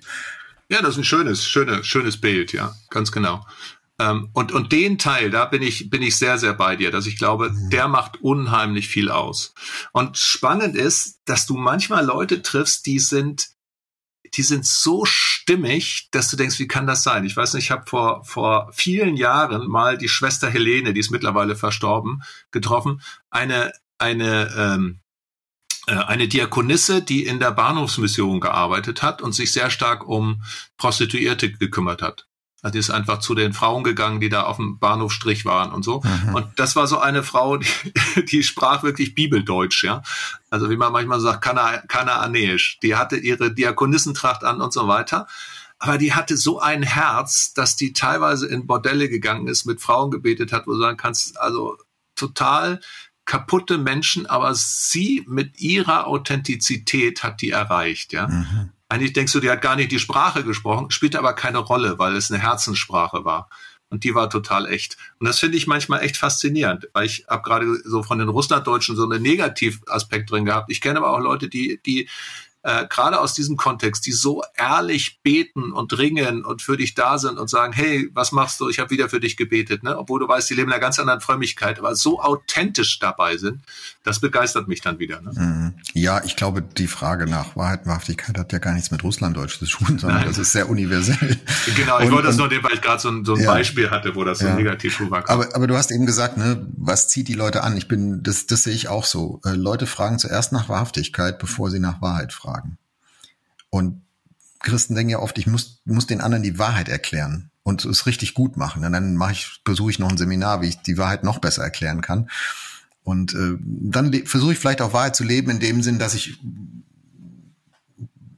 Ja, 0.69 0.81
das 0.81 0.91
ist 0.91 0.97
ein 0.99 1.03
schönes, 1.03 1.45
schönes, 1.45 1.85
schönes 1.85 2.21
Bild, 2.21 2.53
ja, 2.53 2.75
ganz 2.89 3.11
genau. 3.11 3.45
Ähm, 3.99 4.29
und, 4.33 4.53
und 4.53 4.71
den 4.71 4.97
Teil, 4.97 5.29
da 5.29 5.45
bin 5.45 5.61
ich, 5.61 5.89
bin 5.89 6.01
ich 6.01 6.17
sehr, 6.17 6.37
sehr 6.37 6.53
bei 6.53 6.77
dir, 6.77 6.91
dass 6.91 7.05
ich 7.05 7.17
glaube, 7.17 7.49
mhm. 7.49 7.69
der 7.69 7.89
macht 7.89 8.21
unheimlich 8.21 8.87
viel 8.87 9.09
aus. 9.11 9.53
Und 9.91 10.17
spannend 10.17 10.75
ist, 10.75 11.19
dass 11.25 11.45
du 11.45 11.57
manchmal 11.57 12.05
Leute 12.05 12.41
triffst, 12.41 12.85
die 12.85 12.99
sind, 12.99 13.49
die 14.35 14.43
sind 14.43 14.65
so 14.65 15.05
stimmig, 15.05 16.09
dass 16.11 16.29
du 16.29 16.37
denkst, 16.37 16.59
wie 16.59 16.67
kann 16.67 16.87
das 16.87 17.03
sein? 17.03 17.25
Ich 17.25 17.35
weiß 17.35 17.53
nicht, 17.53 17.65
ich 17.65 17.71
habe 17.71 17.85
vor, 17.87 18.23
vor 18.23 18.69
vielen 18.71 19.17
Jahren 19.17 19.67
mal 19.67 19.97
die 19.97 20.09
Schwester 20.09 20.49
Helene, 20.49 20.93
die 20.93 20.99
ist 20.99 21.11
mittlerweile 21.11 21.55
verstorben, 21.55 22.21
getroffen. 22.51 23.01
Eine, 23.29 23.73
eine, 23.97 24.53
ähm, 24.55 24.99
äh, 25.87 25.93
eine 25.93 26.27
Diakonisse, 26.27 27.01
die 27.01 27.25
in 27.25 27.39
der 27.39 27.51
Bahnhofsmission 27.51 28.39
gearbeitet 28.39 29.01
hat 29.01 29.21
und 29.21 29.33
sich 29.33 29.51
sehr 29.51 29.71
stark 29.71 30.07
um 30.07 30.43
Prostituierte 30.77 31.51
gekümmert 31.51 32.01
hat. 32.01 32.28
Also 32.61 32.73
die 32.73 32.79
ist 32.79 32.89
einfach 32.89 33.19
zu 33.19 33.35
den 33.35 33.53
Frauen 33.53 33.83
gegangen, 33.83 34.19
die 34.19 34.29
da 34.29 34.43
auf 34.43 34.57
dem 34.57 34.79
Bahnhofstrich 34.79 35.45
waren 35.45 35.71
und 35.71 35.83
so. 35.83 36.01
Mhm. 36.03 36.35
Und 36.35 36.47
das 36.57 36.75
war 36.75 36.87
so 36.87 36.99
eine 36.99 37.23
Frau, 37.23 37.57
die, 37.57 37.67
die 38.31 38.43
sprach 38.43 38.83
wirklich 38.83 39.15
Bibeldeutsch, 39.15 39.83
ja. 39.83 40.01
Also 40.49 40.69
wie 40.69 40.77
man 40.77 40.91
manchmal 40.91 41.21
sagt, 41.21 41.41
Kana, 41.41 41.77
Kanaanäisch. 41.87 42.79
Die 42.81 42.95
hatte 42.95 43.15
ihre 43.15 43.53
Diakonissentracht 43.53 44.43
an 44.43 44.61
und 44.61 44.73
so 44.73 44.87
weiter. 44.87 45.27
Aber 45.77 45.97
die 45.97 46.13
hatte 46.13 46.35
so 46.35 46.59
ein 46.59 46.83
Herz, 46.83 47.53
dass 47.53 47.77
die 47.77 47.93
teilweise 47.93 48.47
in 48.47 48.67
Bordelle 48.67 49.07
gegangen 49.07 49.47
ist, 49.47 49.65
mit 49.65 49.79
Frauen 49.79 50.11
gebetet 50.11 50.51
hat, 50.51 50.67
wo 50.67 50.73
du 50.73 50.79
sagen 50.79 50.97
kannst, 50.97 51.39
also 51.39 51.77
total 52.15 52.81
kaputte 53.23 53.77
Menschen, 53.77 54.25
aber 54.25 54.53
sie 54.55 55.23
mit 55.27 55.61
ihrer 55.61 56.07
Authentizität 56.07 57.23
hat 57.23 57.41
die 57.41 57.51
erreicht, 57.51 58.11
ja. 58.11 58.27
Mhm. 58.27 58.71
Eigentlich 58.89 59.13
denkst 59.13 59.33
du, 59.33 59.39
die 59.39 59.49
hat 59.49 59.61
gar 59.61 59.75
nicht 59.75 59.91
die 59.91 59.99
Sprache 59.99 60.43
gesprochen, 60.43 60.89
spielte 60.89 61.19
aber 61.19 61.33
keine 61.33 61.59
Rolle, 61.59 61.99
weil 61.99 62.15
es 62.15 62.31
eine 62.31 62.41
Herzenssprache 62.41 63.23
war. 63.23 63.49
Und 63.91 64.03
die 64.03 64.13
war 64.13 64.29
total 64.29 64.67
echt. 64.67 64.97
Und 65.19 65.27
das 65.27 65.39
finde 65.39 65.57
ich 65.57 65.67
manchmal 65.67 66.01
echt 66.01 66.17
faszinierend, 66.17 66.89
weil 66.93 67.05
ich 67.05 67.25
habe 67.27 67.41
gerade 67.41 67.75
so 67.83 68.03
von 68.03 68.19
den 68.19 68.29
Russlanddeutschen 68.29 68.95
so 68.95 69.03
einen 69.03 69.21
Negativaspekt 69.21 70.29
drin 70.29 70.45
gehabt. 70.45 70.71
Ich 70.71 70.81
kenne 70.81 70.99
aber 70.99 71.11
auch 71.11 71.19
Leute, 71.19 71.49
die, 71.49 71.79
die 71.85 72.07
äh, 72.61 72.85
gerade 72.87 73.19
aus 73.21 73.33
diesem 73.33 73.55
Kontext, 73.55 74.05
die 74.05 74.11
so 74.11 74.43
ehrlich 74.57 75.21
beten 75.23 75.71
und 75.71 75.97
ringen 75.97 76.43
und 76.43 76.61
für 76.61 76.75
dich 76.75 76.93
da 76.93 77.17
sind 77.17 77.39
und 77.39 77.49
sagen, 77.49 77.71
hey, 77.71 78.09
was 78.13 78.33
machst 78.33 78.59
du? 78.59 78.67
Ich 78.67 78.79
habe 78.79 78.89
wieder 78.89 79.07
für 79.07 79.21
dich 79.21 79.37
gebetet, 79.37 79.83
ne? 79.83 79.97
Obwohl 79.97 80.19
du 80.19 80.27
weißt, 80.27 80.49
die 80.49 80.55
leben 80.55 80.67
in 80.67 80.73
einer 80.73 80.81
ganz 80.81 80.99
anderen 80.99 81.21
Frömmigkeit, 81.21 81.79
aber 81.79 81.95
so 81.95 82.21
authentisch 82.21 82.99
dabei 82.99 83.37
sind, 83.37 83.61
das 84.03 84.19
begeistert 84.19 84.67
mich 84.67 84.81
dann 84.81 84.99
wieder. 84.99 85.21
Ne? 85.21 85.31
Mhm. 85.33 85.73
Ja, 85.93 86.21
ich 86.23 86.35
glaube, 86.35 86.61
die 86.61 86.87
Frage 86.87 87.27
nach 87.27 87.55
Wahrheit, 87.55 87.85
Wahrhaftigkeit 87.85 88.37
hat 88.37 88.51
ja 88.51 88.59
gar 88.59 88.73
nichts 88.73 88.91
mit 88.91 89.03
Russlanddeutsch 89.03 89.59
zu 89.59 89.65
tun, 89.65 89.97
sondern 89.97 90.19
Nein. 90.19 90.27
das 90.27 90.37
ist 90.37 90.51
sehr 90.51 90.69
universell. 90.69 91.39
Genau, 91.75 91.99
ich 91.99 92.07
und, 92.07 92.11
wollte 92.11 92.27
das 92.27 92.37
nur 92.37 92.47
nehmen, 92.47 92.63
weil 92.63 92.73
ich 92.73 92.81
gerade 92.81 93.01
so 93.01 93.09
ein, 93.09 93.23
so 93.23 93.35
ein 93.35 93.41
ja, 93.41 93.53
Beispiel 93.53 93.89
hatte, 93.89 94.15
wo 94.15 94.23
das 94.23 94.39
so 94.39 94.47
ja. 94.47 94.55
negativ 94.55 94.99
rüberkommt. 94.99 95.29
Aber, 95.29 95.55
aber 95.55 95.67
du 95.67 95.77
hast 95.77 95.91
eben 95.91 96.05
gesagt, 96.05 96.37
ne, 96.37 96.67
was 96.75 97.07
zieht 97.07 97.27
die 97.27 97.33
Leute 97.33 97.63
an? 97.63 97.77
Ich 97.77 97.87
bin, 97.87 98.21
das, 98.23 98.47
das 98.47 98.63
sehe 98.63 98.73
ich 98.73 98.89
auch 98.89 99.05
so. 99.05 99.39
Äh, 99.45 99.51
Leute 99.51 99.85
fragen 99.87 100.19
zuerst 100.19 100.51
nach 100.51 100.67
Wahrhaftigkeit, 100.67 101.39
bevor 101.39 101.69
sie 101.69 101.79
nach 101.79 102.01
Wahrheit 102.01 102.33
fragen. 102.33 102.48
Und 103.69 104.01
Christen 104.59 104.95
denken 104.95 105.11
ja 105.11 105.19
oft, 105.19 105.37
ich 105.37 105.47
muss, 105.47 105.81
muss 105.85 106.07
den 106.07 106.21
anderen 106.21 106.43
die 106.43 106.59
Wahrheit 106.59 106.89
erklären 106.89 107.49
und 107.63 107.85
es 107.85 108.05
richtig 108.05 108.33
gut 108.33 108.57
machen. 108.57 108.83
Und 108.83 108.91
dann 108.91 109.15
mache 109.15 109.33
ich, 109.33 109.61
besuche 109.63 109.91
ich 109.91 109.99
noch 109.99 110.09
ein 110.09 110.17
Seminar, 110.17 110.61
wie 110.61 110.69
ich 110.69 110.81
die 110.81 110.97
Wahrheit 110.97 111.23
noch 111.23 111.39
besser 111.39 111.63
erklären 111.63 112.01
kann. 112.01 112.29
Und 113.03 113.33
äh, 113.33 113.57
dann 113.59 114.13
versuche 114.25 114.53
ich 114.53 114.59
vielleicht 114.59 114.81
auch 114.81 114.93
Wahrheit 114.93 115.15
zu 115.15 115.23
leben 115.23 115.49
in 115.49 115.59
dem 115.59 115.81
Sinn, 115.81 115.99
dass 115.99 116.13
ich 116.13 116.39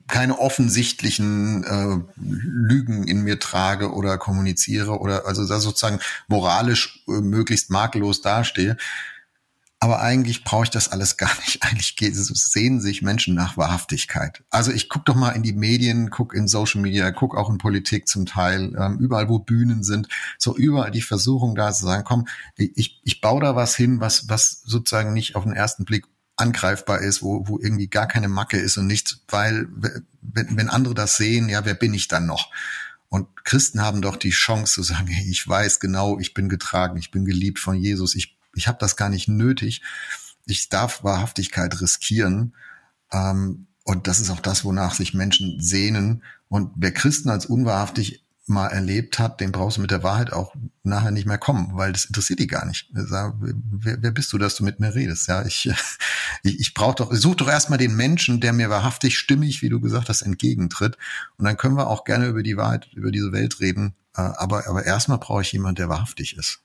keine 0.08 0.40
offensichtlichen 0.40 1.64
äh, 1.64 1.98
Lügen 2.18 3.08
in 3.08 3.22
mir 3.22 3.40
trage 3.40 3.94
oder 3.94 4.18
kommuniziere 4.18 5.00
oder 5.00 5.26
also 5.26 5.46
sozusagen 5.46 6.00
moralisch 6.28 7.04
äh, 7.08 7.22
möglichst 7.22 7.70
makellos 7.70 8.22
dastehe. 8.22 8.76
Aber 9.84 10.00
eigentlich 10.00 10.44
brauche 10.44 10.66
ich 10.66 10.70
das 10.70 10.90
alles 10.90 11.18
gar 11.18 11.36
nicht. 11.40 11.64
Eigentlich 11.64 11.96
sehen 12.14 12.80
sich 12.80 13.02
Menschen 13.02 13.34
nach 13.34 13.58
Wahrhaftigkeit. 13.58 14.44
Also 14.52 14.72
ich 14.72 14.90
guck 14.90 15.06
doch 15.06 15.16
mal 15.16 15.32
in 15.32 15.42
die 15.42 15.54
Medien, 15.54 16.12
guck 16.12 16.36
in 16.36 16.48
Social 16.48 16.82
Media, 16.82 17.10
guck 17.10 17.36
auch 17.36 17.50
in 17.50 17.58
Politik 17.58 18.08
zum 18.08 18.28
Teil, 18.28 18.76
ähm, 18.80 19.00
überall 19.00 19.28
wo 19.28 19.40
Bühnen 19.40 19.84
sind, 19.84 20.08
so 20.38 20.56
überall 20.56 20.92
die 20.92 21.02
Versuchung 21.02 21.56
da 21.56 21.74
zu 21.74 21.84
sagen, 21.86 22.04
komm, 22.04 22.28
ich, 22.58 23.02
ich 23.04 23.22
baue 23.22 23.42
da 23.42 23.56
was 23.56 23.76
hin, 23.76 24.00
was, 24.00 24.30
was 24.30 24.62
sozusagen 24.64 25.14
nicht 25.14 25.36
auf 25.36 25.46
den 25.46 25.54
ersten 25.54 25.84
Blick 25.84 26.06
angreifbar 26.36 27.00
ist, 27.00 27.24
wo, 27.24 27.48
wo 27.48 27.58
irgendwie 27.60 27.88
gar 27.88 28.08
keine 28.08 28.28
Macke 28.28 28.58
ist 28.58 28.78
und 28.78 28.86
nichts, 28.86 29.22
weil 29.30 29.68
wenn, 30.22 30.58
wenn 30.58 30.70
andere 30.70 30.94
das 30.94 31.18
sehen, 31.18 31.50
ja, 31.50 31.66
wer 31.66 31.74
bin 31.74 31.96
ich 31.96 32.08
dann 32.08 32.28
noch? 32.28 32.52
Und 33.10 33.28
Christen 33.46 33.82
haben 33.82 34.04
doch 34.04 34.16
die 34.16 34.30
Chance 34.30 34.74
zu 34.74 34.84
sagen, 34.84 35.08
hey, 35.08 35.28
ich 35.28 35.48
weiß 35.48 35.80
genau, 35.80 36.20
ich 36.20 36.36
bin 36.36 36.50
getragen, 36.50 36.98
ich 36.98 37.10
bin 37.10 37.26
geliebt 37.26 37.58
von 37.58 37.76
Jesus, 37.76 38.14
ich 38.14 38.38
ich 38.56 38.68
habe 38.68 38.78
das 38.80 38.96
gar 38.96 39.10
nicht 39.10 39.28
nötig. 39.28 39.82
Ich 40.46 40.70
darf 40.70 41.04
Wahrhaftigkeit 41.04 41.80
riskieren. 41.82 42.54
Ähm, 43.12 43.68
und 43.84 44.08
das 44.08 44.20
ist 44.20 44.30
auch 44.30 44.40
das, 44.40 44.64
wonach 44.64 44.94
sich 44.94 45.14
Menschen 45.14 45.60
sehnen. 45.60 46.24
Und 46.50 46.72
wer 46.76 46.92
Christen 46.92 47.30
als 47.30 47.46
unwahrhaftig 47.46 48.24
mal 48.48 48.68
erlebt 48.68 49.20
hat, 49.20 49.40
den 49.40 49.52
brauchst 49.52 49.78
du 49.78 49.82
mit 49.82 49.92
der 49.92 50.04
Wahrheit 50.04 50.34
auch 50.34 50.54
nachher 50.84 51.12
nicht 51.12 51.26
mehr 51.26 51.38
kommen, 51.38 51.72
weil 51.74 51.94
das 51.94 52.06
interessiert 52.06 52.40
die 52.40 52.48
gar 52.48 52.66
nicht. 52.66 52.90
Sag, 52.94 53.36
wer, 53.40 54.02
wer, 54.02 54.12
bist 54.12 54.34
du, 54.34 54.38
dass 54.38 54.56
du 54.56 54.64
mit 54.64 54.80
mir 54.80 54.94
redest? 54.94 55.28
Ja, 55.28 55.46
ich, 55.46 55.70
ich, 56.44 56.60
ich 56.60 56.74
brauche 56.74 56.96
doch, 56.96 57.14
such 57.14 57.36
doch 57.36 57.48
erstmal 57.48 57.78
den 57.78 57.96
Menschen, 57.96 58.42
der 58.42 58.54
mir 58.54 58.70
wahrhaftig 58.70 59.18
stimmig, 59.18 59.62
wie 59.62 59.70
du 59.70 59.80
gesagt 59.80 60.10
hast, 60.10 60.22
entgegentritt. 60.22 60.98
Und 61.38 61.46
dann 61.46 61.58
können 61.58 61.78
wir 61.78 61.88
auch 61.88 62.04
gerne 62.04 62.28
über 62.28 62.44
die 62.44 62.58
Wahrheit, 62.58 62.90
über 62.94 63.12
diese 63.12 63.32
Welt 63.32 63.60
reden. 63.60 63.96
Äh, 64.16 64.22
aber, 64.22 64.68
aber 64.68 64.86
erstmal 64.86 65.18
brauche 65.18 65.42
ich 65.42 65.52
jemanden, 65.52 65.76
der 65.76 65.90
wahrhaftig 65.90 66.38
ist. 66.38 66.62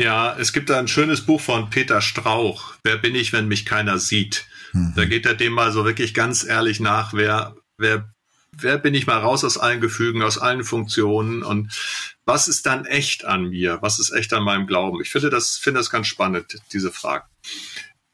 Ja, 0.00 0.34
es 0.38 0.54
gibt 0.54 0.70
da 0.70 0.78
ein 0.78 0.88
schönes 0.88 1.20
Buch 1.20 1.42
von 1.42 1.68
Peter 1.68 2.00
Strauch, 2.00 2.72
Wer 2.82 2.96
bin 2.96 3.14
ich, 3.14 3.34
wenn 3.34 3.48
mich 3.48 3.66
keiner 3.66 3.98
sieht? 3.98 4.46
Mhm. 4.72 4.94
Da 4.96 5.04
geht 5.04 5.26
er 5.26 5.34
dem 5.34 5.52
mal 5.52 5.72
so 5.72 5.84
wirklich 5.84 6.14
ganz 6.14 6.42
ehrlich 6.42 6.80
nach, 6.80 7.12
wer, 7.12 7.54
wer, 7.76 8.10
wer 8.56 8.78
bin 8.78 8.94
ich 8.94 9.06
mal 9.06 9.18
raus 9.18 9.44
aus 9.44 9.58
allen 9.58 9.82
Gefügen, 9.82 10.22
aus 10.22 10.38
allen 10.38 10.64
Funktionen 10.64 11.42
und 11.42 11.78
was 12.24 12.48
ist 12.48 12.64
dann 12.64 12.86
echt 12.86 13.26
an 13.26 13.50
mir? 13.50 13.76
Was 13.82 13.98
ist 13.98 14.10
echt 14.12 14.32
an 14.32 14.42
meinem 14.42 14.66
Glauben? 14.66 15.02
Ich 15.02 15.10
finde 15.10 15.28
das, 15.28 15.58
finde 15.58 15.80
das 15.80 15.90
ganz 15.90 16.06
spannend, 16.06 16.56
diese 16.72 16.92
Frage. 16.92 17.26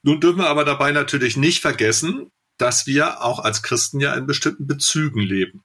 Nun 0.02 0.20
dürfen 0.20 0.40
wir 0.40 0.48
aber 0.48 0.64
dabei 0.64 0.90
natürlich 0.90 1.36
nicht 1.36 1.62
vergessen, 1.62 2.32
dass 2.58 2.88
wir 2.88 3.22
auch 3.22 3.38
als 3.38 3.62
Christen 3.62 4.00
ja 4.00 4.12
in 4.14 4.26
bestimmten 4.26 4.66
Bezügen 4.66 5.20
leben. 5.20 5.62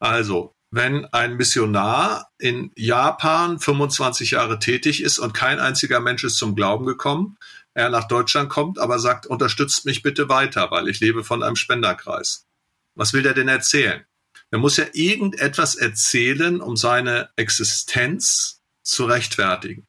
Also, 0.00 0.55
wenn 0.70 1.04
ein 1.06 1.36
Missionar 1.36 2.30
in 2.38 2.72
Japan 2.74 3.58
25 3.58 4.32
Jahre 4.32 4.58
tätig 4.58 5.02
ist 5.02 5.18
und 5.18 5.32
kein 5.32 5.58
einziger 5.60 6.00
Mensch 6.00 6.24
ist 6.24 6.36
zum 6.36 6.54
Glauben 6.54 6.86
gekommen, 6.86 7.38
er 7.74 7.90
nach 7.90 8.08
Deutschland 8.08 8.48
kommt, 8.48 8.78
aber 8.78 8.98
sagt, 8.98 9.26
unterstützt 9.26 9.84
mich 9.84 10.02
bitte 10.02 10.28
weiter, 10.28 10.70
weil 10.70 10.88
ich 10.88 11.00
lebe 11.00 11.24
von 11.24 11.42
einem 11.42 11.56
Spenderkreis. 11.56 12.46
Was 12.94 13.12
will 13.12 13.22
der 13.22 13.34
denn 13.34 13.48
erzählen? 13.48 14.04
Er 14.50 14.58
muss 14.58 14.76
ja 14.78 14.86
irgendetwas 14.92 15.74
erzählen, 15.74 16.60
um 16.60 16.76
seine 16.76 17.28
Existenz 17.36 18.62
zu 18.82 19.04
rechtfertigen. 19.04 19.86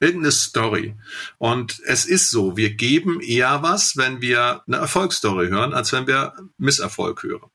Irgendeine 0.00 0.32
Story. 0.32 0.96
Und 1.38 1.80
es 1.84 2.06
ist 2.06 2.30
so, 2.30 2.56
wir 2.56 2.74
geben 2.74 3.20
eher 3.20 3.62
was, 3.62 3.96
wenn 3.96 4.20
wir 4.20 4.62
eine 4.66 4.78
Erfolgsstory 4.78 5.48
hören, 5.48 5.74
als 5.74 5.92
wenn 5.92 6.06
wir 6.06 6.32
Misserfolg 6.56 7.22
hören. 7.22 7.50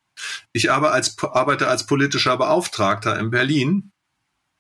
Ich 0.54 0.72
arbeite 0.72 0.94
als, 0.94 1.18
arbeite 1.24 1.68
als 1.68 1.86
politischer 1.86 2.38
Beauftragter 2.38 3.20
in 3.20 3.30
Berlin 3.30 3.92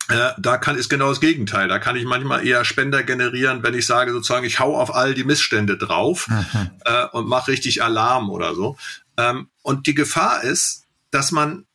äh, 0.09 0.31
da 0.37 0.57
kann 0.57 0.77
ist 0.77 0.89
genau 0.89 1.09
das 1.09 1.19
Gegenteil. 1.19 1.67
Da 1.67 1.79
kann 1.79 1.97
ich 1.97 2.05
manchmal 2.05 2.45
eher 2.45 2.63
Spender 2.63 3.03
generieren, 3.03 3.61
wenn 3.63 3.73
ich 3.73 3.85
sage 3.85 4.13
sozusagen, 4.13 4.45
ich 4.45 4.59
hau 4.59 4.77
auf 4.77 4.95
all 4.95 5.13
die 5.13 5.25
Missstände 5.25 5.77
drauf 5.77 6.27
mhm. 6.29 6.71
äh, 6.85 7.05
und 7.07 7.27
mache 7.27 7.51
richtig 7.51 7.83
Alarm 7.83 8.29
oder 8.29 8.55
so. 8.55 8.77
Ähm, 9.17 9.49
und 9.63 9.85
die 9.87 9.95
Gefahr 9.95 10.43
ist, 10.43 10.85
dass 11.11 11.31
man 11.31 11.65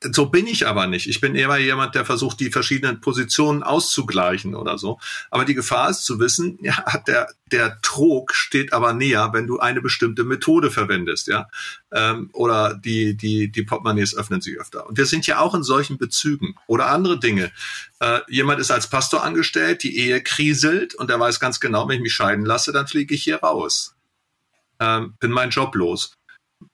so 0.00 0.26
bin 0.26 0.46
ich 0.46 0.66
aber 0.66 0.86
nicht. 0.86 1.08
Ich 1.08 1.20
bin 1.20 1.34
eher 1.34 1.56
jemand, 1.58 1.94
der 1.94 2.04
versucht, 2.04 2.38
die 2.38 2.50
verschiedenen 2.50 3.00
Positionen 3.00 3.64
auszugleichen 3.64 4.54
oder 4.54 4.78
so. 4.78 5.00
Aber 5.30 5.44
die 5.44 5.54
Gefahr 5.54 5.90
ist 5.90 6.04
zu 6.04 6.20
wissen, 6.20 6.58
ja, 6.62 6.84
der, 7.06 7.28
der 7.50 7.80
Trog 7.82 8.34
steht 8.34 8.72
aber 8.72 8.92
näher, 8.92 9.30
wenn 9.32 9.46
du 9.46 9.58
eine 9.58 9.80
bestimmte 9.80 10.24
Methode 10.24 10.70
verwendest, 10.70 11.26
ja. 11.26 11.48
Ähm, 11.90 12.30
oder 12.32 12.74
die, 12.74 13.16
die, 13.16 13.50
die 13.50 13.62
Portemonnaies 13.62 14.14
öffnen 14.14 14.40
sich 14.40 14.58
öfter. 14.60 14.86
Und 14.86 14.98
wir 14.98 15.06
sind 15.06 15.26
ja 15.26 15.40
auch 15.40 15.54
in 15.54 15.62
solchen 15.64 15.98
Bezügen 15.98 16.54
oder 16.66 16.86
andere 16.86 17.18
Dinge. 17.18 17.50
Äh, 17.98 18.20
jemand 18.28 18.60
ist 18.60 18.70
als 18.70 18.88
Pastor 18.88 19.24
angestellt, 19.24 19.82
die 19.82 19.96
Ehe 19.98 20.22
kriselt 20.22 20.94
und 20.94 21.10
er 21.10 21.18
weiß 21.18 21.40
ganz 21.40 21.58
genau, 21.58 21.88
wenn 21.88 21.96
ich 21.96 22.02
mich 22.02 22.14
scheiden 22.14 22.44
lasse, 22.44 22.72
dann 22.72 22.86
fliege 22.86 23.14
ich 23.14 23.24
hier 23.24 23.38
raus. 23.38 23.96
Ähm, 24.78 25.14
bin 25.18 25.32
mein 25.32 25.50
Job 25.50 25.74
los 25.74 26.12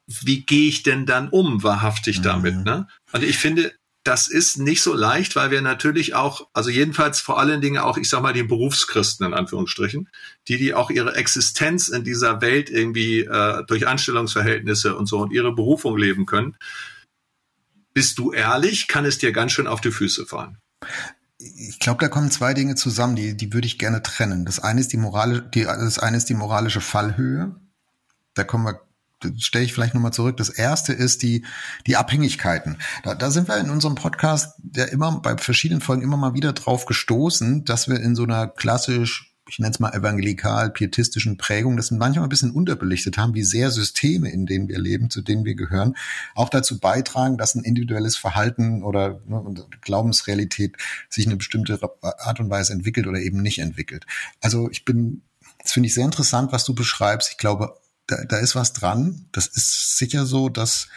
wie 0.06 0.42
gehe 0.42 0.68
ich 0.68 0.82
denn 0.82 1.06
dann 1.06 1.28
um, 1.28 1.62
wahrhaftig 1.62 2.20
damit? 2.20 2.56
Mhm. 2.56 2.62
Ne? 2.62 2.88
Und 3.14 3.22
ich 3.22 3.38
finde, 3.38 3.72
das 4.02 4.28
ist 4.28 4.58
nicht 4.58 4.82
so 4.82 4.92
leicht, 4.92 5.36
weil 5.36 5.50
wir 5.50 5.62
natürlich 5.62 6.14
auch, 6.14 6.48
also 6.52 6.68
jedenfalls 6.68 7.20
vor 7.20 7.38
allen 7.38 7.60
Dingen 7.60 7.78
auch, 7.78 7.96
ich 7.96 8.08
sag 8.08 8.20
mal, 8.22 8.34
den 8.34 8.48
Berufschristen 8.48 9.24
in 9.24 9.32
Anführungsstrichen, 9.32 10.10
die, 10.48 10.58
die 10.58 10.74
auch 10.74 10.90
ihre 10.90 11.14
Existenz 11.14 11.88
in 11.88 12.02
dieser 12.02 12.42
Welt 12.42 12.68
irgendwie 12.68 13.20
äh, 13.20 13.64
durch 13.66 13.86
Anstellungsverhältnisse 13.86 14.96
und 14.96 15.06
so 15.06 15.20
und 15.20 15.32
ihre 15.32 15.54
Berufung 15.54 15.96
leben 15.96 16.26
können. 16.26 16.56
Bist 17.94 18.18
du 18.18 18.32
ehrlich, 18.32 18.88
kann 18.88 19.04
es 19.04 19.18
dir 19.18 19.32
ganz 19.32 19.52
schön 19.52 19.68
auf 19.68 19.80
die 19.80 19.92
Füße 19.92 20.26
fallen. 20.26 20.58
Ich 21.38 21.78
glaube, 21.78 22.00
da 22.00 22.08
kommen 22.08 22.32
zwei 22.32 22.52
Dinge 22.52 22.74
zusammen, 22.74 23.14
die, 23.14 23.36
die 23.36 23.52
würde 23.52 23.66
ich 23.66 23.78
gerne 23.78 24.02
trennen. 24.02 24.44
Das 24.44 24.58
eine 24.58 24.80
ist 24.80 24.92
die 24.92 24.96
moralische, 24.96 25.42
die, 25.54 25.62
das 25.62 25.98
eine 26.00 26.16
ist 26.16 26.28
die 26.28 26.34
moralische 26.34 26.80
Fallhöhe. 26.80 27.54
Da 28.34 28.42
kommen 28.42 28.66
wir 28.66 28.80
stelle 29.38 29.64
ich 29.64 29.72
vielleicht 29.72 29.94
nochmal 29.94 30.12
zurück. 30.12 30.36
Das 30.36 30.48
erste 30.48 30.92
ist 30.92 31.22
die, 31.22 31.44
die 31.86 31.96
Abhängigkeiten. 31.96 32.78
Da, 33.02 33.14
da 33.14 33.30
sind 33.30 33.48
wir 33.48 33.58
in 33.58 33.70
unserem 33.70 33.94
Podcast 33.94 34.58
ja 34.74 34.84
immer 34.84 35.20
bei 35.20 35.36
verschiedenen 35.36 35.80
Folgen 35.80 36.02
immer 36.02 36.16
mal 36.16 36.34
wieder 36.34 36.52
drauf 36.52 36.86
gestoßen, 36.86 37.64
dass 37.64 37.88
wir 37.88 38.00
in 38.00 38.14
so 38.14 38.24
einer 38.24 38.48
klassisch 38.48 39.34
ich 39.48 39.58
nenne 39.58 39.72
es 39.72 39.80
mal 39.80 39.92
evangelikal-pietistischen 39.92 41.36
Prägung, 41.36 41.76
das 41.76 41.90
manchmal 41.90 42.24
ein 42.24 42.30
bisschen 42.30 42.50
unterbelichtet 42.50 43.18
haben, 43.18 43.34
wie 43.34 43.44
sehr 43.44 43.70
Systeme, 43.70 44.30
in 44.30 44.46
denen 44.46 44.68
wir 44.68 44.78
leben, 44.78 45.10
zu 45.10 45.20
denen 45.20 45.44
wir 45.44 45.54
gehören, 45.54 45.96
auch 46.34 46.48
dazu 46.48 46.78
beitragen, 46.78 47.36
dass 47.36 47.54
ein 47.54 47.64
individuelles 47.64 48.16
Verhalten 48.16 48.82
oder 48.82 49.20
ne, 49.26 49.66
Glaubensrealität 49.82 50.76
sich 51.10 51.26
in 51.26 51.32
eine 51.32 51.36
bestimmte 51.36 51.78
Art 52.00 52.40
und 52.40 52.50
Weise 52.50 52.72
entwickelt 52.72 53.06
oder 53.06 53.18
eben 53.18 53.42
nicht 53.42 53.58
entwickelt. 53.58 54.06
Also 54.40 54.70
ich 54.70 54.84
bin, 54.84 55.22
das 55.62 55.72
finde 55.72 55.88
ich 55.88 55.94
sehr 55.94 56.06
interessant, 56.06 56.52
was 56.52 56.64
du 56.64 56.74
beschreibst. 56.74 57.30
Ich 57.32 57.38
glaube, 57.38 57.76
da, 58.06 58.24
da 58.24 58.38
ist 58.38 58.54
was 58.54 58.72
dran. 58.72 59.26
Das 59.32 59.46
ist 59.46 59.96
sicher 59.98 60.26
so, 60.26 60.48
dass, 60.48 60.88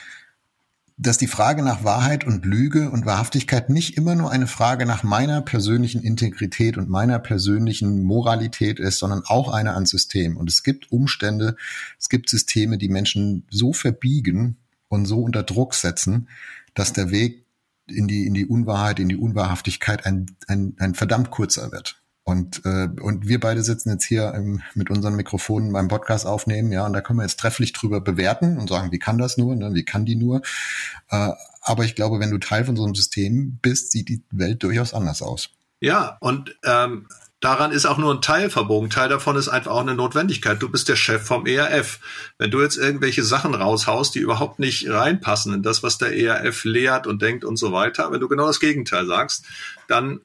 dass 0.97 1.17
die 1.17 1.27
Frage 1.27 1.63
nach 1.63 1.83
Wahrheit 1.83 2.25
und 2.25 2.45
Lüge 2.45 2.89
und 2.89 3.05
Wahrhaftigkeit 3.05 3.69
nicht 3.69 3.97
immer 3.97 4.15
nur 4.15 4.31
eine 4.31 4.47
Frage 4.47 4.85
nach 4.85 5.03
meiner 5.03 5.41
persönlichen 5.41 6.01
Integrität 6.01 6.77
und 6.77 6.89
meiner 6.89 7.19
persönlichen 7.19 8.03
Moralität 8.03 8.79
ist, 8.79 8.99
sondern 8.99 9.23
auch 9.25 9.53
eine 9.53 9.73
an 9.73 9.85
System. 9.85 10.37
Und 10.37 10.49
es 10.49 10.63
gibt 10.63 10.91
Umstände, 10.91 11.55
es 11.99 12.09
gibt 12.09 12.29
Systeme, 12.29 12.77
die 12.77 12.89
Menschen 12.89 13.45
so 13.49 13.73
verbiegen 13.73 14.57
und 14.89 15.05
so 15.05 15.21
unter 15.21 15.43
Druck 15.43 15.75
setzen, 15.75 16.29
dass 16.73 16.93
der 16.93 17.11
Weg 17.11 17.45
in 17.87 18.07
die, 18.07 18.25
in 18.25 18.33
die 18.33 18.45
Unwahrheit, 18.45 18.99
in 18.99 19.09
die 19.09 19.15
Unwahrhaftigkeit 19.15 20.05
ein, 20.05 20.35
ein, 20.47 20.75
ein 20.77 20.93
verdammt 20.93 21.31
kurzer 21.31 21.71
wird. 21.71 22.01
Und, 22.27 22.65
äh, 22.65 22.89
und 22.99 23.29
wir 23.29 23.39
beide 23.39 23.63
sitzen 23.63 23.89
jetzt 23.89 24.03
hier 24.03 24.33
im, 24.33 24.61
mit 24.73 24.89
unseren 24.89 25.15
Mikrofonen 25.15 25.71
beim 25.71 25.87
Podcast 25.87 26.25
aufnehmen, 26.25 26.73
ja, 26.73 26.85
und 26.85 26.91
da 26.91 26.99
können 26.99 27.19
wir 27.19 27.23
jetzt 27.23 27.39
trefflich 27.39 27.71
drüber 27.71 28.01
bewerten 28.01 28.57
und 28.57 28.67
sagen, 28.67 28.91
wie 28.91 28.99
kann 28.99 29.17
das 29.17 29.37
nur, 29.37 29.55
ne, 29.55 29.73
wie 29.73 29.85
kann 29.85 30.05
die 30.05 30.17
nur. 30.17 30.41
Äh, 31.09 31.29
aber 31.61 31.85
ich 31.85 31.95
glaube, 31.95 32.19
wenn 32.19 32.29
du 32.29 32.37
Teil 32.37 32.65
von 32.65 32.75
so 32.75 32.83
einem 32.83 32.95
System 32.95 33.59
bist, 33.61 33.93
sieht 33.93 34.09
die 34.09 34.23
Welt 34.29 34.61
durchaus 34.61 34.93
anders 34.93 35.21
aus. 35.21 35.51
Ja, 35.79 36.17
und 36.19 36.53
ähm, 36.65 37.07
daran 37.39 37.71
ist 37.71 37.85
auch 37.85 37.97
nur 37.97 38.13
ein 38.13 38.21
Teil 38.21 38.49
verbogen. 38.49 38.89
Teil 38.89 39.07
davon 39.07 39.37
ist 39.37 39.47
einfach 39.47 39.71
auch 39.71 39.79
eine 39.79 39.95
Notwendigkeit. 39.95 40.61
Du 40.61 40.67
bist 40.67 40.89
der 40.89 40.97
Chef 40.97 41.23
vom 41.23 41.45
ERF. 41.45 42.01
Wenn 42.37 42.51
du 42.51 42.61
jetzt 42.61 42.75
irgendwelche 42.75 43.23
Sachen 43.23 43.55
raushaust, 43.55 44.13
die 44.13 44.19
überhaupt 44.19 44.59
nicht 44.59 44.89
reinpassen 44.89 45.53
in 45.53 45.63
das, 45.63 45.81
was 45.81 45.97
der 45.97 46.13
ERF 46.13 46.65
lehrt 46.65 47.07
und 47.07 47.21
denkt 47.21 47.45
und 47.45 47.55
so 47.55 47.71
weiter, 47.71 48.11
wenn 48.11 48.19
du 48.19 48.27
genau 48.27 48.47
das 48.47 48.59
Gegenteil 48.59 49.05
sagst, 49.05 49.45
dann 49.87 50.19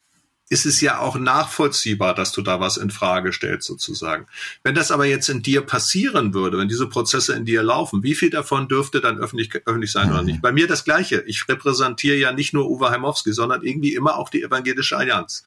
ist 0.48 0.66
es 0.66 0.80
ja 0.82 0.98
auch 0.98 1.16
nachvollziehbar, 1.16 2.14
dass 2.14 2.32
du 2.32 2.42
da 2.42 2.60
was 2.60 2.76
in 2.76 2.90
Frage 2.90 3.32
stellst 3.32 3.66
sozusagen. 3.66 4.26
Wenn 4.62 4.74
das 4.74 4.90
aber 4.90 5.06
jetzt 5.06 5.30
in 5.30 5.42
dir 5.42 5.62
passieren 5.62 6.34
würde, 6.34 6.58
wenn 6.58 6.68
diese 6.68 6.88
Prozesse 6.88 7.34
in 7.34 7.46
dir 7.46 7.62
laufen, 7.62 8.02
wie 8.02 8.14
viel 8.14 8.28
davon 8.28 8.68
dürfte 8.68 9.00
dann 9.00 9.18
öffentlich, 9.18 9.54
öffentlich 9.66 9.92
sein 9.92 10.08
mhm. 10.08 10.12
oder 10.12 10.22
nicht? 10.22 10.42
Bei 10.42 10.52
mir 10.52 10.66
das 10.66 10.84
Gleiche. 10.84 11.24
Ich 11.26 11.48
repräsentiere 11.48 12.16
ja 12.16 12.32
nicht 12.32 12.52
nur 12.52 12.68
Uwe 12.68 12.90
Heimowski, 12.90 13.32
sondern 13.32 13.62
irgendwie 13.62 13.94
immer 13.94 14.18
auch 14.18 14.28
die 14.28 14.42
evangelische 14.42 14.96
Allianz. 14.96 15.46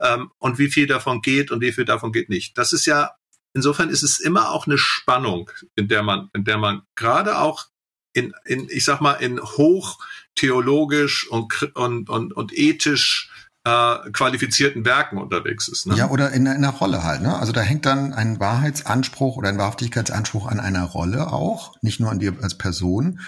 Ähm, 0.00 0.30
und 0.38 0.58
wie 0.58 0.68
viel 0.68 0.88
davon 0.88 1.22
geht 1.22 1.52
und 1.52 1.60
wie 1.60 1.72
viel 1.72 1.84
davon 1.84 2.12
geht 2.12 2.28
nicht. 2.28 2.58
Das 2.58 2.72
ist 2.72 2.86
ja, 2.86 3.12
insofern 3.52 3.88
ist 3.88 4.02
es 4.02 4.18
immer 4.18 4.50
auch 4.50 4.66
eine 4.66 4.78
Spannung, 4.78 5.50
in 5.76 5.86
der 5.86 6.02
man, 6.02 6.30
in 6.34 6.44
der 6.44 6.58
man 6.58 6.82
gerade 6.96 7.38
auch 7.38 7.66
in, 8.14 8.32
in 8.44 8.68
ich 8.70 8.84
sag 8.84 9.00
mal, 9.00 9.14
in 9.14 9.40
hoch 9.40 9.98
theologisch 10.34 11.28
und, 11.28 11.76
und, 11.76 12.08
und, 12.08 12.32
und 12.32 12.52
ethisch 12.52 13.30
äh, 13.64 14.10
qualifizierten 14.12 14.84
Werken 14.84 15.18
unterwegs 15.18 15.68
ist. 15.68 15.86
Ne? 15.86 15.96
Ja, 15.96 16.10
oder 16.10 16.32
in, 16.32 16.46
in 16.46 16.52
einer 16.52 16.70
Rolle 16.70 17.02
halt. 17.02 17.22
Ne? 17.22 17.36
Also 17.36 17.52
da 17.52 17.62
hängt 17.62 17.86
dann 17.86 18.12
ein 18.12 18.38
Wahrheitsanspruch 18.38 19.36
oder 19.36 19.48
ein 19.48 19.58
Wahrhaftigkeitsanspruch 19.58 20.46
an 20.46 20.60
einer 20.60 20.84
Rolle 20.84 21.32
auch, 21.32 21.74
nicht 21.80 21.98
nur 21.98 22.10
an 22.10 22.18
dir 22.18 22.34
als 22.42 22.58
Person. 22.58 23.20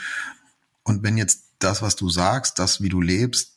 Und 0.82 1.02
wenn 1.02 1.16
jetzt 1.16 1.44
das, 1.58 1.82
was 1.82 1.96
du 1.96 2.10
sagst, 2.10 2.58
das, 2.58 2.82
wie 2.82 2.90
du 2.90 3.00
lebst, 3.00 3.56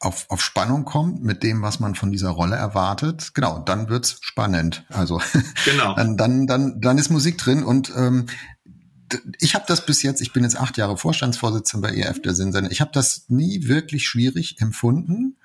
auf, 0.00 0.26
auf 0.28 0.42
Spannung 0.42 0.84
kommt 0.84 1.22
mit 1.22 1.42
dem, 1.42 1.62
was 1.62 1.80
man 1.80 1.94
von 1.94 2.12
dieser 2.12 2.30
Rolle 2.30 2.56
erwartet, 2.56 3.32
genau, 3.34 3.58
dann 3.60 3.88
wird's 3.88 4.18
spannend. 4.20 4.84
Also 4.90 5.20
genau. 5.64 5.94
dann, 5.94 6.16
dann, 6.16 6.46
dann, 6.46 6.80
dann 6.80 6.98
ist 6.98 7.10
Musik 7.10 7.38
drin 7.38 7.64
und 7.64 7.92
ähm, 7.96 8.26
ich 9.40 9.54
habe 9.54 9.64
das 9.66 9.86
bis 9.86 10.02
jetzt, 10.02 10.20
ich 10.20 10.32
bin 10.32 10.42
jetzt 10.42 10.58
acht 10.58 10.76
Jahre 10.76 10.96
Vorstandsvorsitzender 10.96 11.88
bei 11.88 11.94
EF 11.94 12.20
der 12.22 12.34
Sinnsender, 12.34 12.70
ich 12.70 12.80
habe 12.80 12.90
das 12.92 13.24
nie 13.28 13.66
wirklich 13.66 14.06
schwierig 14.06 14.60
empfunden, 14.60 15.36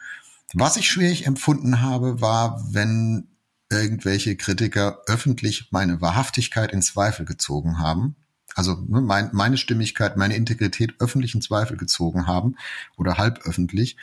was 0.54 0.78
ich 0.78 0.90
schwierig 0.90 1.26
empfunden 1.26 1.82
habe, 1.82 2.22
war, 2.22 2.66
wenn 2.72 3.28
irgendwelche 3.70 4.36
Kritiker 4.36 5.00
öffentlich 5.08 5.70
meine 5.72 6.02
Wahrhaftigkeit 6.02 6.72
in 6.72 6.82
Zweifel 6.82 7.26
gezogen 7.26 7.78
haben. 7.80 8.16
Also 8.56 8.84
ne, 8.88 9.02
mein, 9.02 9.30
meine 9.32 9.58
Stimmigkeit, 9.58 10.18
meine 10.18 10.36
Integrität 10.36 10.96
öffentlich 11.00 11.36
in 11.36 11.42
Zweifel 11.42 11.78
gezogen 11.78 12.26
haben 12.26 12.56
oder 12.98 13.18
halb 13.18 13.46
öffentlich. 13.46 13.98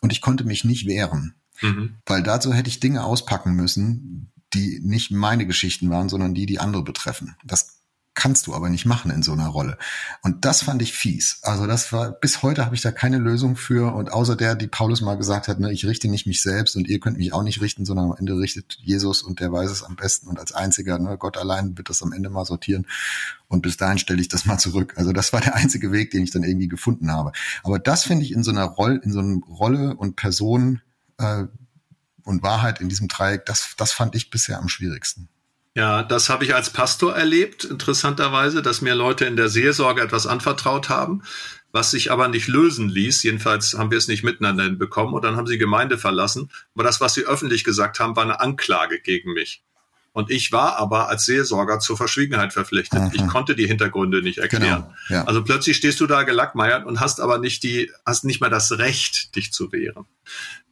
Und 0.00 0.12
ich 0.12 0.20
konnte 0.20 0.44
mich 0.44 0.64
nicht 0.64 0.86
wehren. 0.86 1.34
Mhm. 1.60 1.96
Weil 2.06 2.22
dazu 2.22 2.52
hätte 2.52 2.68
ich 2.68 2.78
Dinge 2.78 3.02
auspacken 3.02 3.54
müssen, 3.54 4.30
die 4.54 4.80
nicht 4.82 5.10
meine 5.10 5.46
Geschichten 5.46 5.90
waren, 5.90 6.08
sondern 6.08 6.34
die, 6.34 6.46
die 6.46 6.60
andere 6.60 6.84
betreffen. 6.84 7.34
Das 7.44 7.77
kannst 8.18 8.48
du 8.48 8.54
aber 8.54 8.68
nicht 8.68 8.84
machen 8.84 9.12
in 9.12 9.22
so 9.22 9.32
einer 9.32 9.46
Rolle. 9.46 9.78
Und 10.22 10.44
das 10.44 10.62
fand 10.62 10.82
ich 10.82 10.92
fies. 10.92 11.38
Also 11.42 11.68
das 11.68 11.92
war, 11.92 12.10
bis 12.10 12.42
heute 12.42 12.64
habe 12.64 12.74
ich 12.74 12.82
da 12.82 12.90
keine 12.90 13.18
Lösung 13.18 13.54
für. 13.54 13.94
Und 13.94 14.10
außer 14.12 14.34
der, 14.34 14.56
die 14.56 14.66
Paulus 14.66 15.00
mal 15.02 15.14
gesagt 15.14 15.46
hat, 15.46 15.60
ne, 15.60 15.72
ich 15.72 15.86
richte 15.86 16.08
nicht 16.08 16.26
mich 16.26 16.42
selbst 16.42 16.74
und 16.74 16.88
ihr 16.88 16.98
könnt 16.98 17.18
mich 17.18 17.32
auch 17.32 17.44
nicht 17.44 17.60
richten, 17.60 17.84
sondern 17.84 18.06
am 18.06 18.16
Ende 18.18 18.36
richtet 18.36 18.76
Jesus 18.80 19.22
und 19.22 19.38
der 19.38 19.52
weiß 19.52 19.70
es 19.70 19.84
am 19.84 19.94
besten 19.94 20.26
und 20.26 20.40
als 20.40 20.50
einziger, 20.50 20.98
ne, 20.98 21.16
Gott 21.16 21.36
allein 21.36 21.78
wird 21.78 21.90
das 21.90 22.02
am 22.02 22.12
Ende 22.12 22.28
mal 22.28 22.44
sortieren. 22.44 22.88
Und 23.46 23.62
bis 23.62 23.76
dahin 23.76 23.98
stelle 23.98 24.20
ich 24.20 24.26
das 24.26 24.46
mal 24.46 24.58
zurück. 24.58 24.94
Also 24.96 25.12
das 25.12 25.32
war 25.32 25.40
der 25.40 25.54
einzige 25.54 25.92
Weg, 25.92 26.10
den 26.10 26.24
ich 26.24 26.32
dann 26.32 26.42
irgendwie 26.42 26.66
gefunden 26.66 27.12
habe. 27.12 27.30
Aber 27.62 27.78
das 27.78 28.02
finde 28.02 28.24
ich 28.24 28.32
in 28.32 28.42
so 28.42 28.50
einer 28.50 28.64
Rolle, 28.64 29.00
in 29.04 29.12
so 29.12 29.20
einer 29.20 29.38
Rolle 29.46 29.94
und 29.94 30.16
Person 30.16 30.82
äh, 31.18 31.44
und 32.24 32.42
Wahrheit 32.42 32.80
in 32.80 32.88
diesem 32.88 33.06
Dreieck, 33.06 33.46
das, 33.46 33.76
das 33.76 33.92
fand 33.92 34.16
ich 34.16 34.28
bisher 34.30 34.58
am 34.58 34.68
schwierigsten. 34.68 35.28
Ja, 35.74 36.02
das 36.02 36.28
habe 36.28 36.44
ich 36.44 36.54
als 36.54 36.70
Pastor 36.70 37.14
erlebt, 37.14 37.64
interessanterweise, 37.64 38.62
dass 38.62 38.80
mir 38.80 38.94
Leute 38.94 39.26
in 39.26 39.36
der 39.36 39.48
Seelsorge 39.48 40.02
etwas 40.02 40.26
anvertraut 40.26 40.88
haben, 40.88 41.22
was 41.72 41.90
sich 41.90 42.10
aber 42.10 42.28
nicht 42.28 42.48
lösen 42.48 42.88
ließ. 42.88 43.22
Jedenfalls 43.22 43.74
haben 43.74 43.90
wir 43.90 43.98
es 43.98 44.08
nicht 44.08 44.24
miteinander 44.24 44.68
bekommen 44.70 45.14
und 45.14 45.24
dann 45.24 45.36
haben 45.36 45.46
sie 45.46 45.58
Gemeinde 45.58 45.98
verlassen. 45.98 46.50
Aber 46.74 46.84
das, 46.84 47.00
was 47.00 47.14
sie 47.14 47.24
öffentlich 47.24 47.64
gesagt 47.64 48.00
haben, 48.00 48.16
war 48.16 48.24
eine 48.24 48.40
Anklage 48.40 49.00
gegen 49.00 49.32
mich. 49.34 49.62
Und 50.12 50.30
ich 50.30 50.52
war 50.52 50.76
aber 50.76 51.08
als 51.08 51.24
Seelsorger 51.26 51.78
zur 51.80 51.96
Verschwiegenheit 51.96 52.52
verpflichtet. 52.52 53.00
Mhm. 53.00 53.10
Ich 53.12 53.26
konnte 53.28 53.54
die 53.54 53.66
Hintergründe 53.66 54.22
nicht 54.22 54.38
erklären. 54.38 54.84
Genau, 54.84 54.94
ja. 55.10 55.24
Also 55.24 55.44
plötzlich 55.44 55.76
stehst 55.76 56.00
du 56.00 56.06
da 56.06 56.24
gelackmeiert 56.24 56.86
und 56.86 57.00
hast 57.00 57.20
aber 57.20 57.38
nicht 57.38 57.62
die, 57.62 57.90
hast 58.04 58.24
nicht 58.24 58.40
mal 58.40 58.50
das 58.50 58.78
Recht, 58.78 59.36
dich 59.36 59.52
zu 59.52 59.70
wehren. 59.70 60.06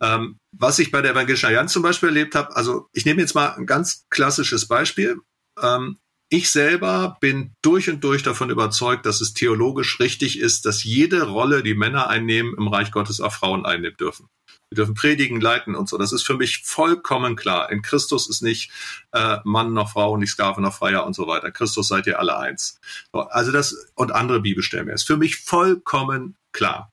Ähm, 0.01 0.37
was 0.53 0.79
ich 0.79 0.91
bei 0.91 1.03
der 1.03 1.13
Evangelischen 1.13 1.47
Allianz 1.47 1.73
zum 1.73 1.83
Beispiel 1.83 2.09
erlebt 2.09 2.35
habe, 2.35 2.57
also 2.57 2.89
ich 2.93 3.05
nehme 3.05 3.21
jetzt 3.21 3.35
mal 3.35 3.55
ein 3.55 3.67
ganz 3.67 4.07
klassisches 4.11 4.67
Beispiel. 4.67 5.19
Ähm, 5.63 5.99
ich 6.29 6.51
selber 6.51 7.19
bin 7.21 7.53
durch 7.63 7.89
und 7.89 8.03
durch 8.03 8.25
davon 8.25 8.51
überzeugt, 8.51 9.07
dass 9.07 9.21
es 9.21 9.33
theologisch 9.33 10.01
richtig 10.01 10.41
ist, 10.41 10.67
dass 10.67 10.83
jede 10.83 11.23
Rolle, 11.23 11.63
die 11.63 11.75
Männer 11.75 12.09
einnehmen, 12.09 12.55
im 12.59 12.67
Reich 12.67 12.91
Gottes 12.91 13.21
auch 13.21 13.33
Frauen 13.33 13.65
einnehmen 13.65 13.97
dürfen. 13.97 14.29
Wir 14.71 14.77
dürfen 14.77 14.95
predigen, 14.95 15.41
leiten 15.41 15.77
und 15.77 15.89
so. 15.89 15.97
Das 15.97 16.13
ist 16.13 16.27
für 16.27 16.37
mich 16.37 16.63
vollkommen 16.65 17.37
klar. 17.37 17.71
In 17.71 17.83
Christus 17.83 18.29
ist 18.29 18.43
nicht 18.43 18.73
äh, 19.13 19.39
Mann 19.45 19.73
noch 19.73 19.93
Frau, 19.93 20.17
nicht 20.17 20.31
Sklave 20.31 20.61
noch 20.61 20.75
Freier 20.75 21.07
und 21.07 21.15
so 21.15 21.29
weiter. 21.29 21.53
Christus 21.53 21.87
seid 21.87 22.07
ihr 22.09 22.19
alle 22.19 22.37
eins. 22.37 22.81
So, 23.13 23.21
also 23.21 23.53
das 23.53 23.91
und 23.95 24.11
andere 24.11 24.41
Bibelstellen 24.41 24.87
mehr. 24.87 24.95
Ist 24.95 25.07
für 25.07 25.17
mich 25.17 25.37
vollkommen 25.37 26.37
klar. 26.53 26.93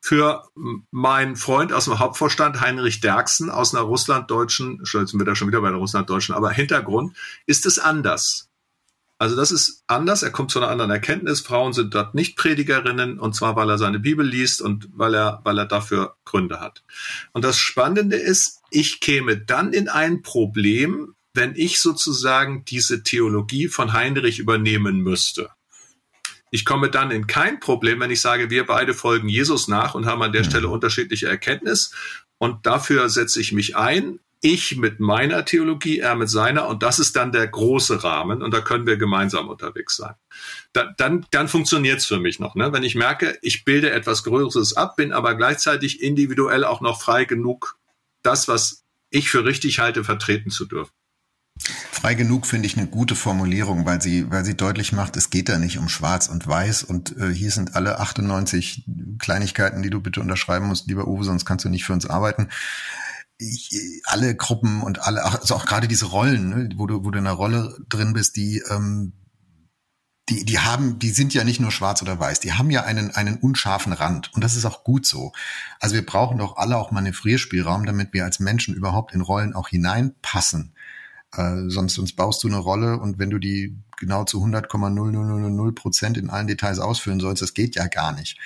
Für 0.00 0.48
meinen 0.90 1.36
Freund 1.36 1.72
aus 1.72 1.86
dem 1.86 1.98
Hauptvorstand, 1.98 2.60
Heinrich 2.60 3.00
Derksen, 3.00 3.50
aus 3.50 3.74
einer 3.74 3.84
russlanddeutschen, 3.84 4.80
jetzt 4.80 5.10
sind 5.10 5.18
wir 5.18 5.24
da 5.24 5.34
schon 5.34 5.48
wieder 5.48 5.60
bei 5.60 5.70
der 5.70 5.78
russlanddeutschen, 5.78 6.34
aber 6.34 6.50
Hintergrund 6.50 7.16
ist 7.46 7.66
es 7.66 7.78
anders. 7.78 8.48
Also 9.18 9.36
das 9.36 9.52
ist 9.52 9.84
anders. 9.86 10.22
Er 10.22 10.30
kommt 10.30 10.50
zu 10.50 10.58
einer 10.58 10.70
anderen 10.70 10.90
Erkenntnis. 10.90 11.40
Frauen 11.40 11.72
sind 11.72 11.94
dort 11.94 12.14
nicht 12.14 12.36
Predigerinnen 12.36 13.18
und 13.18 13.34
zwar, 13.34 13.56
weil 13.56 13.70
er 13.70 13.78
seine 13.78 14.00
Bibel 14.00 14.26
liest 14.26 14.60
und 14.60 14.88
weil 14.92 15.14
er, 15.14 15.40
weil 15.44 15.58
er 15.58 15.66
dafür 15.66 16.16
Gründe 16.24 16.60
hat. 16.60 16.82
Und 17.32 17.44
das 17.44 17.58
Spannende 17.58 18.16
ist, 18.16 18.60
ich 18.70 19.00
käme 19.00 19.36
dann 19.36 19.72
in 19.72 19.88
ein 19.88 20.22
Problem, 20.22 21.14
wenn 21.32 21.54
ich 21.56 21.80
sozusagen 21.80 22.64
diese 22.64 23.02
Theologie 23.02 23.68
von 23.68 23.92
Heinrich 23.92 24.38
übernehmen 24.38 24.98
müsste. 25.00 25.50
Ich 26.50 26.64
komme 26.64 26.88
dann 26.88 27.10
in 27.10 27.26
kein 27.26 27.58
Problem, 27.58 27.98
wenn 27.98 28.12
ich 28.12 28.20
sage, 28.20 28.50
wir 28.50 28.66
beide 28.66 28.94
folgen 28.94 29.28
Jesus 29.28 29.66
nach 29.66 29.96
und 29.96 30.06
haben 30.06 30.22
an 30.22 30.32
der 30.32 30.42
mhm. 30.42 30.50
Stelle 30.50 30.68
unterschiedliche 30.68 31.28
Erkenntnis. 31.28 31.92
Und 32.38 32.66
dafür 32.66 33.08
setze 33.08 33.40
ich 33.40 33.52
mich 33.52 33.76
ein 33.76 34.20
ich 34.44 34.76
mit 34.76 35.00
meiner 35.00 35.46
Theologie, 35.46 36.00
er 36.00 36.14
mit 36.14 36.28
seiner 36.28 36.68
und 36.68 36.82
das 36.82 36.98
ist 36.98 37.16
dann 37.16 37.32
der 37.32 37.46
große 37.46 38.04
Rahmen 38.04 38.42
und 38.42 38.52
da 38.52 38.60
können 38.60 38.86
wir 38.86 38.98
gemeinsam 38.98 39.48
unterwegs 39.48 39.96
sein. 39.96 40.14
Da, 40.74 40.92
dann 40.98 41.26
dann 41.30 41.48
funktioniert 41.48 42.00
es 42.00 42.06
für 42.06 42.20
mich 42.20 42.40
noch. 42.40 42.54
Ne? 42.54 42.70
Wenn 42.70 42.82
ich 42.82 42.94
merke, 42.94 43.38
ich 43.40 43.64
bilde 43.64 43.90
etwas 43.90 44.22
Größeres 44.22 44.76
ab, 44.76 44.96
bin 44.96 45.14
aber 45.14 45.34
gleichzeitig 45.34 46.02
individuell 46.02 46.64
auch 46.64 46.82
noch 46.82 47.00
frei 47.00 47.24
genug, 47.24 47.78
das, 48.22 48.46
was 48.46 48.84
ich 49.08 49.30
für 49.30 49.46
richtig 49.46 49.78
halte, 49.78 50.04
vertreten 50.04 50.50
zu 50.50 50.66
dürfen. 50.66 50.92
Frei 51.58 52.12
genug 52.12 52.46
finde 52.46 52.66
ich 52.66 52.76
eine 52.76 52.88
gute 52.88 53.14
Formulierung, 53.14 53.86
weil 53.86 54.02
sie, 54.02 54.30
weil 54.30 54.44
sie 54.44 54.56
deutlich 54.56 54.92
macht, 54.92 55.16
es 55.16 55.30
geht 55.30 55.48
da 55.48 55.56
nicht 55.56 55.78
um 55.78 55.88
Schwarz 55.88 56.28
und 56.28 56.46
Weiß 56.46 56.82
und 56.82 57.16
äh, 57.16 57.32
hier 57.32 57.50
sind 57.50 57.76
alle 57.76 57.98
98 57.98 58.84
Kleinigkeiten, 59.18 59.82
die 59.82 59.88
du 59.88 60.00
bitte 60.00 60.20
unterschreiben 60.20 60.66
musst, 60.66 60.86
lieber 60.86 61.06
Uwe, 61.06 61.24
sonst 61.24 61.46
kannst 61.46 61.64
du 61.64 61.70
nicht 61.70 61.84
für 61.84 61.94
uns 61.94 62.04
arbeiten 62.04 62.50
ich, 63.38 64.02
alle 64.04 64.34
Gruppen 64.34 64.82
und 64.82 65.02
alle, 65.02 65.24
also 65.24 65.54
auch 65.54 65.66
gerade 65.66 65.88
diese 65.88 66.06
Rollen, 66.06 66.48
ne, 66.48 66.68
wo 66.76 66.86
du, 66.86 67.04
wo 67.04 67.10
du 67.10 67.18
in 67.18 67.26
einer 67.26 67.36
Rolle 67.36 67.76
drin 67.88 68.12
bist, 68.12 68.36
die, 68.36 68.62
ähm, 68.70 69.12
die, 70.28 70.44
die 70.44 70.58
haben, 70.58 70.98
die 70.98 71.10
sind 71.10 71.34
ja 71.34 71.44
nicht 71.44 71.60
nur 71.60 71.70
schwarz 71.70 72.00
oder 72.00 72.18
weiß, 72.18 72.40
die 72.40 72.54
haben 72.54 72.70
ja 72.70 72.84
einen, 72.84 73.10
einen 73.10 73.36
unscharfen 73.36 73.92
Rand. 73.92 74.32
Und 74.34 74.42
das 74.42 74.56
ist 74.56 74.64
auch 74.64 74.82
gut 74.82 75.04
so. 75.04 75.32
Also 75.80 75.94
wir 75.94 76.06
brauchen 76.06 76.38
doch 76.38 76.56
alle 76.56 76.78
auch 76.78 76.90
Manövrierspielraum, 76.92 77.84
damit 77.84 78.12
wir 78.12 78.24
als 78.24 78.40
Menschen 78.40 78.74
überhaupt 78.74 79.12
in 79.14 79.20
Rollen 79.20 79.54
auch 79.54 79.68
hineinpassen. 79.68 80.74
Äh, 81.36 81.68
sonst, 81.68 81.94
sonst 81.94 82.14
baust 82.14 82.42
du 82.42 82.48
eine 82.48 82.56
Rolle 82.56 82.98
und 82.98 83.18
wenn 83.18 83.30
du 83.30 83.38
die 83.38 83.76
genau 83.98 84.24
zu 84.24 84.42
100,0000 84.42 85.74
Prozent 85.74 86.16
in 86.16 86.30
allen 86.30 86.46
Details 86.46 86.78
ausführen 86.78 87.20
sollst, 87.20 87.42
das 87.42 87.52
geht 87.52 87.74
ja 87.74 87.86
gar 87.88 88.12
nicht. 88.12 88.38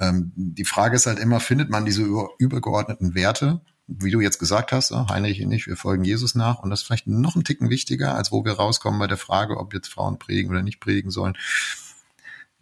Ähm, 0.00 0.32
die 0.34 0.64
Frage 0.64 0.96
ist 0.96 1.06
halt 1.06 1.18
immer, 1.18 1.40
findet 1.40 1.68
man 1.68 1.84
diese 1.84 2.02
über, 2.02 2.30
übergeordneten 2.38 3.14
Werte 3.14 3.60
wie 3.88 4.10
du 4.10 4.20
jetzt 4.20 4.38
gesagt 4.38 4.70
hast, 4.70 4.92
ne, 4.92 5.06
Heinrich 5.08 5.42
und 5.42 5.50
ich, 5.50 5.66
wir 5.66 5.76
folgen 5.76 6.04
Jesus 6.04 6.34
nach 6.34 6.58
und 6.60 6.70
das 6.70 6.80
ist 6.80 6.86
vielleicht 6.86 7.06
noch 7.06 7.34
ein 7.34 7.44
Ticken 7.44 7.70
wichtiger, 7.70 8.14
als 8.14 8.30
wo 8.30 8.44
wir 8.44 8.52
rauskommen 8.52 9.00
bei 9.00 9.06
der 9.06 9.16
Frage, 9.16 9.56
ob 9.56 9.72
jetzt 9.74 9.88
Frauen 9.88 10.18
predigen 10.18 10.50
oder 10.50 10.62
nicht 10.62 10.78
predigen 10.78 11.10
sollen. 11.10 11.36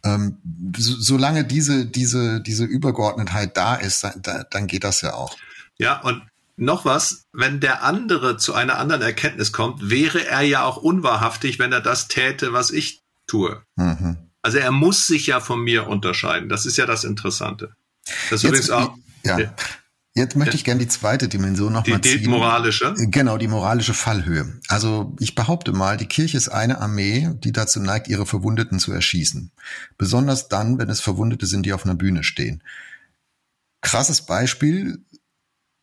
Ähm, 0.04 0.38
so, 0.76 0.94
solange 0.98 1.44
diese, 1.44 1.84
diese, 1.84 2.40
diese 2.40 2.64
Übergeordnetheit 2.64 3.56
da 3.56 3.74
ist, 3.74 4.04
da, 4.04 4.44
dann 4.44 4.68
geht 4.68 4.84
das 4.84 5.00
ja 5.00 5.14
auch. 5.14 5.36
Ja, 5.78 6.00
und 6.00 6.22
noch 6.56 6.84
was, 6.84 7.26
wenn 7.32 7.60
der 7.60 7.82
andere 7.82 8.36
zu 8.36 8.54
einer 8.54 8.78
anderen 8.78 9.02
Erkenntnis 9.02 9.52
kommt, 9.52 9.90
wäre 9.90 10.26
er 10.26 10.42
ja 10.42 10.64
auch 10.64 10.76
unwahrhaftig, 10.76 11.58
wenn 11.58 11.72
er 11.72 11.80
das 11.80 12.08
täte, 12.08 12.52
was 12.52 12.70
ich 12.70 13.02
tue. 13.26 13.62
Mhm. 13.74 14.16
Also 14.42 14.58
er 14.58 14.70
muss 14.70 15.08
sich 15.08 15.26
ja 15.26 15.40
von 15.40 15.60
mir 15.60 15.88
unterscheiden. 15.88 16.48
Das 16.48 16.66
ist 16.66 16.76
ja 16.76 16.86
das 16.86 17.02
Interessante. 17.02 17.74
Das 18.04 18.14
ist 18.14 18.42
Jetzt, 18.44 18.44
übrigens 18.44 18.70
auch. 18.70 18.94
Ja. 19.24 19.38
Jetzt 20.16 20.34
möchte 20.34 20.56
ich 20.56 20.64
gerne 20.64 20.80
die 20.80 20.88
zweite 20.88 21.28
Dimension 21.28 21.74
nochmal 21.74 22.00
ziehen. 22.00 22.22
Die 22.22 22.28
moralische? 22.28 22.94
Genau, 22.96 23.36
die 23.36 23.48
moralische 23.48 23.92
Fallhöhe. 23.92 24.58
Also 24.68 25.14
ich 25.20 25.34
behaupte 25.34 25.72
mal, 25.72 25.98
die 25.98 26.06
Kirche 26.06 26.38
ist 26.38 26.48
eine 26.48 26.80
Armee, 26.80 27.30
die 27.44 27.52
dazu 27.52 27.80
neigt, 27.80 28.08
ihre 28.08 28.24
Verwundeten 28.24 28.78
zu 28.78 28.92
erschießen. 28.92 29.52
Besonders 29.98 30.48
dann, 30.48 30.78
wenn 30.78 30.88
es 30.88 31.00
Verwundete 31.00 31.46
sind, 31.46 31.66
die 31.66 31.74
auf 31.74 31.84
einer 31.84 31.94
Bühne 31.94 32.24
stehen. 32.24 32.62
Krasses 33.82 34.22
Beispiel 34.22 35.04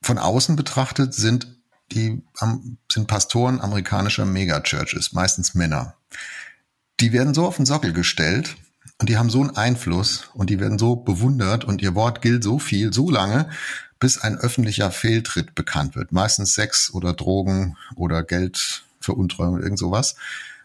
von 0.02 0.18
außen 0.18 0.56
betrachtet 0.56 1.14
sind 1.14 1.48
die 1.92 2.24
sind 2.92 3.08
Pastoren 3.08 3.62
amerikanischer 3.62 4.26
Megachurches, 4.26 5.14
meistens 5.14 5.54
Männer. 5.54 5.96
Die 7.00 7.12
werden 7.12 7.34
so 7.34 7.46
auf 7.46 7.58
den 7.58 7.66
Sockel 7.66 7.94
gestellt 7.94 8.56
und 9.00 9.10
die 9.10 9.18
haben 9.18 9.30
so 9.30 9.42
einen 9.42 9.56
Einfluss 9.56 10.30
und 10.34 10.50
die 10.50 10.60
werden 10.60 10.80
so 10.80 10.96
bewundert 10.96 11.66
und 11.66 11.82
ihr 11.82 11.96
Wort 11.96 12.22
gilt 12.22 12.44
so 12.44 12.60
viel, 12.60 12.94
so 12.94 13.10
lange, 13.10 13.50
bis 14.04 14.18
ein 14.18 14.38
öffentlicher 14.38 14.92
Fehltritt 14.92 15.56
bekannt 15.56 15.96
wird. 15.96 16.12
Meistens 16.12 16.56
Sex 16.56 16.94
oder 16.94 17.14
Drogen 17.14 17.78
oder 17.96 18.22
Geldveruntreuung 18.22 19.54
oder 19.54 19.64
irgend 19.64 19.80
sowas. 19.80 20.18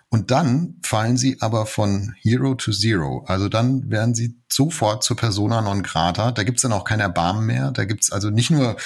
Und 0.08 0.32
dann 0.32 0.74
fallen 0.82 1.16
sie 1.16 1.40
aber 1.40 1.64
von 1.64 2.16
Hero 2.20 2.56
to 2.56 2.72
Zero. 2.72 3.24
Also 3.28 3.48
dann 3.48 3.92
werden 3.92 4.16
sie 4.16 4.34
sofort 4.48 5.04
zur 5.04 5.16
Persona 5.16 5.60
non 5.60 5.84
grata. 5.84 6.32
Da 6.32 6.42
gibt's 6.42 6.62
dann 6.62 6.72
auch 6.72 6.82
kein 6.82 6.98
Erbarmen 6.98 7.46
mehr. 7.46 7.70
Da 7.70 7.84
gibt's 7.84 8.10
also 8.10 8.30
nicht 8.30 8.50
nur, 8.50 8.76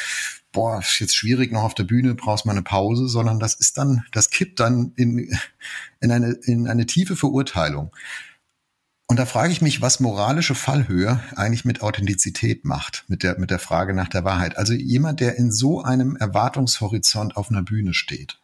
boah, 0.52 0.80
ist 0.80 1.00
jetzt 1.00 1.16
schwierig 1.16 1.50
noch 1.50 1.62
auf 1.62 1.74
der 1.74 1.84
Bühne, 1.84 2.14
brauchst 2.14 2.44
mal 2.44 2.52
eine 2.52 2.60
Pause, 2.60 3.08
sondern 3.08 3.40
das 3.40 3.54
ist 3.54 3.78
dann, 3.78 4.04
das 4.12 4.28
kippt 4.28 4.60
dann 4.60 4.92
in, 4.96 5.34
in, 6.00 6.12
eine, 6.12 6.32
in 6.42 6.68
eine 6.68 6.84
tiefe 6.84 7.16
Verurteilung. 7.16 7.90
Und 9.12 9.18
da 9.18 9.26
frage 9.26 9.52
ich 9.52 9.60
mich, 9.60 9.82
was 9.82 10.00
moralische 10.00 10.54
Fallhöhe 10.54 11.20
eigentlich 11.36 11.66
mit 11.66 11.82
Authentizität 11.82 12.64
macht, 12.64 13.04
mit 13.08 13.22
der, 13.22 13.38
mit 13.38 13.50
der 13.50 13.58
Frage 13.58 13.92
nach 13.92 14.08
der 14.08 14.24
Wahrheit. 14.24 14.56
Also 14.56 14.72
jemand, 14.72 15.20
der 15.20 15.36
in 15.36 15.52
so 15.52 15.82
einem 15.82 16.16
Erwartungshorizont 16.16 17.36
auf 17.36 17.50
einer 17.50 17.60
Bühne 17.60 17.92
steht. 17.92 18.38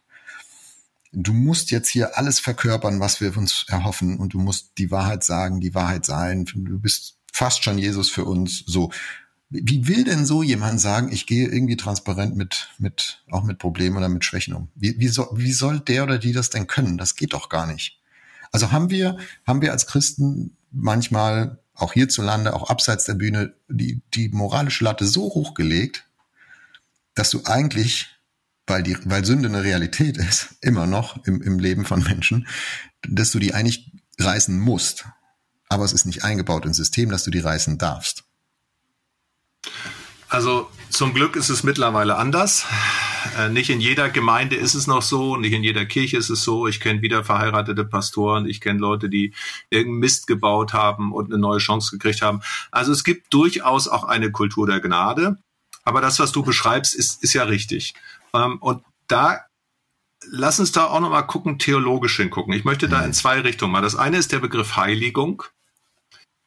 Du 1.11 1.33
musst 1.33 1.71
jetzt 1.71 1.89
hier 1.89 2.19
alles 2.19 2.39
verkörpern, 2.39 2.99
was 2.99 3.19
wir 3.19 3.35
uns 3.35 3.65
erhoffen 3.67 4.19
und 4.19 4.35
du 4.35 4.37
musst 4.37 4.73
die 4.77 4.91
Wahrheit 4.91 5.23
sagen, 5.23 5.59
die 5.59 5.73
Wahrheit 5.73 6.05
sein. 6.05 6.45
Du 6.45 6.77
bist 6.77 7.15
fast 7.33 7.63
schon 7.63 7.79
Jesus 7.79 8.11
für 8.11 8.25
uns. 8.25 8.63
So. 8.67 8.91
Wie 9.49 9.87
will 9.87 10.03
denn 10.03 10.23
so 10.23 10.43
jemand 10.43 10.79
sagen, 10.79 11.11
ich 11.11 11.25
gehe 11.25 11.47
irgendwie 11.47 11.77
transparent 11.77 12.35
mit, 12.35 12.69
mit, 12.77 13.23
auch 13.31 13.43
mit 13.43 13.57
Problemen 13.57 13.97
oder 13.97 14.07
mit 14.07 14.23
Schwächen 14.23 14.53
um? 14.53 14.67
Wie, 14.75 14.99
wie, 14.99 15.07
soll, 15.07 15.29
wie 15.33 15.51
soll 15.51 15.79
der 15.79 16.03
oder 16.03 16.19
die 16.19 16.31
das 16.31 16.51
denn 16.51 16.67
können? 16.67 16.99
Das 16.99 17.15
geht 17.15 17.33
doch 17.33 17.49
gar 17.49 17.65
nicht. 17.65 17.95
Also 18.51 18.71
haben 18.71 18.91
wir, 18.91 19.17
haben 19.45 19.61
wir 19.61 19.71
als 19.71 19.87
Christen 19.87 20.55
manchmal 20.71 21.59
auch 21.73 21.93
hierzulande, 21.93 22.53
auch 22.53 22.69
abseits 22.69 23.05
der 23.05 23.15
Bühne, 23.15 23.53
die, 23.67 24.01
die 24.13 24.29
moralische 24.29 24.83
Latte 24.83 25.05
so 25.05 25.23
hochgelegt, 25.23 26.05
dass 27.15 27.29
du 27.29 27.43
eigentlich, 27.45 28.07
weil 28.67 28.83
die, 28.83 28.97
weil 29.05 29.25
Sünde 29.25 29.49
eine 29.49 29.63
Realität 29.63 30.17
ist, 30.17 30.55
immer 30.61 30.87
noch 30.87 31.25
im, 31.25 31.41
im 31.41 31.59
Leben 31.59 31.85
von 31.85 32.03
Menschen, 32.03 32.47
dass 33.07 33.31
du 33.31 33.39
die 33.39 33.53
eigentlich 33.53 33.91
reißen 34.19 34.59
musst. 34.59 35.05
Aber 35.69 35.85
es 35.85 35.93
ist 35.93 36.05
nicht 36.05 36.23
eingebaut 36.23 36.65
ins 36.65 36.77
System, 36.77 37.09
dass 37.09 37.23
du 37.23 37.31
die 37.31 37.39
reißen 37.39 37.77
darfst. 37.77 38.23
Also 40.27 40.69
zum 40.89 41.13
Glück 41.13 41.35
ist 41.35 41.49
es 41.49 41.63
mittlerweile 41.63 42.15
anders. 42.17 42.65
Äh, 43.37 43.49
nicht 43.49 43.69
in 43.69 43.81
jeder 43.81 44.09
Gemeinde 44.09 44.55
ist 44.55 44.73
es 44.73 44.87
noch 44.87 45.01
so, 45.01 45.35
nicht 45.35 45.53
in 45.53 45.63
jeder 45.63 45.85
Kirche 45.85 46.17
ist 46.17 46.29
es 46.29 46.43
so. 46.43 46.67
Ich 46.67 46.79
kenne 46.79 47.01
wieder 47.01 47.23
verheiratete 47.23 47.85
Pastoren, 47.85 48.45
ich 48.45 48.61
kenne 48.61 48.79
Leute, 48.79 49.09
die 49.09 49.33
irgendeinen 49.69 49.99
Mist 49.99 50.27
gebaut 50.27 50.73
haben 50.73 51.13
und 51.13 51.31
eine 51.31 51.39
neue 51.39 51.59
Chance 51.59 51.97
gekriegt 51.97 52.21
haben. 52.21 52.41
Also 52.71 52.91
es 52.91 53.03
gibt 53.03 53.33
durchaus 53.33 53.87
auch 53.87 54.03
eine 54.03 54.31
Kultur 54.31 54.67
der 54.67 54.79
Gnade. 54.79 55.37
Aber 55.83 56.01
das, 56.01 56.19
was 56.19 56.31
du 56.31 56.43
beschreibst, 56.43 56.93
ist, 56.93 57.23
ist 57.23 57.33
ja 57.33 57.43
richtig. 57.43 57.93
Ähm, 58.33 58.57
und 58.59 58.83
da 59.07 59.45
lass 60.29 60.59
uns 60.59 60.71
da 60.71 60.85
auch 60.85 60.99
nochmal 60.99 61.25
gucken, 61.25 61.59
theologisch 61.59 62.17
hingucken. 62.17 62.53
Ich 62.53 62.65
möchte 62.65 62.89
da 62.89 63.03
in 63.03 63.13
zwei 63.13 63.39
Richtungen 63.39 63.71
mal. 63.71 63.81
Das 63.81 63.95
eine 63.95 64.17
ist 64.17 64.31
der 64.31 64.39
Begriff 64.39 64.75
Heiligung, 64.75 65.43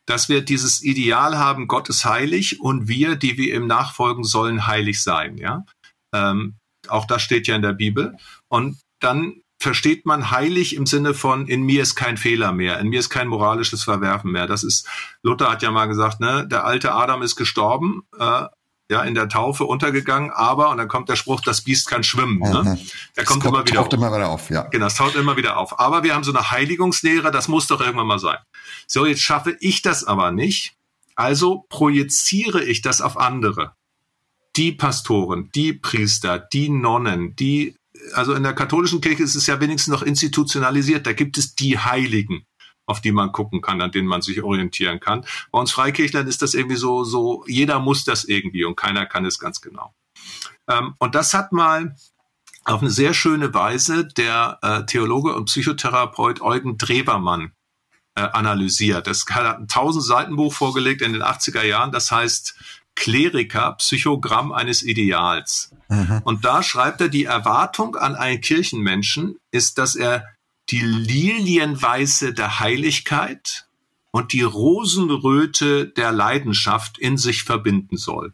dass 0.06 0.28
wir 0.28 0.42
dieses 0.42 0.82
Ideal 0.82 1.38
haben, 1.38 1.68
Gott 1.68 1.88
ist 1.88 2.04
heilig 2.04 2.60
und 2.60 2.88
wir, 2.88 3.16
die 3.16 3.36
wir 3.36 3.54
ihm 3.54 3.66
nachfolgen 3.66 4.24
sollen, 4.24 4.66
heilig 4.66 5.02
sein. 5.02 5.38
Ja, 5.38 5.64
ähm, 6.12 6.56
auch 6.88 7.04
das 7.04 7.22
steht 7.22 7.46
ja 7.46 7.56
in 7.56 7.62
der 7.62 7.72
Bibel. 7.72 8.16
Und 8.48 8.80
dann 9.00 9.42
versteht 9.62 10.06
man 10.06 10.30
heilig 10.30 10.74
im 10.74 10.86
Sinne 10.86 11.14
von 11.14 11.46
in 11.46 11.62
mir 11.62 11.82
ist 11.82 11.94
kein 11.94 12.16
Fehler 12.16 12.52
mehr, 12.52 12.80
in 12.80 12.88
mir 12.88 12.98
ist 12.98 13.10
kein 13.10 13.28
moralisches 13.28 13.84
Verwerfen 13.84 14.32
mehr. 14.32 14.46
Das 14.46 14.64
ist 14.64 14.88
Luther 15.22 15.50
hat 15.50 15.62
ja 15.62 15.70
mal 15.70 15.86
gesagt, 15.86 16.20
ne, 16.20 16.46
der 16.48 16.64
alte 16.64 16.92
Adam 16.92 17.22
ist 17.22 17.36
gestorben, 17.36 18.02
äh, 18.18 18.46
ja, 18.90 19.02
in 19.02 19.14
der 19.14 19.28
Taufe 19.28 19.64
untergegangen, 19.64 20.30
aber, 20.30 20.68
und 20.70 20.76
dann 20.76 20.88
kommt 20.88 21.08
der 21.08 21.16
Spruch, 21.16 21.40
das 21.40 21.62
Biest 21.62 21.88
kann 21.88 22.02
schwimmen. 22.02 22.40
Ne? 22.40 22.62
Mhm. 22.62 22.78
Der 23.16 23.24
kommt, 23.24 23.42
kommt, 23.42 23.54
immer 23.54 23.66
wieder 23.66 23.80
auf. 23.80 23.92
immer 23.92 24.12
wieder 24.14 24.28
auf. 24.28 24.50
Ja. 24.50 24.62
Genau, 24.64 24.86
es 24.86 24.96
taucht 24.96 25.14
immer 25.14 25.36
wieder 25.36 25.56
auf. 25.56 25.80
Aber 25.80 26.02
wir 26.02 26.14
haben 26.14 26.24
so 26.24 26.32
eine 26.32 26.50
Heiligungslehre, 26.50 27.30
das 27.30 27.48
muss 27.48 27.66
doch 27.68 27.80
irgendwann 27.80 28.06
mal 28.06 28.18
sein. 28.18 28.36
So, 28.86 29.06
jetzt 29.06 29.22
schaffe 29.22 29.56
ich 29.60 29.80
das 29.80 30.04
aber 30.04 30.30
nicht. 30.30 30.74
Also 31.14 31.64
projiziere 31.68 32.62
ich 32.62 32.82
das 32.82 33.00
auf 33.00 33.16
andere. 33.16 33.74
Die 34.56 34.72
Pastoren, 34.72 35.50
die 35.54 35.72
Priester, 35.72 36.38
die 36.38 36.68
Nonnen, 36.68 37.34
die, 37.36 37.76
also 38.14 38.34
in 38.34 38.42
der 38.42 38.52
katholischen 38.52 39.00
Kirche 39.00 39.22
ist 39.22 39.34
es 39.34 39.46
ja 39.46 39.60
wenigstens 39.60 39.92
noch 39.92 40.02
institutionalisiert, 40.02 41.06
da 41.06 41.12
gibt 41.12 41.38
es 41.38 41.54
die 41.54 41.78
Heiligen 41.78 42.46
auf 42.86 43.00
die 43.00 43.12
man 43.12 43.32
gucken 43.32 43.62
kann, 43.62 43.80
an 43.80 43.92
denen 43.92 44.08
man 44.08 44.22
sich 44.22 44.42
orientieren 44.42 45.00
kann. 45.00 45.24
Bei 45.50 45.58
uns 45.58 45.72
Freikirchlern 45.72 46.26
ist 46.26 46.42
das 46.42 46.54
irgendwie 46.54 46.76
so, 46.76 47.04
so, 47.04 47.44
jeder 47.46 47.78
muss 47.78 48.04
das 48.04 48.24
irgendwie 48.24 48.64
und 48.64 48.76
keiner 48.76 49.06
kann 49.06 49.24
es 49.24 49.38
ganz 49.38 49.60
genau. 49.60 49.94
Ähm, 50.68 50.94
und 50.98 51.14
das 51.14 51.34
hat 51.34 51.52
mal 51.52 51.96
auf 52.64 52.80
eine 52.80 52.90
sehr 52.90 53.14
schöne 53.14 53.54
Weise 53.54 54.06
der 54.06 54.58
äh, 54.62 54.84
Theologe 54.84 55.34
und 55.34 55.46
Psychotherapeut 55.46 56.40
Eugen 56.40 56.78
Drewermann 56.78 57.52
äh, 58.14 58.22
analysiert. 58.22 59.06
Das 59.06 59.24
hat 59.30 59.56
ein 59.56 59.62
1000 59.62 60.04
Seiten 60.04 60.36
Buch 60.36 60.52
vorgelegt 60.52 61.02
in 61.02 61.12
den 61.12 61.22
80er 61.22 61.64
Jahren, 61.64 61.92
das 61.92 62.10
heißt 62.10 62.54
Kleriker, 62.94 63.72
Psychogramm 63.78 64.52
eines 64.52 64.82
Ideals. 64.82 65.74
Mhm. 65.88 66.20
Und 66.24 66.44
da 66.44 66.62
schreibt 66.62 67.00
er, 67.00 67.08
die 67.08 67.24
Erwartung 67.24 67.96
an 67.96 68.14
einen 68.14 68.40
Kirchenmenschen 68.40 69.36
ist, 69.50 69.78
dass 69.78 69.96
er 69.96 70.26
die 70.70 70.80
Lilienweiße 70.80 72.32
der 72.32 72.60
Heiligkeit 72.60 73.66
und 74.10 74.32
die 74.32 74.42
Rosenröte 74.42 75.86
der 75.86 76.12
Leidenschaft 76.12 76.98
in 76.98 77.16
sich 77.16 77.42
verbinden 77.42 77.96
soll. 77.96 78.32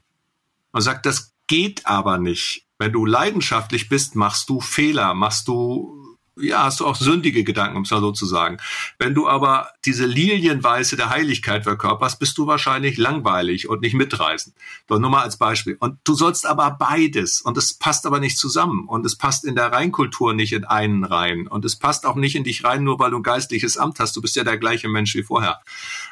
Man 0.73 0.83
sagt, 0.83 1.07
das 1.07 1.33
geht 1.47 1.87
aber 1.87 2.19
nicht. 2.19 2.67
Wenn 2.79 2.93
du 2.93 3.07
leidenschaftlich 3.07 3.89
bist, 3.89 4.15
machst 4.15 4.49
du 4.49 4.61
Fehler, 4.61 5.15
machst 5.15 5.49
du 5.49 5.98
ja, 6.41 6.65
hast 6.65 6.81
du 6.81 6.87
auch 6.87 6.97
sündige 6.97 7.45
Gedanken, 7.45 7.77
um 7.77 7.83
es 7.83 7.91
mal 7.91 8.01
so 8.01 8.13
zu 8.13 8.27
sagen. 8.27 8.59
Wenn 8.99 9.15
du 9.15 9.29
aber 9.29 9.71
diese 9.85 10.07
Lilienweiße 10.07 10.97
der 10.97 11.11
Heiligkeit 11.11 11.65
verkörperst, 11.65 12.19
bist 12.19 12.39
du 12.39 12.47
wahrscheinlich 12.47 12.97
langweilig 12.97 13.69
und 13.69 13.83
nicht 13.83 13.95
mitreißend. 13.95 14.55
So, 14.89 14.99
nur 14.99 15.11
mal 15.11 15.23
als 15.23 15.37
Beispiel. 15.37 15.77
Und 15.79 15.99
du 16.05 16.15
sollst 16.15 16.47
aber 16.47 16.71
beides. 16.71 17.41
Und 17.41 17.57
es 17.57 17.75
passt 17.75 18.07
aber 18.07 18.21
nicht 18.21 18.39
zusammen. 18.39 18.87
Und 18.89 19.05
es 19.07 19.17
passt 19.17 19.45
in 19.45 19.55
der 19.55 19.73
Reinkultur 19.73 20.35
nicht 20.35 20.53
in 20.53 20.65
einen 20.65 21.05
rein. 21.05 21.47
Und 21.49 21.65
es 21.65 21.77
passt 21.77 22.07
auch 22.07 22.17
nicht 22.17 22.37
in 22.37 22.45
dich 22.45 22.65
rein, 22.65 22.85
nur 22.85 22.99
weil 22.99 23.11
du 23.11 23.19
ein 23.19 23.23
geistliches 23.23 23.77
Amt 23.77 24.01
hast. 24.01 24.17
Du 24.17 24.23
bist 24.23 24.37
ja 24.37 24.45
der 24.45 24.59
gleiche 24.59 24.89
Mensch 24.89 25.15
wie 25.15 25.23
vorher. 25.23 25.61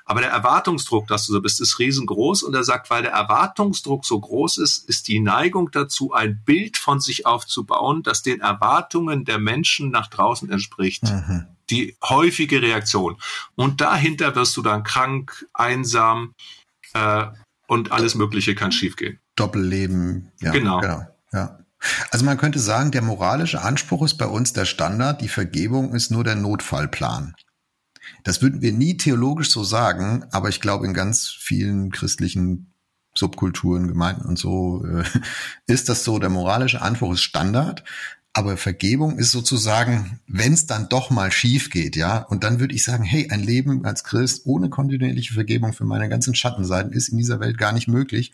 Aber 0.05 0.21
der 0.21 0.31
Erwartungsdruck, 0.31 1.09
dass 1.09 1.27
du 1.27 1.33
so 1.33 1.41
bist, 1.41 1.61
ist 1.61 1.79
riesengroß. 1.79 2.43
Und 2.43 2.55
er 2.55 2.65
sagt, 2.65 2.91
weil 2.91 3.03
der 3.03 3.13
Erwartungsdruck 3.13 4.05
so 4.05 4.21
groß 4.21 4.59
ist, 4.59 4.89
ist 4.89 5.09
die 5.09 5.21
Neigung 5.21 5.71
dazu, 5.71 6.13
ein 6.13 6.43
Bild 6.45 6.77
von 6.77 7.01
sich 7.01 7.27
aufzubauen, 7.27 8.03
das 8.03 8.23
den 8.23 8.41
Erwartungen 8.41 9.25
der 9.25 9.39
Menschen 9.39 9.91
nach 9.91 10.09
draußen 10.17 10.51
entspricht. 10.51 11.05
Mhm. 11.05 11.47
Die 11.71 11.97
häufige 12.03 12.63
Reaktion. 12.63 13.17
Und 13.55 13.81
dahinter 13.81 14.35
wirst 14.35 14.57
du 14.57 14.63
dann 14.63 14.85
krank, 14.85 15.47
einsam 15.53 16.35
äh, 16.95 17.27
und 17.67 17.93
alles 17.93 18.15
Mögliche 18.15 18.55
kann 18.55 18.73
schiefgehen. 18.73 19.19
Doppelleben. 19.35 20.33
Ja, 20.41 20.53
genau. 20.53 20.81
genau. 20.81 21.07
Ja. 21.33 21.59
Also 22.11 22.25
man 22.25 22.39
könnte 22.39 22.59
sagen, 22.59 22.91
der 22.91 23.03
moralische 23.03 23.63
Anspruch 23.63 24.05
ist 24.05 24.15
bei 24.15 24.27
uns 24.27 24.53
der 24.53 24.65
Standard, 24.65 25.21
die 25.21 25.29
Vergebung 25.29 25.95
ist 25.95 26.11
nur 26.11 26.25
der 26.25 26.35
Notfallplan. 26.35 27.35
Das 28.25 28.41
würden 28.43 28.63
wir 28.63 28.73
nie 28.73 28.97
theologisch 28.97 29.51
so 29.51 29.65
sagen, 29.65 30.25
aber 30.31 30.49
ich 30.49 30.61
glaube, 30.61 30.87
in 30.87 30.95
ganz 30.95 31.29
vielen 31.29 31.91
christlichen 31.91 32.73
Subkulturen, 33.17 33.89
Gemeinden 33.89 34.27
und 34.27 34.39
so 34.39 34.85
äh, 34.85 35.05
ist 35.67 35.89
das 35.89 36.05
so. 36.05 36.19
Der 36.19 36.29
moralische 36.29 36.83
Anspruch 36.83 37.15
ist 37.15 37.23
Standard. 37.23 37.85
Aber 38.37 38.59
Vergebung 38.59 39.19
ist 39.19 39.33
sozusagen, 39.33 40.21
wenn 40.27 40.53
es 40.53 40.67
dann 40.67 40.91
doch 40.91 41.09
mal 41.09 41.33
schief 41.33 41.71
geht, 41.71 41.97
ja, 41.97 42.19
und 42.19 42.45
dann 42.45 42.61
würde 42.61 42.75
ich 42.75 42.85
sagen, 42.85 43.03
hey, 43.03 43.31
ein 43.31 43.43
Leben 43.43 43.87
als 43.87 44.05
Christ 44.05 44.43
ohne 44.45 44.69
kontinuierliche 44.69 45.33
Vergebung 45.33 45.73
für 45.73 45.87
meine 45.87 46.11
ganzen 46.11 46.35
Schattenseiten 46.35 46.93
ist 46.93 47.09
in 47.09 47.17
dieser 47.17 47.41
Welt 47.41 47.57
gar 47.57 47.73
nicht 47.73 47.89
möglich. 47.89 48.33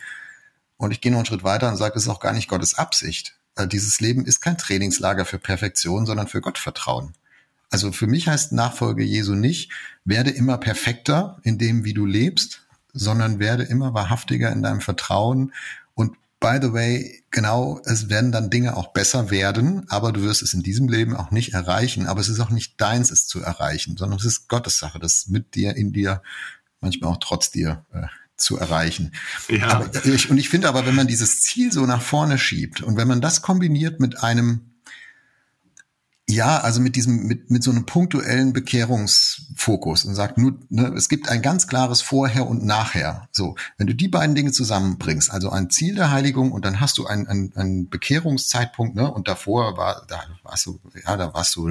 Und 0.77 0.91
ich 0.91 1.01
gehe 1.01 1.13
noch 1.13 1.19
einen 1.19 1.27
Schritt 1.27 1.45
weiter 1.45 1.69
und 1.69 1.77
sage, 1.77 1.95
es 1.95 2.03
ist 2.03 2.09
auch 2.09 2.19
gar 2.19 2.33
nicht 2.33 2.49
Gottes 2.49 2.75
Absicht. 2.75 3.37
Also 3.55 3.69
dieses 3.69 4.01
Leben 4.01 4.27
ist 4.27 4.41
kein 4.41 4.59
Trainingslager 4.59 5.25
für 5.25 5.39
Perfektion, 5.39 6.05
sondern 6.05 6.27
für 6.27 6.41
Gottvertrauen. 6.41 7.15
Also 7.71 7.93
für 7.93 8.09
mich 8.09 8.27
heißt 8.27 8.51
Nachfolge 8.51 9.05
Jesu 9.05 9.37
nicht, 9.37 9.71
werde 10.05 10.31
immer 10.31 10.59
perfekter 10.59 11.39
in 11.45 11.59
dem, 11.59 11.85
wie 11.85 11.95
du 11.95 12.07
lebst, 12.07 12.63
sondern 12.93 13.39
werde 13.39 13.63
immer 13.63 13.95
wahrhaftiger 13.95 14.51
in 14.51 14.65
deinem 14.65 14.81
Vertrauen 14.81 15.53
by 16.43 16.59
the 16.61 16.73
way, 16.73 17.25
genau, 17.31 17.81
es 17.85 18.11
werden 18.11 18.33
dann 18.33 18.51
Dinge 18.51 18.77
auch 18.77 18.93
besser 18.93 19.31
werden, 19.31 19.87
aber 19.89 20.13
du 20.13 20.23
wirst 20.23 20.43
es 20.43 20.53
in 20.53 20.63
diesem 20.63 20.89
Leben 20.89 21.17
auch 21.17 21.31
nicht 21.31 21.55
erreichen. 21.55 22.07
Aber 22.07 22.21
es 22.21 22.29
ist 22.29 22.41
auch 22.41 22.51
nicht 22.51 22.81
deins, 22.81 23.11
es 23.11 23.27
zu 23.27 23.41
erreichen, 23.41 23.97
sondern 23.97 24.19
es 24.19 24.27
ist 24.27 24.49
Gottes 24.49 24.79
Sache, 24.79 24.99
das 24.99 25.29
mit 25.29 25.55
dir, 25.55 25.77
in 25.77 25.93
dir, 25.93 26.23
manchmal 26.81 27.13
auch 27.13 27.19
trotz 27.21 27.51
dir 27.51 27.87
äh, 27.93 28.03
zu 28.37 28.59
erreichen. 28.59 29.13
Ja. 29.49 29.89
Ich, 30.05 30.29
und 30.31 30.37
ich 30.37 30.49
finde 30.49 30.69
aber, 30.69 30.85
wenn 30.85 30.97
man 30.97 31.07
dieses 31.07 31.41
Ziel 31.41 31.73
so 31.73 31.87
nach 31.87 32.03
vorne 32.03 32.39
schiebt 32.39 32.83
und 32.83 32.97
wenn 32.97 33.09
man 33.09 33.21
das 33.21 33.41
kombiniert 33.41 34.01
mit 34.01 34.23
einem 34.23 34.72
ja, 36.29 36.59
also 36.61 36.81
mit 36.81 36.97
diesem, 36.97 37.27
mit, 37.27 37.51
mit 37.51 37.63
so 37.63 37.71
einem 37.71 37.85
punktuellen 37.85 38.53
Bekehrungsfokus 38.53 40.05
und 40.05 40.15
sagt 40.15 40.39
nur, 40.39 40.59
ne, 40.71 40.93
es 40.97 41.09
gibt 41.09 41.29
ein 41.29 41.43
ganz 41.43 41.67
klares 41.67 42.01
Vorher 42.01 42.47
und 42.47 42.65
Nachher. 42.65 43.29
So, 43.33 43.57
wenn 43.77 43.87
du 43.87 43.95
die 43.95 44.09
beiden 44.09 44.35
Dinge 44.35 44.53
zusammenbringst, 44.53 45.31
also 45.31 45.51
ein 45.51 45.69
Ziel 45.69 45.95
der 45.97 46.11
Heiligung 46.11 46.53
und 46.53 46.65
dann 46.65 46.81
hast 46.81 46.99
du 46.99 47.07
einen, 47.07 47.27
einen, 47.27 47.53
einen 47.57 47.89
Bekehrungszeitpunkt, 47.89 48.95
ne, 48.95 49.11
und 49.13 49.29
davor 49.29 49.77
war, 49.77 50.07
da 50.09 50.23
warst 50.43 50.67
du, 50.67 50.81
ja, 51.05 51.17
da 51.17 51.35
warst 51.35 51.57
du 51.57 51.71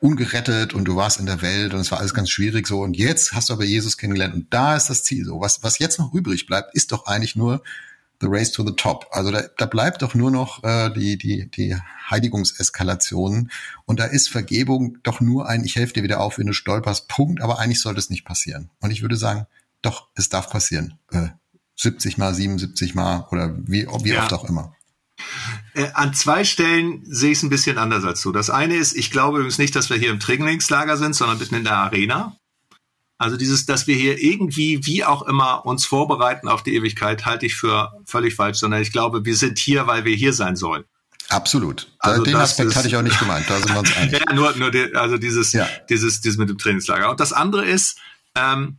ungerettet 0.00 0.72
und 0.74 0.84
du 0.84 0.96
warst 0.96 1.18
in 1.18 1.26
der 1.26 1.42
Welt 1.42 1.74
und 1.74 1.80
es 1.80 1.90
war 1.90 1.98
alles 1.98 2.14
ganz 2.14 2.30
schwierig 2.30 2.66
so 2.66 2.80
und 2.80 2.96
jetzt 2.96 3.32
hast 3.32 3.50
du 3.50 3.52
aber 3.52 3.64
Jesus 3.64 3.98
kennengelernt 3.98 4.34
und 4.34 4.46
da 4.52 4.76
ist 4.76 4.88
das 4.88 5.02
Ziel 5.02 5.24
so. 5.24 5.40
Was, 5.40 5.62
was 5.62 5.78
jetzt 5.78 5.98
noch 5.98 6.14
übrig 6.14 6.46
bleibt, 6.46 6.74
ist 6.74 6.92
doch 6.92 7.06
eigentlich 7.06 7.36
nur 7.36 7.62
The 8.20 8.26
Race 8.28 8.52
to 8.52 8.66
the 8.66 8.74
Top. 8.74 9.06
Also 9.10 9.30
da, 9.30 9.42
da 9.56 9.66
bleibt 9.66 10.02
doch 10.02 10.14
nur 10.14 10.30
noch 10.30 10.62
äh, 10.62 10.90
die, 10.90 11.16
die, 11.16 11.50
die 11.50 11.76
Heiligungseskalation. 12.10 13.50
Und 13.86 14.00
da 14.00 14.04
ist 14.04 14.28
Vergebung 14.28 14.98
doch 15.02 15.20
nur 15.20 15.48
ein, 15.48 15.64
ich 15.64 15.76
helfe 15.76 15.94
dir 15.94 16.02
wieder 16.02 16.20
auf, 16.20 16.38
wenn 16.38 16.46
du 16.46 16.52
stolperst, 16.52 17.08
Punkt. 17.08 17.40
Aber 17.40 17.58
eigentlich 17.58 17.80
sollte 17.80 17.98
es 17.98 18.10
nicht 18.10 18.24
passieren. 18.24 18.70
Und 18.80 18.90
ich 18.90 19.02
würde 19.02 19.16
sagen, 19.16 19.46
doch, 19.82 20.08
es 20.14 20.28
darf 20.28 20.50
passieren. 20.50 20.98
Äh, 21.10 21.28
70 21.76 22.18
mal, 22.18 22.34
77 22.34 22.94
mal 22.94 23.26
oder 23.30 23.56
wie, 23.56 23.86
wie 23.86 24.10
ja. 24.10 24.22
oft 24.22 24.32
auch 24.34 24.44
immer. 24.44 24.74
Äh, 25.74 25.88
an 25.94 26.14
zwei 26.14 26.44
Stellen 26.44 27.02
sehe 27.04 27.32
ich 27.32 27.38
es 27.38 27.42
ein 27.42 27.50
bisschen 27.50 27.78
anders 27.78 28.04
als 28.04 28.20
du. 28.22 28.32
Das 28.32 28.50
eine 28.50 28.76
ist, 28.76 28.94
ich 28.94 29.10
glaube 29.10 29.38
übrigens 29.38 29.58
nicht, 29.58 29.74
dass 29.76 29.90
wir 29.90 29.96
hier 29.96 30.10
im 30.10 30.20
Trainingslager 30.20 30.96
sind, 30.96 31.14
sondern 31.14 31.38
mitten 31.38 31.54
in 31.54 31.64
der 31.64 31.76
Arena. 31.76 32.36
Also 33.20 33.36
dieses, 33.36 33.66
dass 33.66 33.86
wir 33.86 33.96
hier 33.96 34.18
irgendwie, 34.18 34.86
wie 34.86 35.04
auch 35.04 35.20
immer, 35.20 35.66
uns 35.66 35.84
vorbereiten 35.84 36.48
auf 36.48 36.62
die 36.62 36.74
Ewigkeit, 36.74 37.26
halte 37.26 37.44
ich 37.44 37.54
für 37.54 37.92
völlig 38.06 38.34
falsch, 38.34 38.56
sondern 38.56 38.80
ich 38.80 38.92
glaube, 38.92 39.26
wir 39.26 39.36
sind 39.36 39.58
hier, 39.58 39.86
weil 39.86 40.06
wir 40.06 40.16
hier 40.16 40.32
sein 40.32 40.56
sollen. 40.56 40.84
Absolut. 41.28 41.92
Also 41.98 42.24
Den 42.24 42.36
Aspekt 42.36 42.70
ist, 42.70 42.76
hatte 42.76 42.88
ich 42.88 42.96
auch 42.96 43.02
nicht 43.02 43.18
gemeint, 43.18 43.44
da 43.46 43.58
sind 43.58 43.74
wir 43.74 43.80
uns 43.80 43.94
einig. 43.98 44.18
ja, 44.18 44.32
nur, 44.32 44.56
nur 44.56 44.70
die, 44.70 44.94
also 44.94 45.18
dieses, 45.18 45.52
ja. 45.52 45.68
dieses, 45.90 46.22
dieses 46.22 46.38
mit 46.38 46.48
dem 46.48 46.56
Trainingslager. 46.56 47.10
Und 47.10 47.20
das 47.20 47.34
andere 47.34 47.66
ist, 47.66 47.98
ähm, 48.34 48.78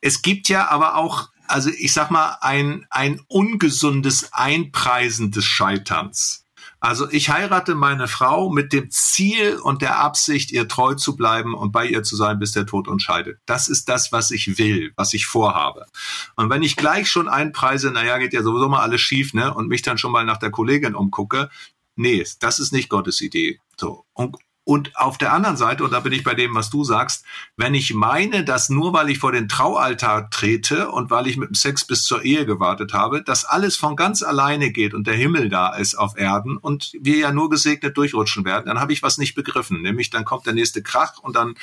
es 0.00 0.22
gibt 0.22 0.48
ja 0.48 0.70
aber 0.70 0.94
auch, 0.94 1.30
also 1.48 1.68
ich 1.76 1.92
sag 1.92 2.12
mal, 2.12 2.38
ein, 2.40 2.86
ein 2.88 3.20
ungesundes 3.26 4.32
Einpreisen 4.32 5.32
des 5.32 5.44
Scheiterns. 5.44 6.41
Also 6.82 7.08
ich 7.08 7.30
heirate 7.30 7.76
meine 7.76 8.08
Frau 8.08 8.50
mit 8.50 8.72
dem 8.72 8.90
Ziel 8.90 9.56
und 9.62 9.82
der 9.82 10.00
Absicht, 10.00 10.50
ihr 10.50 10.66
treu 10.66 10.94
zu 10.94 11.14
bleiben 11.14 11.54
und 11.54 11.70
bei 11.70 11.86
ihr 11.86 12.02
zu 12.02 12.16
sein, 12.16 12.40
bis 12.40 12.50
der 12.50 12.66
Tod 12.66 12.88
uns 12.88 13.04
scheidet. 13.04 13.38
Das 13.46 13.68
ist 13.68 13.88
das, 13.88 14.10
was 14.10 14.32
ich 14.32 14.58
will, 14.58 14.92
was 14.96 15.14
ich 15.14 15.26
vorhabe. 15.26 15.86
Und 16.34 16.50
wenn 16.50 16.64
ich 16.64 16.74
gleich 16.74 17.08
schon 17.08 17.28
einpreise, 17.28 17.92
naja, 17.92 18.18
geht 18.18 18.32
ja 18.32 18.42
sowieso 18.42 18.68
mal 18.68 18.80
alles 18.80 19.00
schief, 19.00 19.32
ne, 19.32 19.54
und 19.54 19.68
mich 19.68 19.82
dann 19.82 19.96
schon 19.96 20.10
mal 20.10 20.24
nach 20.24 20.38
der 20.38 20.50
Kollegin 20.50 20.96
umgucke, 20.96 21.50
nee, 21.94 22.26
das 22.40 22.58
ist 22.58 22.72
nicht 22.72 22.88
Gottes 22.88 23.20
Idee. 23.20 23.60
So. 23.78 24.04
Und 24.12 24.36
Und 24.64 24.96
auf 24.96 25.18
der 25.18 25.32
anderen 25.32 25.56
Seite, 25.56 25.82
und 25.82 25.92
da 25.92 25.98
bin 25.98 26.12
ich 26.12 26.22
bei 26.22 26.34
dem, 26.34 26.54
was 26.54 26.70
du 26.70 26.84
sagst, 26.84 27.24
wenn 27.56 27.74
ich 27.74 27.94
meine, 27.94 28.44
dass 28.44 28.68
nur 28.68 28.92
weil 28.92 29.10
ich 29.10 29.18
vor 29.18 29.32
den 29.32 29.48
Traualtar 29.48 30.30
trete 30.30 30.88
und 30.88 31.10
weil 31.10 31.26
ich 31.26 31.36
mit 31.36 31.48
dem 31.48 31.54
Sex 31.54 31.84
bis 31.84 32.04
zur 32.04 32.22
Ehe 32.22 32.46
gewartet 32.46 32.92
habe, 32.92 33.24
dass 33.24 33.44
alles 33.44 33.76
von 33.76 33.96
ganz 33.96 34.22
alleine 34.22 34.70
geht 34.70 34.94
und 34.94 35.08
der 35.08 35.14
Himmel 35.14 35.48
da 35.48 35.74
ist 35.74 35.96
auf 35.96 36.16
Erden 36.16 36.58
und 36.58 36.92
wir 37.00 37.16
ja 37.16 37.32
nur 37.32 37.50
gesegnet 37.50 37.96
durchrutschen 37.96 38.44
werden, 38.44 38.66
dann 38.66 38.78
habe 38.78 38.92
ich 38.92 39.02
was 39.02 39.18
nicht 39.18 39.34
begriffen. 39.34 39.82
Nämlich 39.82 40.10
dann 40.10 40.24
kommt 40.24 40.46
der 40.46 40.54
nächste 40.54 40.80
Krach 40.80 41.18
und 41.18 41.34
dann 41.34 41.54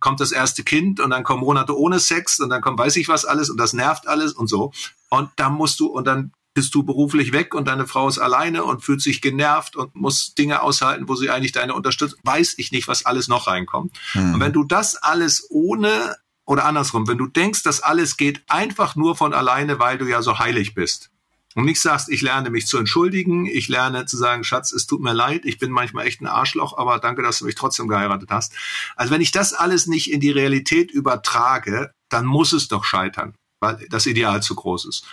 kommt 0.00 0.20
das 0.20 0.32
erste 0.32 0.64
Kind 0.64 1.00
und 1.00 1.10
dann 1.10 1.24
kommen 1.24 1.40
Monate 1.40 1.78
ohne 1.78 2.00
Sex 2.00 2.40
und 2.40 2.48
dann 2.48 2.62
kommt 2.62 2.78
weiß 2.78 2.96
ich 2.96 3.08
was 3.08 3.26
alles 3.26 3.50
und 3.50 3.58
das 3.58 3.74
nervt 3.74 4.08
alles 4.08 4.32
und 4.32 4.46
so. 4.46 4.72
Und 5.10 5.30
da 5.36 5.48
musst 5.50 5.80
du, 5.80 5.86
und 5.86 6.06
dann 6.06 6.32
bist 6.58 6.74
du 6.74 6.82
beruflich 6.82 7.30
weg 7.30 7.54
und 7.54 7.68
deine 7.68 7.86
Frau 7.86 8.08
ist 8.08 8.18
alleine 8.18 8.64
und 8.64 8.84
fühlt 8.84 9.00
sich 9.00 9.22
genervt 9.22 9.76
und 9.76 9.94
muss 9.94 10.34
Dinge 10.34 10.60
aushalten, 10.60 11.08
wo 11.08 11.14
sie 11.14 11.30
eigentlich 11.30 11.52
deine 11.52 11.72
Unterstützung, 11.72 12.18
weiß 12.24 12.54
ich 12.56 12.72
nicht, 12.72 12.88
was 12.88 13.06
alles 13.06 13.28
noch 13.28 13.46
reinkommt. 13.46 13.96
Mhm. 14.14 14.34
Und 14.34 14.40
wenn 14.40 14.52
du 14.52 14.64
das 14.64 14.96
alles 14.96 15.46
ohne 15.50 16.16
oder 16.46 16.64
andersrum, 16.64 17.06
wenn 17.06 17.16
du 17.16 17.28
denkst, 17.28 17.62
dass 17.62 17.80
alles 17.80 18.16
geht 18.16 18.42
einfach 18.48 18.96
nur 18.96 19.14
von 19.14 19.34
alleine, 19.34 19.78
weil 19.78 19.98
du 19.98 20.06
ja 20.06 20.20
so 20.20 20.40
heilig 20.40 20.74
bist, 20.74 21.10
und 21.54 21.64
nicht 21.64 21.80
sagst, 21.80 22.08
ich 22.08 22.22
lerne 22.22 22.50
mich 22.50 22.66
zu 22.66 22.76
entschuldigen, 22.76 23.46
ich 23.46 23.68
lerne 23.68 24.04
zu 24.06 24.16
sagen, 24.16 24.42
Schatz, 24.42 24.72
es 24.72 24.88
tut 24.88 25.00
mir 25.00 25.12
leid, 25.12 25.44
ich 25.44 25.58
bin 25.58 25.70
manchmal 25.70 26.08
echt 26.08 26.20
ein 26.20 26.26
Arschloch, 26.26 26.76
aber 26.76 26.98
danke, 26.98 27.22
dass 27.22 27.38
du 27.38 27.44
mich 27.44 27.54
trotzdem 27.54 27.86
geheiratet 27.86 28.30
hast. 28.32 28.52
Also 28.96 29.12
wenn 29.12 29.20
ich 29.20 29.30
das 29.30 29.54
alles 29.54 29.86
nicht 29.86 30.10
in 30.10 30.18
die 30.18 30.32
Realität 30.32 30.90
übertrage, 30.90 31.92
dann 32.08 32.26
muss 32.26 32.52
es 32.52 32.66
doch 32.66 32.82
scheitern, 32.82 33.36
weil 33.60 33.86
das 33.90 34.06
Ideal 34.06 34.42
zu 34.42 34.56
groß 34.56 34.86
ist. 34.86 35.06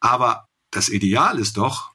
Aber 0.00 0.49
das 0.70 0.88
Ideal 0.88 1.38
ist 1.38 1.56
doch, 1.56 1.92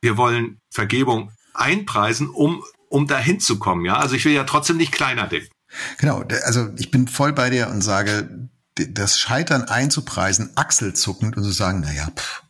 wir 0.00 0.16
wollen 0.16 0.60
Vergebung 0.70 1.32
einpreisen, 1.54 2.28
um, 2.28 2.62
um 2.88 3.06
dahin 3.06 3.40
zu 3.40 3.58
kommen. 3.58 3.84
Ja, 3.84 3.96
also 3.98 4.14
ich 4.14 4.24
will 4.24 4.32
ja 4.32 4.44
trotzdem 4.44 4.76
nicht 4.76 4.92
kleiner 4.92 5.26
denken. 5.26 5.50
Genau. 5.98 6.24
Also 6.44 6.70
ich 6.76 6.90
bin 6.90 7.06
voll 7.06 7.32
bei 7.32 7.50
dir 7.50 7.68
und 7.68 7.82
sage, 7.82 8.48
das 8.74 9.18
Scheitern 9.18 9.64
einzupreisen, 9.64 10.50
achselzuckend 10.56 11.36
und 11.36 11.44
zu 11.44 11.50
sagen, 11.50 11.82
na 11.84 11.92
ja, 11.92 12.08
pff, 12.10 12.42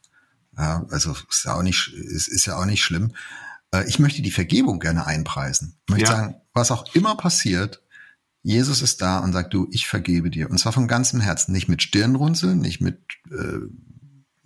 ja, 0.57 0.87
also 0.91 1.17
ist 1.29 1.45
ja 1.45 1.55
auch 1.55 1.63
nicht, 1.63 1.93
ist, 1.95 2.29
ist 2.29 2.47
ja 2.47 2.57
auch 2.57 2.67
nicht 2.67 2.83
schlimm. 2.83 3.15
Äh, 3.73 3.89
ich 3.89 3.99
möchte 3.99 4.23
die 4.23 4.31
Vergebung 4.31 4.79
gerne 4.79 5.07
einpreisen. 5.07 5.79
Ich 5.87 5.91
möchte 5.91 6.11
ja. 6.11 6.17
sagen, 6.17 6.35
was 6.53 6.71
auch 6.71 6.95
immer 6.95 7.17
passiert, 7.17 7.83
Jesus 8.43 8.81
ist 8.81 9.03
da 9.03 9.19
und 9.19 9.33
sagt, 9.33 9.53
du, 9.53 9.69
ich 9.71 9.87
vergebe 9.87 10.31
dir. 10.31 10.51
Und 10.51 10.59
zwar 10.59 10.73
von 10.73 10.89
ganzem 10.89 11.21
Herzen, 11.21 11.53
nicht 11.53 11.69
mit 11.69 11.83
Stirnrunzeln, 11.83 12.59
nicht 12.59 12.81
mit 12.81 12.99
äh, 13.31 13.59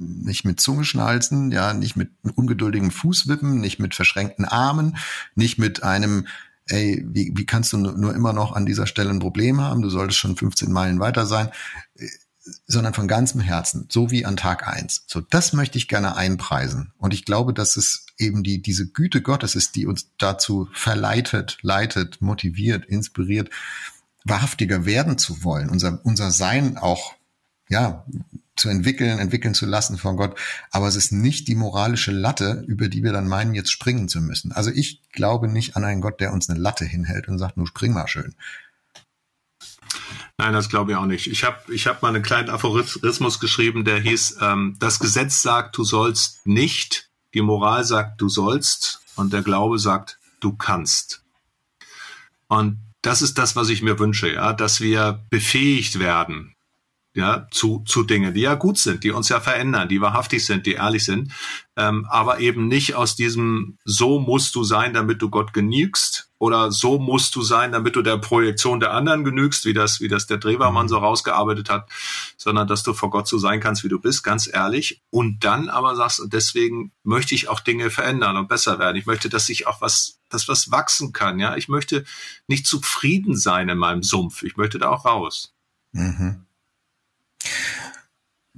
nicht 0.04 0.44
mit 0.44 0.60
Zungeschnalzen, 0.60 1.50
ja, 1.50 1.72
nicht 1.74 1.96
mit 1.96 2.10
ungeduldigem 2.34 2.90
Fußwippen, 2.90 3.60
nicht 3.60 3.78
mit 3.78 3.94
verschränkten 3.94 4.44
Armen, 4.44 4.96
nicht 5.34 5.58
mit 5.58 5.82
einem, 5.82 6.26
ey, 6.66 7.04
wie, 7.06 7.32
wie 7.34 7.46
kannst 7.46 7.72
du 7.72 7.78
nur 7.78 8.14
immer 8.14 8.32
noch 8.32 8.52
an 8.52 8.66
dieser 8.66 8.86
Stelle 8.86 9.10
ein 9.10 9.18
Problem 9.18 9.60
haben? 9.60 9.82
Du 9.82 9.90
solltest 9.90 10.18
schon 10.18 10.36
15 10.36 10.70
Meilen 10.70 11.00
weiter 11.00 11.26
sein, 11.26 11.50
äh, 11.96 12.06
sondern 12.66 12.94
von 12.94 13.08
ganzem 13.08 13.40
Herzen, 13.40 13.86
so 13.90 14.10
wie 14.10 14.26
an 14.26 14.36
Tag 14.36 14.68
eins. 14.68 15.04
So, 15.06 15.20
das 15.20 15.52
möchte 15.52 15.78
ich 15.78 15.88
gerne 15.88 16.14
einpreisen. 16.16 16.92
Und 16.98 17.14
ich 17.14 17.24
glaube, 17.24 17.54
dass 17.54 17.76
es 17.76 18.06
eben 18.18 18.42
die, 18.42 18.60
diese 18.60 18.86
Güte 18.86 19.22
Gottes 19.22 19.54
ist, 19.54 19.76
die 19.76 19.86
uns 19.86 20.10
dazu 20.18 20.68
verleitet, 20.72 21.58
leitet, 21.62 22.20
motiviert, 22.20 22.84
inspiriert, 22.84 23.50
wahrhaftiger 24.24 24.84
werden 24.84 25.18
zu 25.18 25.42
wollen, 25.44 25.70
unser, 25.70 26.00
unser 26.04 26.30
Sein 26.30 26.76
auch, 26.76 27.14
ja, 27.68 28.04
zu 28.56 28.68
entwickeln, 28.68 29.18
entwickeln 29.18 29.54
zu 29.54 29.66
lassen 29.66 29.98
von 29.98 30.16
Gott. 30.16 30.38
Aber 30.70 30.86
es 30.86 30.96
ist 30.96 31.12
nicht 31.12 31.48
die 31.48 31.54
moralische 31.54 32.12
Latte, 32.12 32.64
über 32.66 32.88
die 32.88 33.02
wir 33.02 33.12
dann 33.12 33.28
meinen, 33.28 33.54
jetzt 33.54 33.72
springen 33.72 34.08
zu 34.08 34.20
müssen. 34.20 34.52
Also 34.52 34.70
ich 34.70 35.02
glaube 35.12 35.48
nicht 35.48 35.76
an 35.76 35.84
einen 35.84 36.00
Gott, 36.00 36.20
der 36.20 36.32
uns 36.32 36.48
eine 36.48 36.58
Latte 36.58 36.84
hinhält 36.84 37.28
und 37.28 37.38
sagt, 37.38 37.56
nur 37.56 37.66
spring 37.66 37.92
mal 37.92 38.08
schön. 38.08 38.34
Nein, 40.36 40.52
das 40.52 40.68
glaube 40.68 40.92
ich 40.92 40.96
auch 40.96 41.06
nicht. 41.06 41.28
Ich 41.28 41.44
habe 41.44 41.58
ich 41.72 41.86
hab 41.86 42.02
mal 42.02 42.08
einen 42.08 42.22
kleinen 42.22 42.50
Aphorismus 42.50 43.38
geschrieben, 43.38 43.84
der 43.84 44.00
hieß, 44.00 44.38
ähm, 44.40 44.76
das 44.80 44.98
Gesetz 44.98 45.42
sagt, 45.42 45.76
du 45.76 45.84
sollst 45.84 46.44
nicht, 46.46 47.08
die 47.34 47.42
Moral 47.42 47.84
sagt, 47.84 48.20
du 48.20 48.28
sollst 48.28 49.00
und 49.16 49.32
der 49.32 49.42
Glaube 49.42 49.78
sagt, 49.78 50.18
du 50.40 50.52
kannst. 50.56 51.22
Und 52.48 52.78
das 53.02 53.22
ist 53.22 53.38
das, 53.38 53.54
was 53.54 53.68
ich 53.68 53.82
mir 53.82 53.98
wünsche, 53.98 54.32
ja, 54.32 54.52
dass 54.52 54.80
wir 54.80 55.24
befähigt 55.30 55.98
werden, 55.98 56.53
ja, 57.14 57.46
zu, 57.52 57.84
zu 57.86 58.02
Dingen, 58.02 58.34
die 58.34 58.40
ja 58.40 58.54
gut 58.54 58.76
sind, 58.76 59.04
die 59.04 59.12
uns 59.12 59.28
ja 59.28 59.38
verändern, 59.38 59.88
die 59.88 60.00
wahrhaftig 60.00 60.44
sind, 60.44 60.66
die 60.66 60.72
ehrlich 60.72 61.04
sind, 61.04 61.32
ähm, 61.76 62.06
aber 62.10 62.40
eben 62.40 62.66
nicht 62.66 62.96
aus 62.96 63.14
diesem 63.14 63.78
so 63.84 64.18
musst 64.18 64.54
du 64.56 64.64
sein, 64.64 64.92
damit 64.92 65.22
du 65.22 65.30
Gott 65.30 65.52
genügst 65.52 66.28
oder 66.38 66.72
so 66.72 66.98
musst 66.98 67.36
du 67.36 67.42
sein, 67.42 67.70
damit 67.70 67.94
du 67.94 68.02
der 68.02 68.18
Projektion 68.18 68.80
der 68.80 68.92
anderen 68.92 69.22
genügst, 69.22 69.64
wie 69.64 69.72
das, 69.72 70.00
wie 70.00 70.08
das 70.08 70.26
der 70.26 70.38
Drewermann 70.38 70.86
mhm. 70.86 70.90
so 70.90 70.98
rausgearbeitet 70.98 71.70
hat, 71.70 71.88
sondern 72.36 72.66
dass 72.66 72.82
du 72.82 72.92
vor 72.92 73.10
Gott 73.10 73.28
so 73.28 73.38
sein 73.38 73.60
kannst, 73.60 73.84
wie 73.84 73.88
du 73.88 74.00
bist, 74.00 74.24
ganz 74.24 74.50
ehrlich. 74.52 75.00
Und 75.10 75.44
dann 75.44 75.68
aber 75.68 75.94
sagst, 75.94 76.18
und 76.18 76.32
deswegen 76.32 76.92
möchte 77.04 77.34
ich 77.36 77.48
auch 77.48 77.60
Dinge 77.60 77.90
verändern 77.90 78.36
und 78.36 78.48
besser 78.48 78.80
werden. 78.80 78.96
Ich 78.96 79.06
möchte, 79.06 79.28
dass 79.28 79.46
sich 79.46 79.68
auch 79.68 79.80
was, 79.80 80.18
dass 80.30 80.48
was 80.48 80.72
wachsen 80.72 81.12
kann, 81.12 81.38
ja. 81.38 81.56
Ich 81.56 81.68
möchte 81.68 82.04
nicht 82.48 82.66
zufrieden 82.66 83.36
sein 83.36 83.68
in 83.68 83.78
meinem 83.78 84.02
Sumpf. 84.02 84.42
Ich 84.42 84.56
möchte 84.56 84.78
da 84.78 84.90
auch 84.90 85.04
raus. 85.04 85.54
Mhm. 85.92 86.43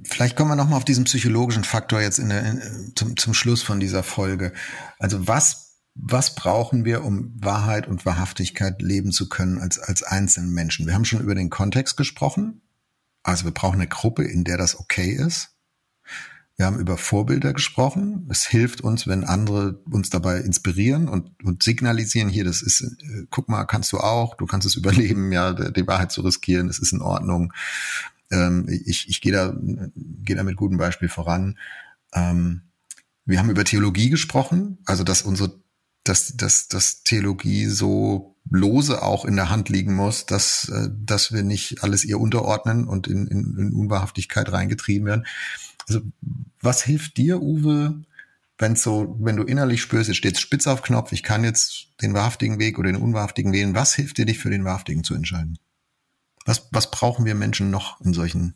Vielleicht 0.03 0.35
kommen 0.35 0.51
wir 0.51 0.55
nochmal 0.55 0.77
auf 0.77 0.85
diesen 0.85 1.05
psychologischen 1.05 1.63
Faktor 1.63 2.01
jetzt 2.01 2.19
in 2.19 2.29
der, 2.29 2.45
in, 2.45 2.93
zum, 2.95 3.17
zum 3.17 3.33
Schluss 3.33 3.63
von 3.63 3.79
dieser 3.79 4.03
Folge. 4.03 4.53
Also 4.99 5.27
was, 5.27 5.79
was 5.95 6.35
brauchen 6.35 6.85
wir, 6.85 7.03
um 7.03 7.33
Wahrheit 7.35 7.87
und 7.87 8.05
Wahrhaftigkeit 8.05 8.81
leben 8.81 9.11
zu 9.11 9.27
können 9.27 9.57
als, 9.57 9.79
als 9.79 10.03
einzelnen 10.03 10.53
Menschen? 10.53 10.85
Wir 10.85 10.93
haben 10.93 11.05
schon 11.05 11.21
über 11.21 11.33
den 11.33 11.49
Kontext 11.49 11.97
gesprochen. 11.97 12.61
Also 13.23 13.45
wir 13.45 13.51
brauchen 13.51 13.75
eine 13.75 13.87
Gruppe, 13.87 14.23
in 14.23 14.43
der 14.43 14.57
das 14.57 14.79
okay 14.79 15.11
ist. 15.11 15.57
Wir 16.57 16.65
haben 16.65 16.79
über 16.79 16.97
Vorbilder 16.97 17.53
gesprochen. 17.53 18.27
Es 18.31 18.47
hilft 18.47 18.81
uns, 18.81 19.05
wenn 19.05 19.23
andere 19.23 19.79
uns 19.91 20.09
dabei 20.09 20.39
inspirieren 20.39 21.07
und, 21.07 21.43
und 21.43 21.61
signalisieren, 21.61 22.29
hier, 22.29 22.45
das 22.45 22.63
ist, 22.63 22.81
äh, 22.81 23.25
guck 23.29 23.47
mal, 23.47 23.65
kannst 23.65 23.91
du 23.91 23.99
auch, 23.99 24.35
du 24.35 24.47
kannst 24.47 24.65
es 24.65 24.75
überleben, 24.77 25.31
ja, 25.31 25.53
die 25.53 25.87
Wahrheit 25.87 26.11
zu 26.11 26.21
riskieren, 26.21 26.67
es 26.67 26.79
ist 26.79 26.93
in 26.93 27.01
Ordnung. 27.01 27.53
Ähm, 28.31 28.67
ich 28.69 29.09
ich 29.09 29.21
gehe 29.21 29.31
da, 29.31 29.55
geh 29.59 30.35
da 30.35 30.43
mit 30.43 30.57
gutem 30.57 30.77
Beispiel 30.77 31.09
voran. 31.09 31.57
Ähm, 32.13 32.61
wir 33.25 33.39
haben 33.39 33.49
über 33.49 33.65
Theologie 33.65 34.09
gesprochen, 34.09 34.77
also 34.85 35.03
dass 35.03 35.21
unsere, 35.21 35.59
dass, 36.03 36.35
dass, 36.37 36.69
dass 36.69 37.03
Theologie 37.03 37.65
so 37.65 38.37
lose 38.49 39.01
auch 39.01 39.25
in 39.25 39.35
der 39.35 39.49
Hand 39.49 39.69
liegen 39.69 39.93
muss, 39.93 40.25
dass, 40.25 40.69
äh, 40.69 40.89
dass 40.97 41.33
wir 41.33 41.43
nicht 41.43 41.83
alles 41.83 42.05
ihr 42.05 42.19
unterordnen 42.19 42.87
und 42.87 43.07
in, 43.07 43.27
in, 43.27 43.57
in 43.57 43.73
Unwahrhaftigkeit 43.73 44.51
reingetrieben 44.51 45.07
werden. 45.07 45.25
Also 45.87 46.01
was 46.61 46.83
hilft 46.83 47.17
dir, 47.17 47.41
Uwe, 47.41 48.01
wenn 48.57 48.75
so, 48.75 49.17
wenn 49.19 49.35
du 49.35 49.43
innerlich 49.43 49.81
spürst, 49.81 50.07
jetzt 50.07 50.17
steht 50.17 50.39
spitz 50.39 50.67
auf 50.67 50.81
Knopf, 50.81 51.11
ich 51.11 51.23
kann 51.23 51.43
jetzt 51.43 51.89
den 52.01 52.13
wahrhaftigen 52.13 52.59
Weg 52.59 52.79
oder 52.79 52.91
den 52.91 53.01
unwahrhaftigen 53.01 53.53
wählen, 53.53 53.75
was 53.75 53.93
hilft 53.93 54.17
dir, 54.17 54.25
dich 54.25 54.39
für 54.39 54.49
den 54.49 54.65
wahrhaftigen 54.65 55.03
zu 55.03 55.13
entscheiden? 55.13 55.59
Was, 56.47 56.67
was 56.71 56.89
brauchen 56.89 57.25
wir 57.25 57.35
Menschen 57.35 57.69
noch 57.69 58.01
in 58.01 58.13
solchen 58.13 58.55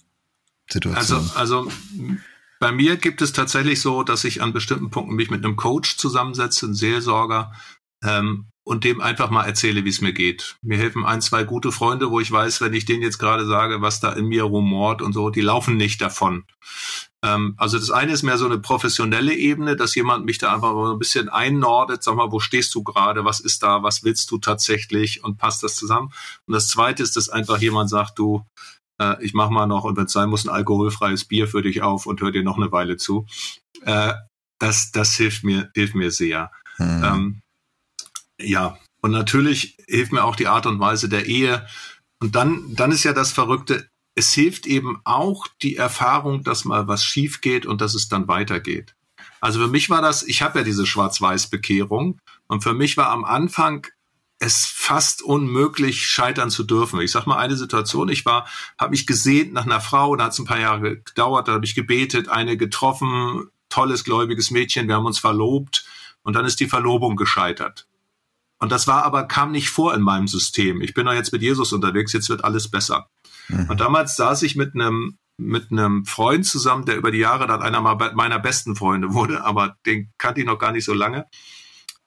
Situationen? 0.69 1.29
Also, 1.35 1.39
also 1.39 1.71
bei 2.59 2.71
mir 2.71 2.97
gibt 2.97 3.21
es 3.21 3.33
tatsächlich 3.33 3.81
so, 3.81 4.01
dass 4.03 4.23
ich 4.23 4.41
an 4.41 4.53
bestimmten 4.53 4.89
Punkten 4.89 5.15
mich 5.15 5.29
mit 5.29 5.45
einem 5.45 5.55
Coach 5.55 5.97
zusammensetze, 5.97 6.65
einem 6.65 6.75
Seelsorger, 6.75 7.51
ähm, 8.03 8.47
und 8.63 8.83
dem 8.83 9.01
einfach 9.01 9.31
mal 9.31 9.45
erzähle, 9.45 9.85
wie 9.85 9.89
es 9.89 10.01
mir 10.01 10.13
geht. 10.13 10.57
Mir 10.61 10.77
helfen 10.77 11.05
ein, 11.05 11.21
zwei 11.21 11.43
gute 11.43 11.71
Freunde, 11.71 12.11
wo 12.11 12.19
ich 12.19 12.31
weiß, 12.31 12.61
wenn 12.61 12.73
ich 12.73 12.85
denen 12.85 13.01
jetzt 13.01 13.17
gerade 13.17 13.45
sage, 13.45 13.81
was 13.81 13.99
da 13.99 14.13
in 14.13 14.27
mir 14.27 14.43
rumort 14.43 15.01
und 15.01 15.13
so, 15.13 15.29
die 15.29 15.41
laufen 15.41 15.77
nicht 15.77 16.01
davon. 16.01 16.45
Ähm, 17.23 17.53
also 17.57 17.77
das 17.77 17.91
eine 17.91 18.13
ist 18.13 18.23
mehr 18.23 18.37
so 18.37 18.45
eine 18.45 18.57
professionelle 18.57 19.33
Ebene, 19.33 19.75
dass 19.75 19.95
jemand 19.95 20.25
mich 20.25 20.37
da 20.39 20.53
einfach 20.53 20.73
mal 20.73 20.91
ein 20.91 20.99
bisschen 20.99 21.29
einnordet, 21.29 22.03
sag 22.03 22.15
mal, 22.15 22.31
wo 22.31 22.39
stehst 22.39 22.73
du 22.73 22.83
gerade, 22.83 23.25
was 23.25 23.39
ist 23.39 23.61
da, 23.63 23.83
was 23.83 24.03
willst 24.03 24.31
du 24.31 24.39
tatsächlich 24.39 25.23
und 25.23 25.37
passt 25.37 25.63
das 25.63 25.75
zusammen. 25.75 26.11
Und 26.47 26.53
das 26.53 26.67
zweite 26.67 27.03
ist, 27.03 27.15
dass 27.15 27.29
einfach 27.29 27.59
jemand 27.59 27.89
sagt, 27.89 28.17
du, 28.17 28.43
äh, 28.99 29.23
ich 29.23 29.33
mach 29.33 29.49
mal 29.49 29.67
noch 29.67 29.83
und 29.83 29.97
wenn 29.97 30.05
es 30.05 30.13
sein 30.13 30.29
muss, 30.29 30.45
ein 30.45 30.49
alkoholfreies 30.49 31.25
Bier 31.25 31.47
für 31.47 31.61
dich 31.61 31.81
auf 31.81 32.05
und 32.05 32.21
hör 32.21 32.31
dir 32.31 32.43
noch 32.43 32.57
eine 32.57 32.71
Weile 32.71 32.97
zu. 32.97 33.27
Äh, 33.83 34.13
das, 34.59 34.91
das 34.91 35.15
hilft 35.15 35.43
mir, 35.43 35.69
hilft 35.75 35.95
mir 35.95 36.11
sehr. 36.11 36.51
Hm. 36.77 37.03
Ähm, 37.03 37.41
ja, 38.39 38.77
und 39.01 39.11
natürlich 39.11 39.77
hilft 39.87 40.11
mir 40.11 40.23
auch 40.23 40.35
die 40.35 40.47
Art 40.47 40.65
und 40.65 40.79
Weise 40.79 41.09
der 41.09 41.25
Ehe. 41.25 41.67
Und 42.19 42.35
dann, 42.35 42.75
dann 42.75 42.91
ist 42.91 43.03
ja 43.03 43.13
das 43.13 43.31
Verrückte, 43.31 43.89
es 44.15 44.33
hilft 44.33 44.65
eben 44.65 45.01
auch 45.03 45.47
die 45.61 45.77
Erfahrung, 45.77 46.43
dass 46.43 46.65
mal 46.65 46.87
was 46.87 47.03
schief 47.03 47.41
geht 47.41 47.65
und 47.65 47.81
dass 47.81 47.95
es 47.95 48.09
dann 48.09 48.27
weitergeht. 48.27 48.95
Also 49.39 49.59
für 49.59 49.67
mich 49.67 49.89
war 49.89 50.01
das, 50.01 50.23
ich 50.23 50.41
habe 50.41 50.59
ja 50.59 50.65
diese 50.65 50.85
Schwarz-Weiß-Bekehrung 50.85 52.19
und 52.47 52.63
für 52.63 52.73
mich 52.73 52.97
war 52.97 53.09
am 53.09 53.25
Anfang 53.25 53.87
es 54.39 54.65
fast 54.65 55.21
unmöglich, 55.21 56.07
scheitern 56.07 56.49
zu 56.49 56.63
dürfen. 56.63 56.99
Ich 56.99 57.11
sag 57.11 57.27
mal 57.27 57.37
eine 57.37 57.55
Situation, 57.55 58.09
ich 58.09 58.25
war, 58.25 58.47
habe 58.77 58.91
mich 58.91 59.05
gesehnt 59.05 59.53
nach 59.53 59.65
einer 59.65 59.81
Frau, 59.81 60.15
da 60.15 60.25
hat 60.25 60.33
es 60.33 60.39
ein 60.39 60.45
paar 60.45 60.59
Jahre 60.59 60.97
gedauert, 60.97 61.47
da 61.47 61.53
habe 61.53 61.65
ich 61.65 61.75
gebetet, 61.75 62.27
eine 62.27 62.57
getroffen, 62.57 63.49
tolles, 63.69 64.03
gläubiges 64.03 64.49
Mädchen, 64.49 64.87
wir 64.87 64.95
haben 64.95 65.05
uns 65.05 65.19
verlobt 65.19 65.85
und 66.23 66.35
dann 66.35 66.45
ist 66.45 66.59
die 66.59 66.67
Verlobung 66.67 67.15
gescheitert. 67.15 67.87
Und 68.57 68.71
das 68.71 68.87
war 68.87 69.03
aber, 69.03 69.23
kam 69.23 69.51
nicht 69.51 69.69
vor 69.69 69.93
in 69.93 70.01
meinem 70.01 70.27
System. 70.27 70.81
Ich 70.81 70.93
bin 70.93 71.05
doch 71.05 71.13
jetzt 71.13 71.33
mit 71.33 71.41
Jesus 71.41 71.71
unterwegs, 71.71 72.13
jetzt 72.13 72.29
wird 72.29 72.43
alles 72.43 72.69
besser. 72.69 73.09
Mhm. 73.51 73.69
Und 73.69 73.79
damals 73.79 74.15
saß 74.15 74.43
ich 74.43 74.55
mit 74.55 74.75
einem 74.75 75.17
mit 75.37 75.71
einem 75.71 76.05
Freund 76.05 76.45
zusammen, 76.45 76.85
der 76.85 76.97
über 76.97 77.09
die 77.09 77.17
Jahre 77.17 77.47
dann 77.47 77.63
einer 77.63 77.81
meiner 77.81 78.39
besten 78.39 78.75
Freunde 78.75 79.13
wurde, 79.13 79.43
aber 79.43 79.75
den 79.87 80.11
kannte 80.19 80.41
ich 80.41 80.45
noch 80.45 80.59
gar 80.59 80.71
nicht 80.71 80.85
so 80.85 80.93
lange. 80.93 81.25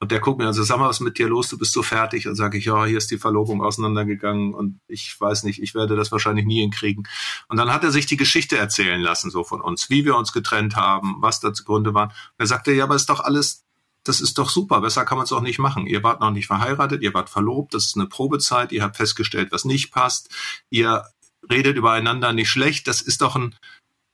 Und 0.00 0.10
der 0.10 0.20
guckt 0.20 0.38
mir 0.38 0.46
also, 0.46 0.62
sag 0.62 0.78
mal, 0.78 0.88
was 0.88 0.96
ist 0.96 1.04
mit 1.04 1.18
dir 1.18 1.28
los? 1.28 1.48
Du 1.48 1.56
bist 1.56 1.72
so 1.72 1.82
fertig. 1.82 2.28
Und 2.28 2.34
sage 2.34 2.58
ich, 2.58 2.66
ja, 2.66 2.84
hier 2.84 2.98
ist 2.98 3.10
die 3.10 3.18
Verlobung 3.18 3.62
auseinandergegangen 3.62 4.52
und 4.52 4.80
ich 4.86 5.18
weiß 5.18 5.44
nicht, 5.44 5.62
ich 5.62 5.74
werde 5.74 5.96
das 5.96 6.12
wahrscheinlich 6.12 6.44
nie 6.44 6.60
hinkriegen. 6.60 7.08
Und 7.48 7.56
dann 7.56 7.72
hat 7.72 7.84
er 7.84 7.90
sich 7.90 8.04
die 8.06 8.16
Geschichte 8.16 8.58
erzählen 8.58 9.00
lassen, 9.00 9.30
so 9.30 9.44
von 9.44 9.60
uns, 9.60 9.88
wie 9.90 10.04
wir 10.04 10.16
uns 10.16 10.32
getrennt 10.32 10.76
haben, 10.76 11.16
was 11.20 11.40
da 11.40 11.54
zugrunde 11.54 11.94
waren. 11.94 12.08
Und 12.10 12.38
er 12.38 12.46
sagte, 12.46 12.72
ja, 12.72 12.84
aber 12.84 12.96
ist 12.96 13.08
doch 13.08 13.20
alles, 13.20 13.64
das 14.02 14.20
ist 14.20 14.36
doch 14.36 14.50
super, 14.50 14.82
besser 14.82 15.04
kann 15.06 15.16
man 15.16 15.24
es 15.24 15.32
auch 15.32 15.40
nicht 15.40 15.58
machen. 15.58 15.86
Ihr 15.86 16.02
wart 16.02 16.20
noch 16.20 16.32
nicht 16.32 16.48
verheiratet, 16.48 17.02
ihr 17.02 17.14
wart 17.14 17.30
verlobt, 17.30 17.72
das 17.72 17.86
ist 17.86 17.96
eine 17.96 18.06
Probezeit, 18.06 18.72
ihr 18.72 18.82
habt 18.82 18.96
festgestellt, 18.96 19.52
was 19.52 19.64
nicht 19.64 19.90
passt, 19.90 20.28
ihr 20.68 21.04
redet 21.50 21.76
übereinander 21.76 22.32
nicht 22.32 22.50
schlecht, 22.50 22.88
das 22.88 23.00
ist 23.00 23.20
doch 23.20 23.36
ein, 23.36 23.54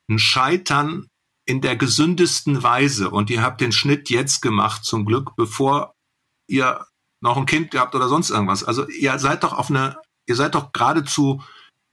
ein 0.08 0.18
Scheitern 0.18 1.08
in 1.46 1.60
der 1.60 1.76
gesündesten 1.76 2.62
Weise. 2.62 3.10
Und 3.10 3.30
ihr 3.30 3.42
habt 3.42 3.60
den 3.60 3.72
Schnitt 3.72 4.10
jetzt 4.10 4.40
gemacht, 4.40 4.84
zum 4.84 5.04
Glück, 5.04 5.36
bevor 5.36 5.94
ihr 6.48 6.86
noch 7.20 7.36
ein 7.36 7.46
Kind 7.46 7.70
gehabt 7.70 7.94
oder 7.94 8.08
sonst 8.08 8.30
irgendwas. 8.30 8.64
Also 8.64 8.88
ihr 8.88 9.18
seid 9.18 9.42
doch 9.42 9.52
auf 9.52 9.70
eine, 9.70 9.98
ihr 10.26 10.36
seid 10.36 10.54
doch 10.54 10.72
geradezu 10.72 11.42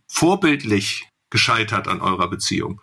vorbildlich 0.07 1.09
gescheitert 1.29 1.87
an 1.87 2.01
eurer 2.01 2.29
Beziehung. 2.29 2.81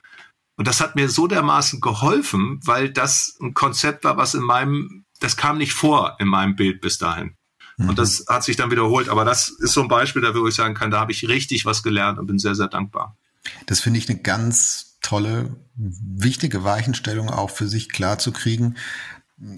Und 0.57 0.68
das 0.68 0.80
hat 0.80 0.94
mir 0.94 1.09
so 1.09 1.26
dermaßen 1.26 1.80
geholfen, 1.80 2.61
weil 2.64 2.90
das 2.90 3.36
ein 3.40 3.55
Konzept 3.55 4.05
war, 4.05 4.16
was 4.16 4.34
in 4.34 4.42
meinem, 4.42 5.05
das 5.20 5.36
kam 5.36 5.59
nicht 5.59 5.72
vor 5.72 6.16
in 6.20 6.28
meinem 6.28 6.55
Bild 6.55 6.80
bis 6.80 6.98
dahin. 6.98 7.34
Mhm. 7.77 7.91
Und 7.91 7.99
das 7.99 8.25
hat 8.29 8.45
sich 8.45 8.57
dann 8.57 8.70
wiederholt. 8.70 9.09
Aber 9.09 9.25
das 9.25 9.49
ist 9.49 9.72
so 9.72 9.83
ein 9.83 9.89
Beispiel 9.89 10.22
dafür, 10.22 10.43
wo 10.43 10.49
ich 10.49 10.55
sagen 10.55 10.75
kann, 10.75 10.91
da 10.91 11.01
habe 11.01 11.12
ich 11.12 11.29
richtig 11.29 11.64
was 11.64 11.83
gelernt 11.83 12.18
und 12.18 12.27
bin 12.27 12.39
sehr, 12.39 12.55
sehr 12.55 12.68
dankbar. 12.68 13.16
Das 13.66 13.81
finde 13.81 13.99
ich 13.99 14.09
eine 14.09 14.20
ganz 14.20 14.99
tolle, 15.03 15.57
wichtige 15.77 16.64
Weichenstellung 16.64 17.29
auch 17.29 17.51
für 17.51 17.68
sich 17.68 17.91
klar 17.91 18.18
zu 18.18 18.33
kriegen. 18.33 18.77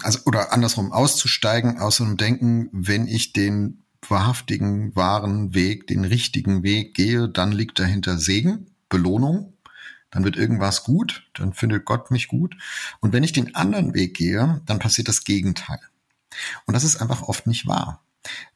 Also, 0.01 0.19
oder 0.25 0.51
andersrum 0.53 0.91
auszusteigen 0.91 1.79
aus 1.79 1.97
so 1.97 2.03
einem 2.03 2.17
Denken, 2.17 2.69
wenn 2.71 3.07
ich 3.07 3.33
den 3.33 3.83
wahrhaftigen, 4.07 4.95
wahren 4.95 5.53
Weg, 5.53 5.87
den 5.87 6.05
richtigen 6.05 6.63
Weg 6.63 6.93
gehe, 6.93 7.29
dann 7.29 7.51
liegt 7.51 7.79
dahinter 7.79 8.17
Segen, 8.17 8.67
Belohnung, 8.89 9.53
dann 10.11 10.23
wird 10.23 10.37
irgendwas 10.37 10.83
gut, 10.83 11.27
dann 11.33 11.53
findet 11.53 11.85
Gott 11.85 12.11
mich 12.11 12.27
gut. 12.27 12.55
Und 12.99 13.13
wenn 13.13 13.23
ich 13.23 13.33
den 13.33 13.55
anderen 13.55 13.93
Weg 13.93 14.15
gehe, 14.15 14.61
dann 14.65 14.79
passiert 14.79 15.07
das 15.07 15.23
Gegenteil. 15.23 15.79
Und 16.65 16.73
das 16.73 16.83
ist 16.83 16.97
einfach 16.97 17.23
oft 17.23 17.47
nicht 17.47 17.67
wahr, 17.67 18.03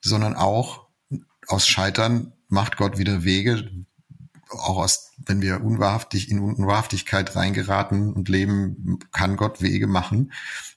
sondern 0.01 0.35
auch 0.35 0.87
aus 1.47 1.67
Scheitern 1.67 2.33
macht 2.47 2.77
Gott 2.77 2.97
wieder 2.97 3.23
Wege, 3.23 3.69
auch 4.49 4.77
aus, 4.77 5.11
wenn 5.17 5.41
wir 5.41 5.63
unwahrhaftig 5.63 6.29
in 6.29 6.39
Unwahrhaftigkeit 6.39 7.35
reingeraten 7.35 8.13
und 8.13 8.27
leben, 8.29 8.99
kann 9.11 9.37
Gott 9.37 9.61
Wege 9.61 9.87
machen, 9.87 10.33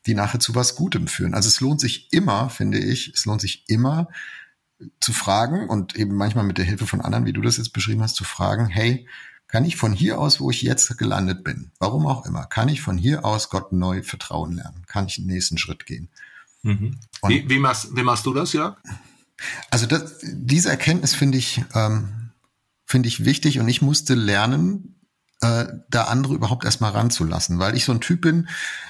die 0.07 0.15
nachher 0.15 0.41
zu 0.41 0.55
was 0.55 0.77
Gutem 0.77 1.09
führen. 1.09 1.35
Also 1.35 1.49
es 1.49 1.61
lohnt 1.61 1.81
sich 1.81 2.13
immer, 2.13 2.51
finde 2.51 2.79
ich, 2.79 3.13
es 3.15 3.25
lohnt 3.25 3.41
sich 3.41 3.65
immer 3.69 4.09
zu 5.01 5.13
fragen 5.13 5.69
und 5.69 5.97
eben 5.97 6.15
manchmal 6.15 6.45
mit 6.45 6.59
der 6.59 6.65
Hilfe 6.65 6.87
von 6.87 7.01
anderen, 7.01 7.27
wie 7.27 7.33
du 7.33 7.41
das 7.41 7.57
jetzt 7.57 7.73
beschrieben 7.73 8.03
hast, 8.03 8.17
zu 8.17 8.25
fragen, 8.25 8.67
hey, 8.67 9.07
kann 9.47 9.65
ich 9.65 9.77
von 9.77 9.93
hier 9.93 10.19
aus, 10.19 10.41
wo 10.41 10.51
ich 10.51 10.63
jetzt 10.63 10.97
gelandet 10.99 11.45
bin, 11.45 11.71
warum 11.79 12.07
auch 12.07 12.27
immer, 12.27 12.45
kann 12.47 12.69
ich 12.69 12.83
von 12.83 12.99
hier 12.99 13.25
aus 13.25 13.51
Gott 13.51 13.73
neu 13.73 14.03
vertrauen 14.03 14.53
lernen? 14.53 14.85
Kann 14.87 15.07
ich 15.07 15.17
den 15.17 15.27
nächsten 15.27 15.59
Schritt 15.59 15.87
gehen? 15.87 16.09
Mhm. 16.65 16.99
Wie, 17.29 17.49
wie, 17.49 17.59
machst, 17.59 17.95
wie 17.95 18.03
machst 18.03 18.27
du 18.27 18.35
das, 18.35 18.53
Jörg? 18.53 18.77
Also 19.71 19.87
das, 19.87 20.17
diese 20.23 20.71
Erkenntnis 20.71 21.15
finde 21.15 21.39
ich, 21.39 21.63
ähm, 21.75 22.31
finde 22.87 23.09
ich 23.09 23.25
wichtig 23.25 23.61
und 23.61 23.69
ich 23.69 23.83
musste 23.83 24.15
lernen, 24.15 24.97
äh, 25.41 25.67
da 25.91 26.05
andere 26.05 26.35
überhaupt 26.35 26.65
erstmal 26.65 26.93
ranzulassen, 26.93 27.59
weil 27.59 27.77
ich 27.77 27.85
so 27.85 27.93
ein 27.93 28.01
Typ 28.01 28.23
bin, 28.23 28.49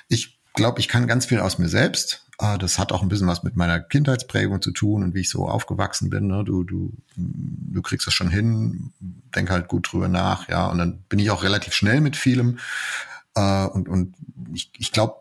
ich 0.09 0.41
glaube, 0.55 0.81
ich 0.81 0.89
kann 0.89 1.07
ganz 1.07 1.27
viel 1.27 1.41
aus 1.41 1.59
mir 1.59 1.69
selbst. 1.69 2.27
Äh, 2.39 2.59
das 2.59 2.79
hat 2.79 2.93
auch 2.93 3.03
ein 3.03 3.09
bisschen 3.09 3.27
was 3.27 3.43
mit 3.43 3.57
meiner 3.57 3.81
Kindheitsprägung 3.81 4.63
zu 4.63 4.71
tun 4.71 5.03
und 5.03 5.15
wie 5.15 5.21
ich 5.21 5.31
so 5.31 5.49
aufgewachsen 5.49 6.11
bin. 6.11 6.29
Ne? 6.29 6.45
Du, 6.45 6.63
du, 6.63 6.93
du 7.17 7.83
kriegst 7.83 8.07
das 8.07 8.15
schon 8.15 8.31
hin, 8.31 8.93
denk 9.35 9.51
halt 9.51 9.67
gut 9.67 9.93
drüber 9.93 10.09
nach, 10.09 10.49
ja. 10.49 10.67
Und 10.69 10.79
dann 10.79 11.03
bin 11.09 11.19
ich 11.19 11.31
auch 11.31 11.43
relativ 11.43 11.75
schnell 11.75 12.01
mit 12.01 12.17
vielem. 12.17 12.59
Äh, 13.35 13.67
und, 13.67 13.89
und 13.89 14.15
ich, 14.53 14.71
ich 14.79 14.93
glaube, 14.93 15.17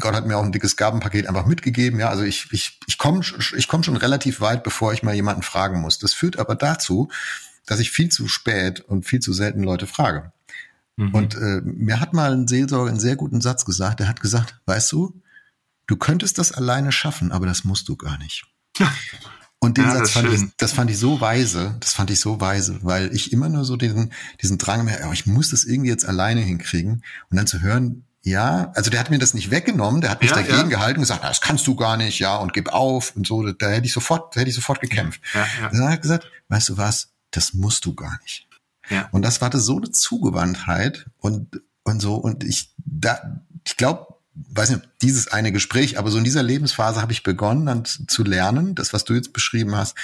Gott 0.00 0.14
hat 0.14 0.26
mir 0.26 0.36
auch 0.36 0.44
ein 0.44 0.52
dickes 0.52 0.76
Gabenpaket 0.76 1.26
einfach 1.26 1.46
mitgegeben. 1.46 1.98
Ja, 2.00 2.08
also 2.08 2.22
ich, 2.22 2.48
ich, 2.52 2.78
ich 2.86 2.98
komme 2.98 3.20
ich 3.56 3.68
komm 3.68 3.82
schon 3.82 3.96
relativ 3.96 4.40
weit, 4.40 4.62
bevor 4.62 4.92
ich 4.92 5.02
mal 5.02 5.14
jemanden 5.14 5.42
fragen 5.42 5.80
muss. 5.80 5.98
Das 5.98 6.14
führt 6.14 6.38
aber 6.38 6.54
dazu, 6.54 7.08
dass 7.66 7.80
ich 7.80 7.90
viel 7.90 8.08
zu 8.08 8.28
spät 8.28 8.80
und 8.80 9.04
viel 9.06 9.20
zu 9.20 9.32
selten 9.32 9.62
Leute 9.62 9.86
frage. 9.86 10.32
Mhm. 10.96 11.14
Und 11.14 11.34
äh, 11.36 11.60
mir 11.64 12.00
hat 12.00 12.12
mal 12.12 12.32
ein 12.32 12.48
Seelsorger 12.48 12.90
einen 12.90 13.00
sehr 13.00 13.16
guten 13.16 13.40
Satz 13.40 13.64
gesagt. 13.64 14.00
Der 14.00 14.08
hat 14.08 14.20
gesagt, 14.20 14.60
weißt 14.66 14.90
du, 14.92 15.20
du 15.86 15.96
könntest 15.96 16.38
das 16.38 16.52
alleine 16.52 16.92
schaffen, 16.92 17.32
aber 17.32 17.46
das 17.46 17.64
musst 17.64 17.88
du 17.88 17.96
gar 17.96 18.18
nicht. 18.18 18.46
Und 19.60 19.76
den 19.76 19.84
ja, 19.84 19.96
Satz 19.96 20.12
fand 20.12 20.32
ich, 20.32 20.40
das 20.56 20.72
fand 20.72 20.90
ich 20.90 20.98
so 20.98 21.20
weise, 21.20 21.76
das 21.80 21.92
fand 21.92 22.10
ich 22.10 22.20
so 22.20 22.40
weise, 22.40 22.78
weil 22.82 23.12
ich 23.12 23.32
immer 23.32 23.48
nur 23.48 23.64
so 23.64 23.76
diesen, 23.76 24.12
diesen 24.40 24.56
Drang 24.56 24.84
mehr, 24.84 25.04
oh, 25.08 25.12
ich 25.12 25.26
muss 25.26 25.50
das 25.50 25.64
irgendwie 25.64 25.90
jetzt 25.90 26.04
alleine 26.04 26.40
hinkriegen 26.40 27.02
und 27.30 27.36
dann 27.36 27.48
zu 27.48 27.60
hören, 27.60 28.04
ja, 28.22 28.70
also 28.74 28.90
der 28.90 29.00
hat 29.00 29.10
mir 29.10 29.18
das 29.18 29.34
nicht 29.34 29.50
weggenommen, 29.50 30.00
der 30.00 30.10
hat 30.10 30.20
mich 30.20 30.30
ja, 30.30 30.36
dagegen 30.36 30.56
ja. 30.56 30.66
gehalten 30.66 30.98
und 30.98 31.02
gesagt, 31.02 31.20
na, 31.22 31.28
das 31.28 31.40
kannst 31.40 31.66
du 31.66 31.74
gar 31.74 31.96
nicht, 31.96 32.20
ja, 32.20 32.36
und 32.36 32.52
gib 32.52 32.68
auf 32.68 33.16
und 33.16 33.26
so, 33.26 33.52
da 33.52 33.68
hätte 33.68 33.86
ich 33.86 33.92
sofort, 33.92 34.36
da 34.36 34.40
hätte 34.40 34.50
ich 34.50 34.56
sofort 34.56 34.80
gekämpft. 34.80 35.20
Ja, 35.34 35.46
ja. 35.60 35.68
Dann 35.70 35.84
hat 35.84 35.90
er 35.90 35.98
gesagt, 35.98 36.30
weißt 36.48 36.68
du 36.68 36.76
was, 36.76 37.08
das 37.30 37.54
musst 37.54 37.84
du 37.84 37.94
gar 37.94 38.18
nicht. 38.22 38.48
Ja. 38.90 39.08
Und 39.10 39.22
das 39.22 39.40
war 39.40 39.56
so 39.58 39.76
eine 39.76 39.90
Zugewandtheit 39.90 41.06
und, 41.18 41.60
und 41.82 42.00
so, 42.00 42.14
und 42.14 42.44
ich, 42.44 42.72
da, 42.76 43.42
ich 43.66 43.76
glaube, 43.76 44.17
weiß 44.50 44.70
nicht, 44.70 44.88
dieses 45.02 45.28
eine 45.28 45.52
Gespräch, 45.52 45.98
aber 45.98 46.10
so 46.10 46.18
in 46.18 46.24
dieser 46.24 46.42
Lebensphase 46.42 47.00
habe 47.00 47.12
ich 47.12 47.22
begonnen, 47.22 47.66
dann 47.66 47.84
zu 47.84 48.24
lernen, 48.24 48.74
das, 48.74 48.92
was 48.92 49.04
du 49.04 49.14
jetzt 49.14 49.32
beschrieben 49.32 49.76
hast, 49.76 49.96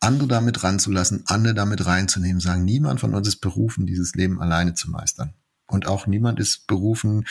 andere 0.00 0.28
damit 0.28 0.62
ranzulassen, 0.62 1.24
andere 1.26 1.54
damit 1.54 1.84
reinzunehmen, 1.86 2.40
sagen, 2.40 2.64
niemand 2.64 3.00
von 3.00 3.14
uns 3.14 3.26
ist 3.26 3.36
berufen, 3.36 3.86
dieses 3.86 4.14
Leben 4.14 4.40
alleine 4.40 4.74
zu 4.74 4.90
meistern. 4.90 5.32
Und 5.66 5.86
auch 5.86 6.06
niemand 6.06 6.40
ist 6.40 6.66
berufen, 6.66 7.26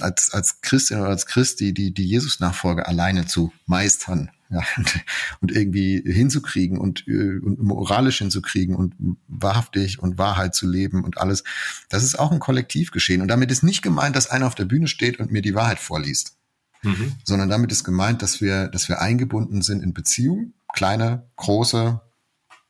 als, 0.00 0.30
als 0.32 0.60
Christin 0.60 1.00
oder 1.00 1.08
als 1.08 1.26
Christ 1.26 1.60
die, 1.60 1.72
die, 1.72 1.92
die 1.92 2.06
Jesus-Nachfolge 2.06 2.86
alleine 2.86 3.26
zu 3.26 3.52
meistern 3.66 4.30
ja, 4.50 4.62
und, 4.76 5.04
und 5.40 5.52
irgendwie 5.52 6.02
hinzukriegen 6.04 6.78
und, 6.78 7.06
äh, 7.08 7.38
und 7.38 7.62
moralisch 7.62 8.18
hinzukriegen 8.18 8.76
und 8.76 8.94
wahrhaftig 9.26 9.98
und 9.98 10.18
Wahrheit 10.18 10.54
zu 10.54 10.68
leben 10.68 11.04
und 11.04 11.18
alles. 11.18 11.44
Das 11.88 12.04
ist 12.04 12.18
auch 12.18 12.30
ein 12.30 12.40
Kollektivgeschehen. 12.40 13.22
Und 13.22 13.28
damit 13.28 13.50
ist 13.50 13.62
nicht 13.62 13.82
gemeint, 13.82 14.16
dass 14.16 14.30
einer 14.30 14.46
auf 14.46 14.54
der 14.54 14.66
Bühne 14.66 14.88
steht 14.88 15.18
und 15.18 15.32
mir 15.32 15.42
die 15.42 15.54
Wahrheit 15.54 15.78
vorliest. 15.78 16.36
Mhm. 16.82 17.14
Sondern 17.24 17.48
damit 17.48 17.72
ist 17.72 17.84
gemeint, 17.84 18.22
dass 18.22 18.40
wir, 18.40 18.68
dass 18.68 18.88
wir 18.88 19.00
eingebunden 19.00 19.62
sind 19.62 19.82
in 19.82 19.94
Beziehungen, 19.94 20.52
kleine, 20.74 21.26
große, 21.36 22.00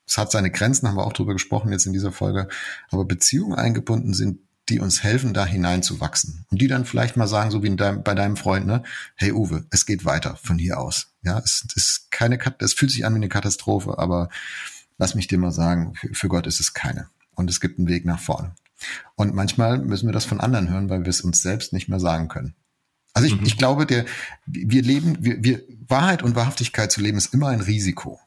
es 0.06 0.18
hat 0.18 0.30
seine 0.30 0.50
Grenzen, 0.50 0.88
haben 0.88 0.96
wir 0.96 1.06
auch 1.06 1.12
drüber 1.12 1.32
gesprochen 1.32 1.72
jetzt 1.72 1.86
in 1.86 1.92
dieser 1.92 2.12
Folge, 2.12 2.48
aber 2.90 3.04
Beziehungen 3.04 3.54
eingebunden 3.54 4.14
sind, 4.14 4.40
die 4.68 4.80
uns 4.80 5.02
helfen, 5.02 5.34
da 5.34 5.44
hineinzuwachsen. 5.44 6.46
Und 6.50 6.60
die 6.60 6.68
dann 6.68 6.84
vielleicht 6.84 7.16
mal 7.16 7.26
sagen, 7.26 7.50
so 7.50 7.62
wie 7.62 7.74
deinem, 7.74 8.02
bei 8.02 8.14
deinem 8.14 8.36
Freund, 8.36 8.66
ne, 8.66 8.82
hey 9.16 9.32
Uwe, 9.32 9.64
es 9.70 9.86
geht 9.86 10.04
weiter 10.04 10.36
von 10.36 10.58
hier 10.58 10.78
aus. 10.78 11.08
Ja, 11.22 11.38
es 11.38 11.64
ist 11.74 12.10
keine, 12.10 12.38
es 12.58 12.74
fühlt 12.74 12.90
sich 12.90 13.04
an 13.04 13.14
wie 13.14 13.16
eine 13.16 13.28
Katastrophe, 13.28 13.98
aber 13.98 14.28
lass 14.98 15.14
mich 15.14 15.26
dir 15.26 15.38
mal 15.38 15.52
sagen, 15.52 15.94
für, 16.12 16.28
Gott 16.28 16.46
ist 16.46 16.60
es 16.60 16.74
keine. 16.74 17.08
Und 17.34 17.50
es 17.50 17.60
gibt 17.60 17.78
einen 17.78 17.88
Weg 17.88 18.04
nach 18.04 18.20
vorne. 18.20 18.54
Und 19.14 19.34
manchmal 19.34 19.78
müssen 19.78 20.06
wir 20.06 20.12
das 20.12 20.24
von 20.24 20.40
anderen 20.40 20.68
hören, 20.68 20.90
weil 20.90 21.02
wir 21.02 21.10
es 21.10 21.20
uns 21.20 21.42
selbst 21.42 21.72
nicht 21.72 21.88
mehr 21.88 22.00
sagen 22.00 22.28
können. 22.28 22.54
Also 23.14 23.26
ich, 23.26 23.38
mhm. 23.38 23.46
ich 23.46 23.58
glaube, 23.58 23.86
der, 23.86 24.04
wir 24.46 24.82
leben, 24.82 25.18
wir, 25.20 25.42
wir, 25.42 25.62
Wahrheit 25.88 26.22
und 26.22 26.34
Wahrhaftigkeit 26.34 26.90
zu 26.90 27.00
leben 27.00 27.18
ist 27.18 27.34
immer 27.34 27.48
ein 27.48 27.60
Risiko 27.60 28.20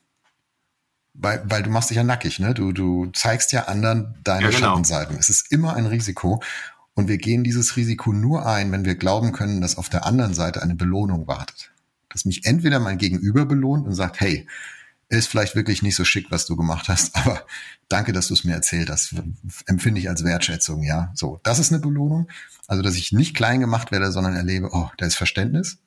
weil, 1.17 1.43
weil 1.45 1.63
du 1.63 1.69
machst 1.69 1.89
dich 1.89 1.97
ja 1.97 2.03
nackig, 2.03 2.39
ne? 2.39 2.53
Du, 2.53 2.71
du 2.71 3.07
zeigst 3.13 3.51
ja 3.51 3.65
anderen 3.65 4.15
deine 4.23 4.45
ja, 4.45 4.49
genau. 4.49 4.69
Schattenseiten. 4.69 5.17
Es 5.17 5.29
ist 5.29 5.51
immer 5.51 5.75
ein 5.75 5.85
Risiko. 5.85 6.41
Und 6.93 7.07
wir 7.07 7.17
gehen 7.17 7.43
dieses 7.43 7.75
Risiko 7.75 8.13
nur 8.13 8.45
ein, 8.45 8.71
wenn 8.71 8.85
wir 8.85 8.95
glauben 8.95 9.31
können, 9.31 9.61
dass 9.61 9.77
auf 9.77 9.89
der 9.89 10.05
anderen 10.05 10.33
Seite 10.33 10.61
eine 10.61 10.75
Belohnung 10.75 11.27
wartet. 11.27 11.71
Dass 12.09 12.25
mich 12.25 12.45
entweder 12.45 12.79
mein 12.79 12.97
Gegenüber 12.97 13.45
belohnt 13.45 13.85
und 13.85 13.93
sagt, 13.93 14.19
hey, 14.21 14.47
ist 15.09 15.27
vielleicht 15.27 15.55
wirklich 15.55 15.81
nicht 15.81 15.95
so 15.95 16.03
schick, 16.03 16.31
was 16.31 16.45
du 16.45 16.55
gemacht 16.55 16.87
hast, 16.87 17.15
aber 17.17 17.45
danke, 17.89 18.13
dass 18.13 18.27
du 18.27 18.33
es 18.33 18.43
mir 18.43 18.53
erzählt 18.53 18.89
hast. 18.89 19.15
Empfinde 19.65 19.99
ich 19.99 20.09
als 20.09 20.23
Wertschätzung, 20.23 20.83
ja. 20.83 21.11
So, 21.15 21.39
das 21.43 21.59
ist 21.59 21.71
eine 21.71 21.81
Belohnung. 21.81 22.27
Also, 22.67 22.81
dass 22.81 22.95
ich 22.95 23.11
nicht 23.11 23.35
klein 23.35 23.59
gemacht 23.59 23.91
werde, 23.91 24.11
sondern 24.11 24.35
erlebe, 24.35 24.69
oh, 24.71 24.89
da 24.97 25.05
ist 25.05 25.15
Verständnis. 25.15 25.77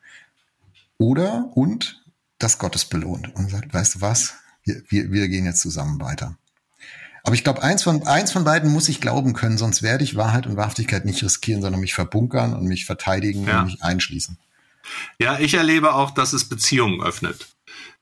Oder, 0.98 1.50
und, 1.54 2.04
dass 2.38 2.58
Gott 2.58 2.76
es 2.76 2.84
belohnt 2.84 3.34
und 3.34 3.50
sagt, 3.50 3.74
weißt 3.74 3.96
du 3.96 4.00
was? 4.00 4.34
Wir, 4.64 4.82
wir, 4.88 5.12
wir 5.12 5.28
gehen 5.28 5.44
jetzt 5.44 5.60
zusammen 5.60 6.00
weiter. 6.00 6.36
Aber 7.24 7.34
ich 7.34 7.44
glaube, 7.44 7.62
eins 7.62 7.82
von, 7.82 8.06
eins 8.06 8.32
von 8.32 8.44
beiden 8.44 8.72
muss 8.72 8.88
ich 8.88 9.00
glauben 9.00 9.34
können, 9.34 9.58
sonst 9.58 9.82
werde 9.82 10.04
ich 10.04 10.16
Wahrheit 10.16 10.46
und 10.46 10.56
Wahrhaftigkeit 10.56 11.04
nicht 11.04 11.22
riskieren, 11.22 11.60
sondern 11.60 11.80
mich 11.80 11.94
verbunkern 11.94 12.54
und 12.54 12.66
mich 12.66 12.86
verteidigen 12.86 13.46
ja. 13.46 13.60
und 13.60 13.66
mich 13.66 13.82
einschließen. 13.82 14.38
Ja, 15.18 15.38
ich 15.38 15.54
erlebe 15.54 15.94
auch, 15.94 16.10
dass 16.12 16.32
es 16.32 16.48
Beziehungen 16.48 17.02
öffnet. 17.02 17.48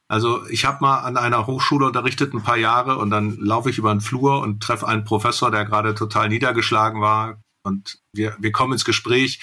Also 0.08 0.46
ich 0.48 0.64
habe 0.64 0.78
mal 0.80 1.00
an 1.00 1.16
einer 1.16 1.46
Hochschule 1.46 1.86
unterrichtet 1.86 2.32
ein 2.32 2.42
paar 2.42 2.56
Jahre 2.56 2.98
und 2.98 3.10
dann 3.10 3.36
laufe 3.38 3.70
ich 3.70 3.78
über 3.78 3.92
den 3.92 4.00
Flur 4.00 4.40
und 4.40 4.62
treffe 4.62 4.86
einen 4.86 5.04
Professor, 5.04 5.50
der 5.50 5.64
gerade 5.64 5.94
total 5.94 6.28
niedergeschlagen 6.28 7.00
war. 7.00 7.40
Und 7.64 7.98
wir, 8.12 8.36
wir 8.38 8.52
kommen 8.52 8.74
ins 8.74 8.84
Gespräch 8.84 9.40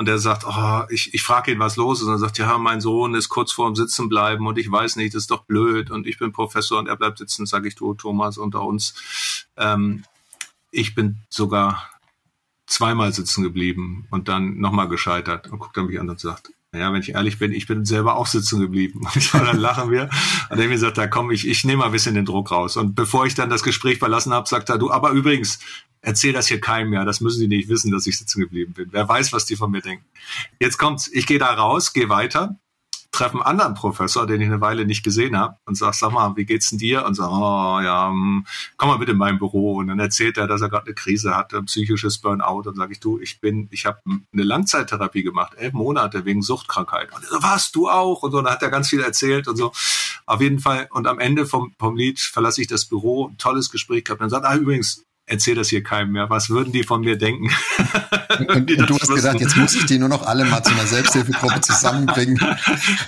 und 0.00 0.08
er 0.08 0.18
sagt, 0.18 0.46
oh, 0.46 0.82
ich, 0.88 1.12
ich 1.12 1.22
frage 1.22 1.52
ihn, 1.52 1.58
was 1.58 1.76
los 1.76 2.00
ist. 2.00 2.06
Und 2.06 2.14
er 2.14 2.18
sagt, 2.18 2.38
ja, 2.38 2.56
mein 2.56 2.80
Sohn 2.80 3.14
ist 3.14 3.28
kurz 3.28 3.52
vorm 3.52 3.76
Sitzen 3.76 4.08
bleiben 4.08 4.46
und 4.46 4.56
ich 4.56 4.72
weiß 4.72 4.96
nicht, 4.96 5.14
das 5.14 5.24
ist 5.24 5.30
doch 5.30 5.44
blöd. 5.44 5.90
Und 5.90 6.06
ich 6.06 6.18
bin 6.18 6.32
Professor 6.32 6.78
und 6.78 6.86
er 6.86 6.96
bleibt 6.96 7.18
sitzen, 7.18 7.44
sage 7.44 7.68
ich, 7.68 7.74
du, 7.74 7.92
Thomas, 7.92 8.38
unter 8.38 8.62
uns. 8.62 8.94
Ähm, 9.58 10.04
ich 10.70 10.94
bin 10.94 11.18
sogar 11.28 11.90
zweimal 12.66 13.12
sitzen 13.12 13.42
geblieben 13.42 14.06
und 14.10 14.28
dann 14.28 14.56
nochmal 14.56 14.88
gescheitert 14.88 15.48
und 15.48 15.58
guckt 15.58 15.76
er 15.76 15.82
mich 15.82 16.00
an 16.00 16.08
und 16.08 16.18
sagt, 16.18 16.50
naja, 16.72 16.90
wenn 16.94 17.02
ich 17.02 17.10
ehrlich 17.10 17.38
bin, 17.38 17.52
ich 17.52 17.66
bin 17.66 17.84
selber 17.84 18.16
auch 18.16 18.26
sitzen 18.26 18.58
geblieben. 18.58 19.00
Und 19.14 19.34
dann 19.34 19.58
lachen 19.58 19.90
wir. 19.90 20.08
Und 20.50 20.56
mir 20.56 20.68
gesagt, 20.68 20.98
da 20.98 21.08
komm, 21.08 21.32
ich, 21.32 21.48
ich 21.48 21.64
nehme 21.64 21.80
mal 21.80 21.86
ein 21.86 21.92
bisschen 21.92 22.14
den 22.14 22.24
Druck 22.24 22.52
raus. 22.52 22.76
Und 22.76 22.94
bevor 22.94 23.26
ich 23.26 23.34
dann 23.34 23.50
das 23.50 23.64
Gespräch 23.64 23.98
verlassen 23.98 24.32
habe, 24.32 24.48
sagt 24.48 24.68
er, 24.68 24.78
du, 24.78 24.90
aber 24.92 25.10
übrigens, 25.10 25.58
erzähl 26.02 26.32
das 26.32 26.48
hier 26.48 26.60
keinem 26.60 26.90
mehr. 26.90 27.04
Das 27.04 27.20
müssen 27.20 27.40
die 27.40 27.48
nicht 27.48 27.68
wissen, 27.68 27.90
dass 27.90 28.06
ich 28.06 28.18
sitzen 28.18 28.40
geblieben 28.40 28.72
bin. 28.72 28.88
Wer 28.92 29.08
weiß, 29.08 29.32
was 29.32 29.46
die 29.46 29.56
von 29.56 29.70
mir 29.70 29.82
denken. 29.82 30.04
Jetzt 30.60 30.78
kommt's. 30.78 31.08
Ich 31.08 31.26
gehe 31.26 31.38
da 31.38 31.52
raus, 31.52 31.92
gehe 31.92 32.08
weiter 32.08 32.58
treffe 33.12 33.34
einen 33.34 33.42
anderen 33.42 33.74
Professor, 33.74 34.26
den 34.26 34.40
ich 34.40 34.46
eine 34.46 34.60
Weile 34.60 34.84
nicht 34.84 35.02
gesehen 35.02 35.36
habe 35.36 35.56
und 35.66 35.76
sag, 35.76 35.94
sag 35.94 36.12
mal, 36.12 36.36
wie 36.36 36.44
geht's 36.44 36.70
denn 36.70 36.78
dir? 36.78 37.04
Und 37.04 37.14
sag, 37.14 37.28
oh 37.30 37.80
ja, 37.80 38.08
hm, 38.08 38.46
komm 38.76 38.88
mal 38.88 38.98
bitte 38.98 39.12
in 39.12 39.18
mein 39.18 39.38
Büro. 39.38 39.76
Und 39.76 39.88
dann 39.88 39.98
erzählt 39.98 40.38
er, 40.38 40.46
dass 40.46 40.60
er 40.60 40.68
gerade 40.68 40.86
eine 40.86 40.94
Krise 40.94 41.36
hatte, 41.36 41.58
ein 41.58 41.64
psychisches 41.64 42.18
Burnout. 42.18 42.68
Und 42.68 42.76
sage 42.76 42.92
ich, 42.92 43.00
du, 43.00 43.18
ich 43.18 43.40
bin, 43.40 43.68
ich 43.70 43.86
habe 43.86 44.00
eine 44.06 44.42
Langzeittherapie 44.42 45.22
gemacht, 45.22 45.54
elf 45.56 45.72
Monate 45.72 46.24
wegen 46.24 46.42
Suchtkrankheit. 46.42 47.12
Und 47.12 47.24
so, 47.24 47.42
was, 47.42 47.72
du 47.72 47.88
auch? 47.88 48.22
Und 48.22 48.30
so, 48.32 48.42
dann 48.42 48.52
hat 48.52 48.62
er 48.62 48.70
ganz 48.70 48.88
viel 48.88 49.00
erzählt 49.00 49.48
und 49.48 49.56
so. 49.56 49.72
Auf 50.26 50.40
jeden 50.40 50.60
Fall. 50.60 50.88
Und 50.92 51.06
am 51.06 51.18
Ende 51.18 51.46
vom, 51.46 51.74
vom 51.78 51.96
Lied 51.96 52.20
verlasse 52.20 52.60
ich 52.60 52.68
das 52.68 52.84
Büro, 52.84 53.28
ein 53.28 53.38
tolles 53.38 53.70
Gespräch 53.70 54.04
gehabt. 54.04 54.20
Und 54.20 54.30
dann 54.30 54.42
sagt, 54.42 54.46
ah, 54.46 54.56
übrigens, 54.56 55.04
erzähl 55.30 55.54
das 55.54 55.68
hier 55.68 55.82
keinem 55.82 56.12
mehr. 56.12 56.28
Was 56.28 56.50
würden 56.50 56.72
die 56.72 56.82
von 56.82 57.00
mir 57.00 57.16
denken? 57.16 57.50
Und, 58.38 58.70
und 58.70 58.90
du 58.90 58.98
hast 58.98 59.14
gedacht, 59.14 59.40
jetzt 59.40 59.56
muss 59.56 59.74
ich 59.74 59.86
die 59.86 59.98
nur 59.98 60.08
noch 60.08 60.26
alle 60.26 60.44
mal 60.44 60.62
zu 60.62 60.72
einer 60.72 60.86
Selbsthilfegruppe 60.86 61.60
zusammenbringen. 61.60 62.38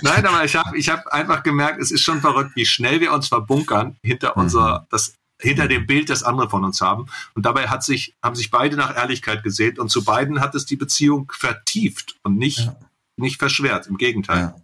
Nein, 0.01 0.25
aber 0.25 0.43
ich 0.45 0.55
habe 0.55 0.77
ich 0.77 0.89
hab 0.89 1.07
einfach 1.07 1.43
gemerkt, 1.43 1.81
es 1.81 1.91
ist 1.91 2.01
schon 2.01 2.21
verrückt, 2.21 2.51
wie 2.55 2.65
schnell 2.65 2.99
wir 2.99 3.13
uns 3.13 3.27
verbunkern 3.27 3.97
hinter 4.03 4.33
mhm. 4.35 4.43
unser, 4.43 4.87
das, 4.89 5.13
hinter 5.39 5.67
dem 5.67 5.85
Bild, 5.85 6.09
das 6.09 6.23
andere 6.23 6.49
von 6.49 6.63
uns 6.63 6.81
haben. 6.81 7.07
Und 7.35 7.45
dabei 7.45 7.67
hat 7.67 7.83
sich, 7.83 8.15
haben 8.23 8.35
sich 8.35 8.51
beide 8.51 8.75
nach 8.75 8.95
Ehrlichkeit 8.95 9.43
gesehnt 9.43 9.79
und 9.79 9.89
zu 9.89 10.03
beiden 10.03 10.39
hat 10.39 10.55
es 10.55 10.65
die 10.65 10.75
Beziehung 10.75 11.31
vertieft 11.35 12.15
und 12.23 12.37
nicht, 12.37 12.59
ja. 12.59 12.75
nicht 13.17 13.39
verschwert. 13.39 13.87
Im 13.87 13.97
Gegenteil. 13.97 14.39
Ja. 14.39 14.55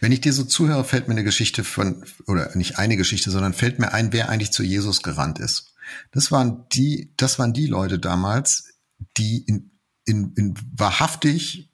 Wenn 0.00 0.12
ich 0.12 0.20
dir 0.20 0.32
so 0.32 0.44
zuhöre, 0.44 0.84
fällt 0.84 1.08
mir 1.08 1.14
eine 1.14 1.24
Geschichte 1.24 1.62
von, 1.64 2.04
oder 2.26 2.54
nicht 2.56 2.78
eine 2.78 2.96
Geschichte, 2.96 3.30
sondern 3.30 3.52
fällt 3.52 3.78
mir 3.78 3.92
ein, 3.92 4.12
wer 4.12 4.28
eigentlich 4.28 4.52
zu 4.52 4.62
Jesus 4.62 5.02
gerannt 5.02 5.38
ist. 5.38 5.67
Das 6.10 6.30
waren 6.30 6.66
die, 6.72 7.12
das 7.16 7.38
waren 7.38 7.52
die 7.52 7.66
Leute 7.66 7.98
damals, 7.98 8.74
die 9.16 9.38
in, 9.38 9.70
in, 10.04 10.32
in 10.34 10.54
wahrhaftig 10.76 11.70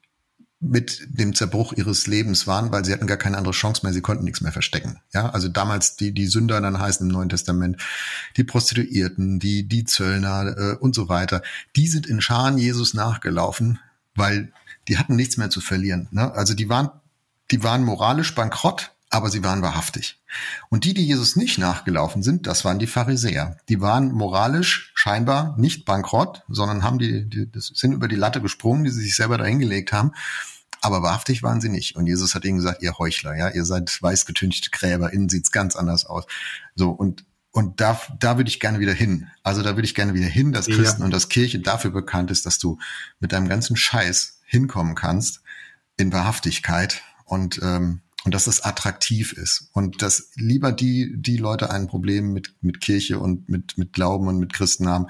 mit 0.59 1.05
dem 1.09 1.35
Zerbruch 1.35 1.73
ihres 1.73 2.07
Lebens 2.07 2.47
waren, 2.47 2.71
weil 2.71 2.83
sie 2.85 2.93
hatten 2.93 3.07
gar 3.07 3.17
keine 3.17 3.37
andere 3.37 3.53
Chance 3.53 3.81
mehr, 3.83 3.93
sie 3.93 4.01
konnten 4.01 4.23
nichts 4.23 4.41
mehr 4.41 4.51
verstecken. 4.51 5.01
Ja, 5.13 5.29
also 5.29 5.47
damals 5.47 5.95
die, 5.95 6.11
die 6.11 6.27
Sünder 6.27 6.59
dann 6.61 6.79
heißen 6.79 7.05
im 7.05 7.13
Neuen 7.13 7.29
Testament, 7.29 7.81
die 8.37 8.43
Prostituierten, 8.43 9.39
die, 9.39 9.67
die 9.67 9.85
Zöllner 9.85 10.57
äh, 10.57 10.75
und 10.77 10.95
so 10.95 11.09
weiter, 11.09 11.41
die 11.75 11.87
sind 11.87 12.07
in 12.07 12.21
Scharen 12.21 12.57
Jesus 12.57 12.93
nachgelaufen, 12.93 13.79
weil 14.15 14.51
die 14.87 14.97
hatten 14.97 15.15
nichts 15.15 15.37
mehr 15.37 15.49
zu 15.49 15.61
verlieren. 15.61 16.07
Ne? 16.11 16.33
Also 16.33 16.53
die 16.53 16.69
waren, 16.69 16.89
die 17.51 17.63
waren 17.63 17.83
moralisch 17.83 18.33
bankrott, 18.33 18.94
aber 19.15 19.29
sie 19.29 19.45
waren 19.45 19.61
wahrhaftig. 19.61 20.21
Und 20.69 20.83
die, 20.83 20.93
die 20.93 21.05
Jesus 21.05 21.37
nicht 21.37 21.57
nachgelaufen 21.57 22.21
sind, 22.21 22.47
das 22.47 22.65
waren 22.65 22.79
die 22.79 22.85
Pharisäer. 22.85 23.55
Die 23.69 23.79
waren 23.79 24.11
moralisch 24.11 24.91
scheinbar 24.93 25.55
nicht 25.57 25.85
bankrott, 25.85 26.43
sondern 26.49 26.83
haben 26.83 26.99
die, 26.99 27.29
die 27.29 27.49
das 27.49 27.67
sind 27.67 27.93
über 27.93 28.09
die 28.09 28.17
Latte 28.17 28.41
gesprungen, 28.41 28.83
die 28.83 28.89
sie 28.89 29.03
sich 29.03 29.15
selber 29.15 29.37
dahingelegt 29.37 29.93
haben. 29.93 30.11
Aber 30.81 31.01
wahrhaftig 31.01 31.43
waren 31.43 31.61
sie 31.61 31.69
nicht. 31.69 31.95
Und 31.95 32.07
Jesus 32.07 32.35
hat 32.35 32.43
ihnen 32.43 32.57
gesagt, 32.57 32.83
ihr 32.83 32.97
Heuchler, 32.99 33.37
ja, 33.37 33.47
ihr 33.47 33.63
seid 33.63 33.97
weißgetünchte 34.01 34.69
Gräber, 34.71 35.13
innen 35.13 35.29
sieht's 35.29 35.51
ganz 35.51 35.77
anders 35.77 36.05
aus. 36.05 36.25
So, 36.75 36.89
und, 36.89 37.23
und 37.51 37.79
da, 37.79 37.97
da 38.19 38.35
würde 38.35 38.49
ich 38.49 38.59
gerne 38.59 38.79
wieder 38.79 38.93
hin. 38.93 39.29
Also 39.43 39.63
da 39.63 39.77
würde 39.77 39.85
ich 39.85 39.95
gerne 39.95 40.13
wieder 40.13 40.27
hin, 40.27 40.51
dass 40.51 40.65
Christen 40.65 41.03
ja. 41.03 41.05
und 41.05 41.11
dass 41.11 41.29
Kirche 41.29 41.59
dafür 41.59 41.91
bekannt 41.91 42.31
ist, 42.31 42.45
dass 42.45 42.59
du 42.59 42.79
mit 43.21 43.31
deinem 43.31 43.47
ganzen 43.47 43.77
Scheiß 43.77 44.41
hinkommen 44.43 44.93
kannst 44.93 45.41
in 45.95 46.11
Wahrhaftigkeit 46.11 47.01
und 47.23 47.61
ähm, 47.63 48.01
und 48.25 48.33
dass 48.33 48.47
es 48.47 48.61
attraktiv 48.61 49.31
ist. 49.33 49.69
Und 49.71 50.01
dass 50.01 50.31
lieber 50.35 50.71
die 50.71 51.13
die 51.15 51.37
Leute 51.37 51.69
ein 51.69 51.87
Problem 51.87 52.33
mit 52.33 52.53
mit 52.61 52.81
Kirche 52.81 53.19
und 53.19 53.47
mit 53.47 53.77
mit 53.77 53.93
Glauben 53.93 54.27
und 54.27 54.39
mit 54.39 54.51
Christen 54.51 54.89
haben, 54.89 55.07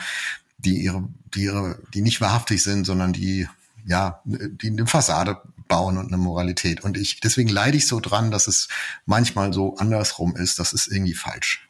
die 0.58 0.84
ihre 0.84 1.08
die 1.34 1.44
ihre 1.44 1.80
die 1.94 2.02
nicht 2.02 2.22
wahrhaftig 2.22 2.62
sind, 2.62 2.86
sondern 2.86 3.14
die 3.14 3.48
ja 3.86 4.22
die 4.26 4.70
eine 4.70 4.86
Fassade 4.86 5.42
bauen 5.68 5.98
und 5.98 6.08
eine 6.08 6.18
Moralität. 6.18 6.84
Und 6.84 6.98
ich 6.98 7.22
deswegen 7.22 7.50
leide 7.50 7.78
ich 7.78 7.88
so 7.88 8.00
dran, 8.00 8.30
dass 8.32 8.48
es 8.48 8.68
manchmal 9.06 9.54
so 9.54 9.78
andersrum 9.78 10.36
ist, 10.36 10.60
das 10.60 10.74
ist 10.74 10.88
irgendwie 10.88 11.16
falsch. 11.16 11.65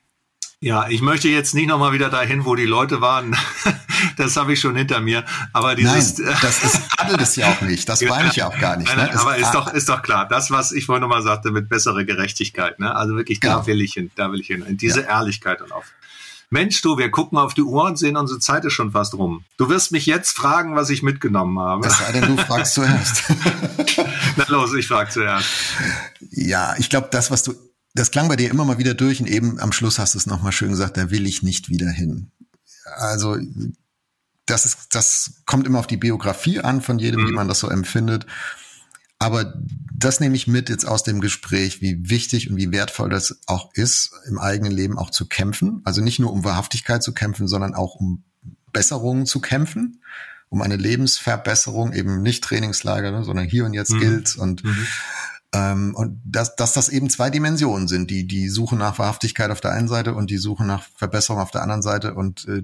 Ja, 0.66 0.88
ich 0.90 1.04
möchte 1.04 1.30
jetzt 1.30 1.54
nicht 1.54 1.68
nochmal 1.68 1.94
wieder 1.94 2.10
dahin, 2.10 2.44
wo 2.44 2.56
die 2.56 2.66
Leute 2.66 3.00
waren. 3.00 3.38
das 4.18 4.36
habe 4.36 4.54
ich 4.54 4.60
schon 4.60 4.76
hinter 4.76 5.00
mir. 5.00 5.24
Aber 5.54 5.76
dieses. 5.76 6.18
Nein, 6.18 6.36
das 6.42 6.64
ist, 6.64 6.82
adelt 6.98 7.22
es 7.22 7.36
ja 7.36 7.52
auch 7.52 7.62
nicht. 7.62 7.88
Das 7.88 8.02
meine 8.10 8.30
ich 8.30 8.38
ja 8.38 8.48
auch 8.48 8.58
gar 8.58 8.76
nicht. 8.76 8.88
Nein, 8.88 9.12
ne? 9.12 9.20
aber 9.20 9.38
ist 9.38 9.52
doch, 9.52 9.72
ist 9.72 9.90
doch 9.90 10.02
klar. 10.02 10.28
Das, 10.28 10.50
was 10.50 10.72
ich 10.72 10.88
vorhin 10.88 11.04
nochmal 11.04 11.22
sagte, 11.22 11.52
mit 11.52 11.70
bessere 11.70 12.04
Gerechtigkeit, 12.04 12.80
ne? 12.80 12.96
Also 12.96 13.16
wirklich, 13.16 13.42
genau. 13.42 13.60
da 13.60 13.68
will 13.68 13.80
ich 13.80 13.94
hin, 13.94 14.10
da 14.16 14.32
will 14.32 14.40
ich 14.40 14.48
hin. 14.48 14.66
In 14.68 14.76
diese 14.76 15.02
ja. 15.02 15.20
Ehrlichkeit 15.20 15.62
und 15.62 15.72
auf. 15.72 15.86
Mensch, 16.50 16.82
du, 16.82 16.98
wir 16.98 17.12
gucken 17.12 17.38
auf 17.38 17.54
die 17.54 17.62
Uhr 17.62 17.84
und 17.84 18.00
sehen, 18.00 18.18
unsere 18.18 18.40
Zeit 18.40 18.66
ist 18.66 18.74
schon 18.74 18.92
fast 18.92 19.14
rum. 19.14 19.46
Du 19.58 19.70
wirst 19.70 19.92
mich 19.92 20.08
jetzt 20.08 20.36
fragen, 20.36 20.76
was 20.76 20.90
ich 20.90 21.04
mitgenommen 21.04 21.60
habe. 21.60 21.86
Es 21.86 22.00
sei 22.00 22.12
denn, 22.12 22.36
du 22.36 22.42
fragst 22.42 22.74
zuerst. 22.74 23.24
Na 24.36 24.46
los, 24.48 24.74
ich 24.74 24.88
frage 24.88 25.12
zuerst. 25.12 25.48
Ja, 26.32 26.74
ich 26.80 26.90
glaube, 26.90 27.10
das, 27.12 27.30
was 27.30 27.44
du 27.44 27.54
das 27.96 28.12
klang 28.12 28.28
bei 28.28 28.36
dir 28.36 28.52
immer 28.52 28.66
mal 28.66 28.78
wieder 28.78 28.94
durch 28.94 29.22
und 29.22 29.28
eben 29.28 29.60
am 29.60 29.72
Schluss 29.72 29.98
hast 29.98 30.14
du 30.14 30.20
es 30.20 30.28
nochmal 30.28 30.52
schön 30.52 30.70
gesagt, 30.70 30.98
da 30.98 31.10
will 31.10 31.26
ich 31.26 31.42
nicht 31.44 31.70
wieder 31.70 31.90
hin. 31.90 32.30
Also 32.98 33.38
das 34.46 34.66
ist, 34.66 34.94
das 34.94 35.42
kommt 35.46 35.66
immer 35.66 35.80
auf 35.80 35.88
die 35.88 35.98
Biografie 35.98 36.60
an 36.60 36.82
von 36.82 37.00
jedem, 37.00 37.22
mhm. 37.22 37.28
wie 37.30 37.34
man 37.34 37.48
das 37.48 37.60
so 37.60 37.70
empfindet. 37.70 38.28
Aber 39.18 39.54
das 39.94 40.20
nehme 40.20 40.36
ich 40.36 40.46
mit 40.46 40.70
jetzt 40.70 40.86
aus 40.86 41.04
dem 41.04 41.22
Gespräch, 41.22 41.82
wie 41.82 42.10
wichtig 42.10 42.50
und 42.50 42.58
wie 42.58 42.72
wertvoll 42.72 43.10
das 43.10 43.40
auch 43.48 43.74
ist, 43.74 44.12
im 44.28 44.38
eigenen 44.40 44.74
Leben 44.74 44.98
auch 44.98 45.10
zu 45.10 45.26
kämpfen. 45.26 45.82
Also 45.86 46.02
nicht 46.02 46.20
nur 46.20 46.34
um 46.34 46.44
Wahrhaftigkeit 46.44 47.02
zu 47.02 47.14
kämpfen, 47.14 47.48
sondern 47.48 47.74
auch 47.74 47.96
um 47.96 48.24
Besserungen 48.74 49.26
zu 49.26 49.40
kämpfen, 49.40 50.02
um 50.50 50.62
eine 50.62 50.76
Lebensverbesserung, 50.76 51.94
eben 51.94 52.22
nicht 52.22 52.44
Trainingslager, 52.44 53.12
ne, 53.12 53.24
sondern 53.24 53.46
hier 53.46 53.64
und 53.66 53.74
jetzt 53.74 53.94
mhm. 53.94 54.00
gilt 54.00 54.36
und 54.36 54.66
mhm. 54.66 54.86
Ähm, 55.56 55.96
und 55.96 56.22
dass, 56.26 56.56
dass 56.56 56.74
das 56.74 56.90
eben 56.90 57.10
zwei 57.10 57.30
Dimensionen 57.30 57.88
sind, 57.88 58.12
die, 58.12 58.28
die 58.28 58.50
Suche 58.50 58.76
nach 58.76 59.00
Wahrhaftigkeit 59.00 59.52
auf 59.52 59.62
der 59.62 59.72
einen 59.72 59.88
Seite 59.88 60.14
und 60.14 60.30
die 60.30 60.38
Suche 60.38 60.66
nach 60.66 60.84
Verbesserung 60.98 61.42
auf 61.42 61.52
der 61.52 61.62
anderen 61.62 61.82
Seite 61.82 62.14
und 62.14 62.46
äh, 62.48 62.64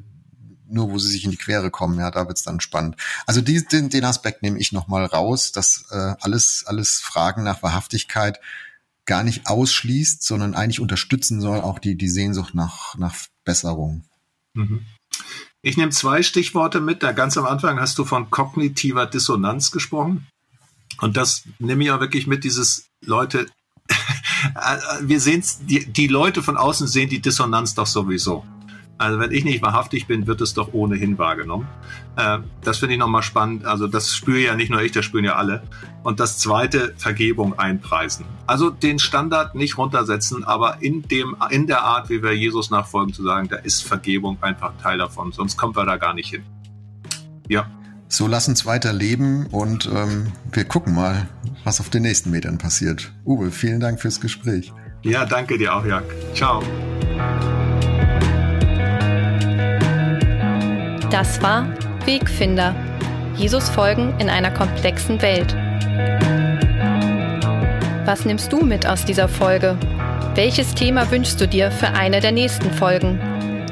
nur 0.67 0.89
wo 0.89 0.99
sie 0.99 1.09
sich 1.09 1.25
in 1.25 1.31
die 1.31 1.37
Quere 1.37 1.69
kommen, 1.69 1.99
ja, 1.99 2.11
da 2.11 2.27
wird's 2.27 2.43
dann 2.43 2.59
spannend. 2.59 2.95
Also 3.27 3.41
die, 3.41 3.65
den, 3.65 3.89
den 3.89 4.05
Aspekt 4.05 4.41
nehme 4.41 4.59
ich 4.59 4.71
nochmal 4.71 5.05
raus, 5.05 5.51
dass 5.51 5.85
äh, 5.91 6.15
alles, 6.21 6.63
alles 6.65 6.99
Fragen 6.99 7.43
nach 7.43 7.61
Wahrhaftigkeit 7.61 8.39
gar 9.05 9.23
nicht 9.23 9.47
ausschließt, 9.47 10.23
sondern 10.23 10.55
eigentlich 10.55 10.79
unterstützen 10.79 11.41
soll, 11.41 11.61
auch 11.61 11.79
die, 11.79 11.95
die 11.95 12.09
Sehnsucht 12.09 12.55
nach, 12.55 12.97
nach 12.97 13.15
Besserung. 13.43 14.03
Mhm. 14.53 14.85
Ich 15.61 15.77
nehme 15.77 15.91
zwei 15.91 16.23
Stichworte 16.23 16.79
mit. 16.79 17.03
Da 17.03 17.11
ganz 17.11 17.37
am 17.37 17.45
Anfang 17.45 17.79
hast 17.79 17.97
du 17.97 18.05
von 18.05 18.29
kognitiver 18.29 19.05
Dissonanz 19.05 19.71
gesprochen. 19.71 20.27
Und 20.99 21.17
das 21.17 21.43
nehme 21.59 21.83
ich 21.83 21.91
auch 21.91 21.99
wirklich 21.99 22.27
mit, 22.27 22.43
dieses 22.43 22.89
Leute, 23.03 23.47
wir 25.01 25.19
sehen 25.19 25.43
die, 25.61 25.85
die 25.85 26.07
Leute 26.07 26.41
von 26.41 26.57
außen 26.57 26.87
sehen 26.87 27.09
die 27.09 27.21
Dissonanz 27.21 27.75
doch 27.75 27.87
sowieso. 27.87 28.45
Also 29.01 29.17
wenn 29.17 29.31
ich 29.31 29.43
nicht 29.43 29.63
wahrhaftig 29.63 30.05
bin, 30.05 30.27
wird 30.27 30.41
es 30.41 30.53
doch 30.53 30.73
ohnehin 30.73 31.17
wahrgenommen. 31.17 31.67
Äh, 32.17 32.37
das 32.63 32.77
finde 32.77 32.93
ich 32.93 32.99
nochmal 32.99 33.23
spannend. 33.23 33.65
Also 33.65 33.87
das 33.87 34.13
spüre 34.15 34.39
ja 34.39 34.55
nicht 34.55 34.69
nur 34.69 34.79
ich, 34.83 34.91
das 34.91 35.05
spüren 35.05 35.25
ja 35.25 35.37
alle. 35.37 35.63
Und 36.03 36.19
das 36.19 36.37
zweite, 36.37 36.93
Vergebung 36.97 37.57
einpreisen. 37.57 38.25
Also 38.45 38.69
den 38.69 38.99
Standard 38.99 39.55
nicht 39.55 39.79
runtersetzen, 39.79 40.43
aber 40.43 40.83
in 40.83 41.01
dem, 41.07 41.35
in 41.49 41.65
der 41.65 41.81
Art, 41.81 42.11
wie 42.11 42.21
wir 42.21 42.37
Jesus 42.37 42.69
nachfolgen, 42.69 43.11
zu 43.11 43.23
sagen, 43.23 43.47
da 43.49 43.55
ist 43.55 43.83
Vergebung 43.83 44.37
einfach 44.41 44.73
Teil 44.79 44.99
davon. 44.99 45.31
Sonst 45.31 45.57
kommen 45.57 45.75
wir 45.75 45.85
da 45.85 45.97
gar 45.97 46.13
nicht 46.13 46.29
hin. 46.29 46.43
Ja. 47.49 47.67
So 48.11 48.27
lass 48.27 48.49
uns 48.49 48.65
weiter 48.65 48.91
leben 48.91 49.47
und 49.51 49.85
ähm, 49.85 50.33
wir 50.51 50.65
gucken 50.65 50.93
mal, 50.93 51.29
was 51.63 51.79
auf 51.79 51.89
den 51.89 52.01
nächsten 52.01 52.29
Metern 52.29 52.57
passiert. 52.57 53.13
Uwe, 53.23 53.51
vielen 53.51 53.79
Dank 53.79 54.01
fürs 54.01 54.19
Gespräch. 54.19 54.73
Ja, 55.01 55.25
danke 55.25 55.57
dir 55.57 55.73
auch, 55.73 55.85
Jörg. 55.85 56.03
Ciao. 56.35 56.61
Das 61.09 61.41
war 61.41 61.73
Wegfinder. 62.03 62.75
Jesus 63.37 63.69
folgen 63.69 64.13
in 64.19 64.29
einer 64.29 64.51
komplexen 64.51 65.21
Welt. 65.21 65.55
Was 68.05 68.25
nimmst 68.25 68.51
du 68.51 68.65
mit 68.65 68.85
aus 68.85 69.05
dieser 69.05 69.29
Folge? 69.29 69.77
Welches 70.35 70.75
Thema 70.75 71.09
wünschst 71.11 71.39
du 71.39 71.47
dir 71.47 71.71
für 71.71 71.87
eine 71.87 72.19
der 72.19 72.33
nächsten 72.33 72.71
Folgen? 72.73 73.30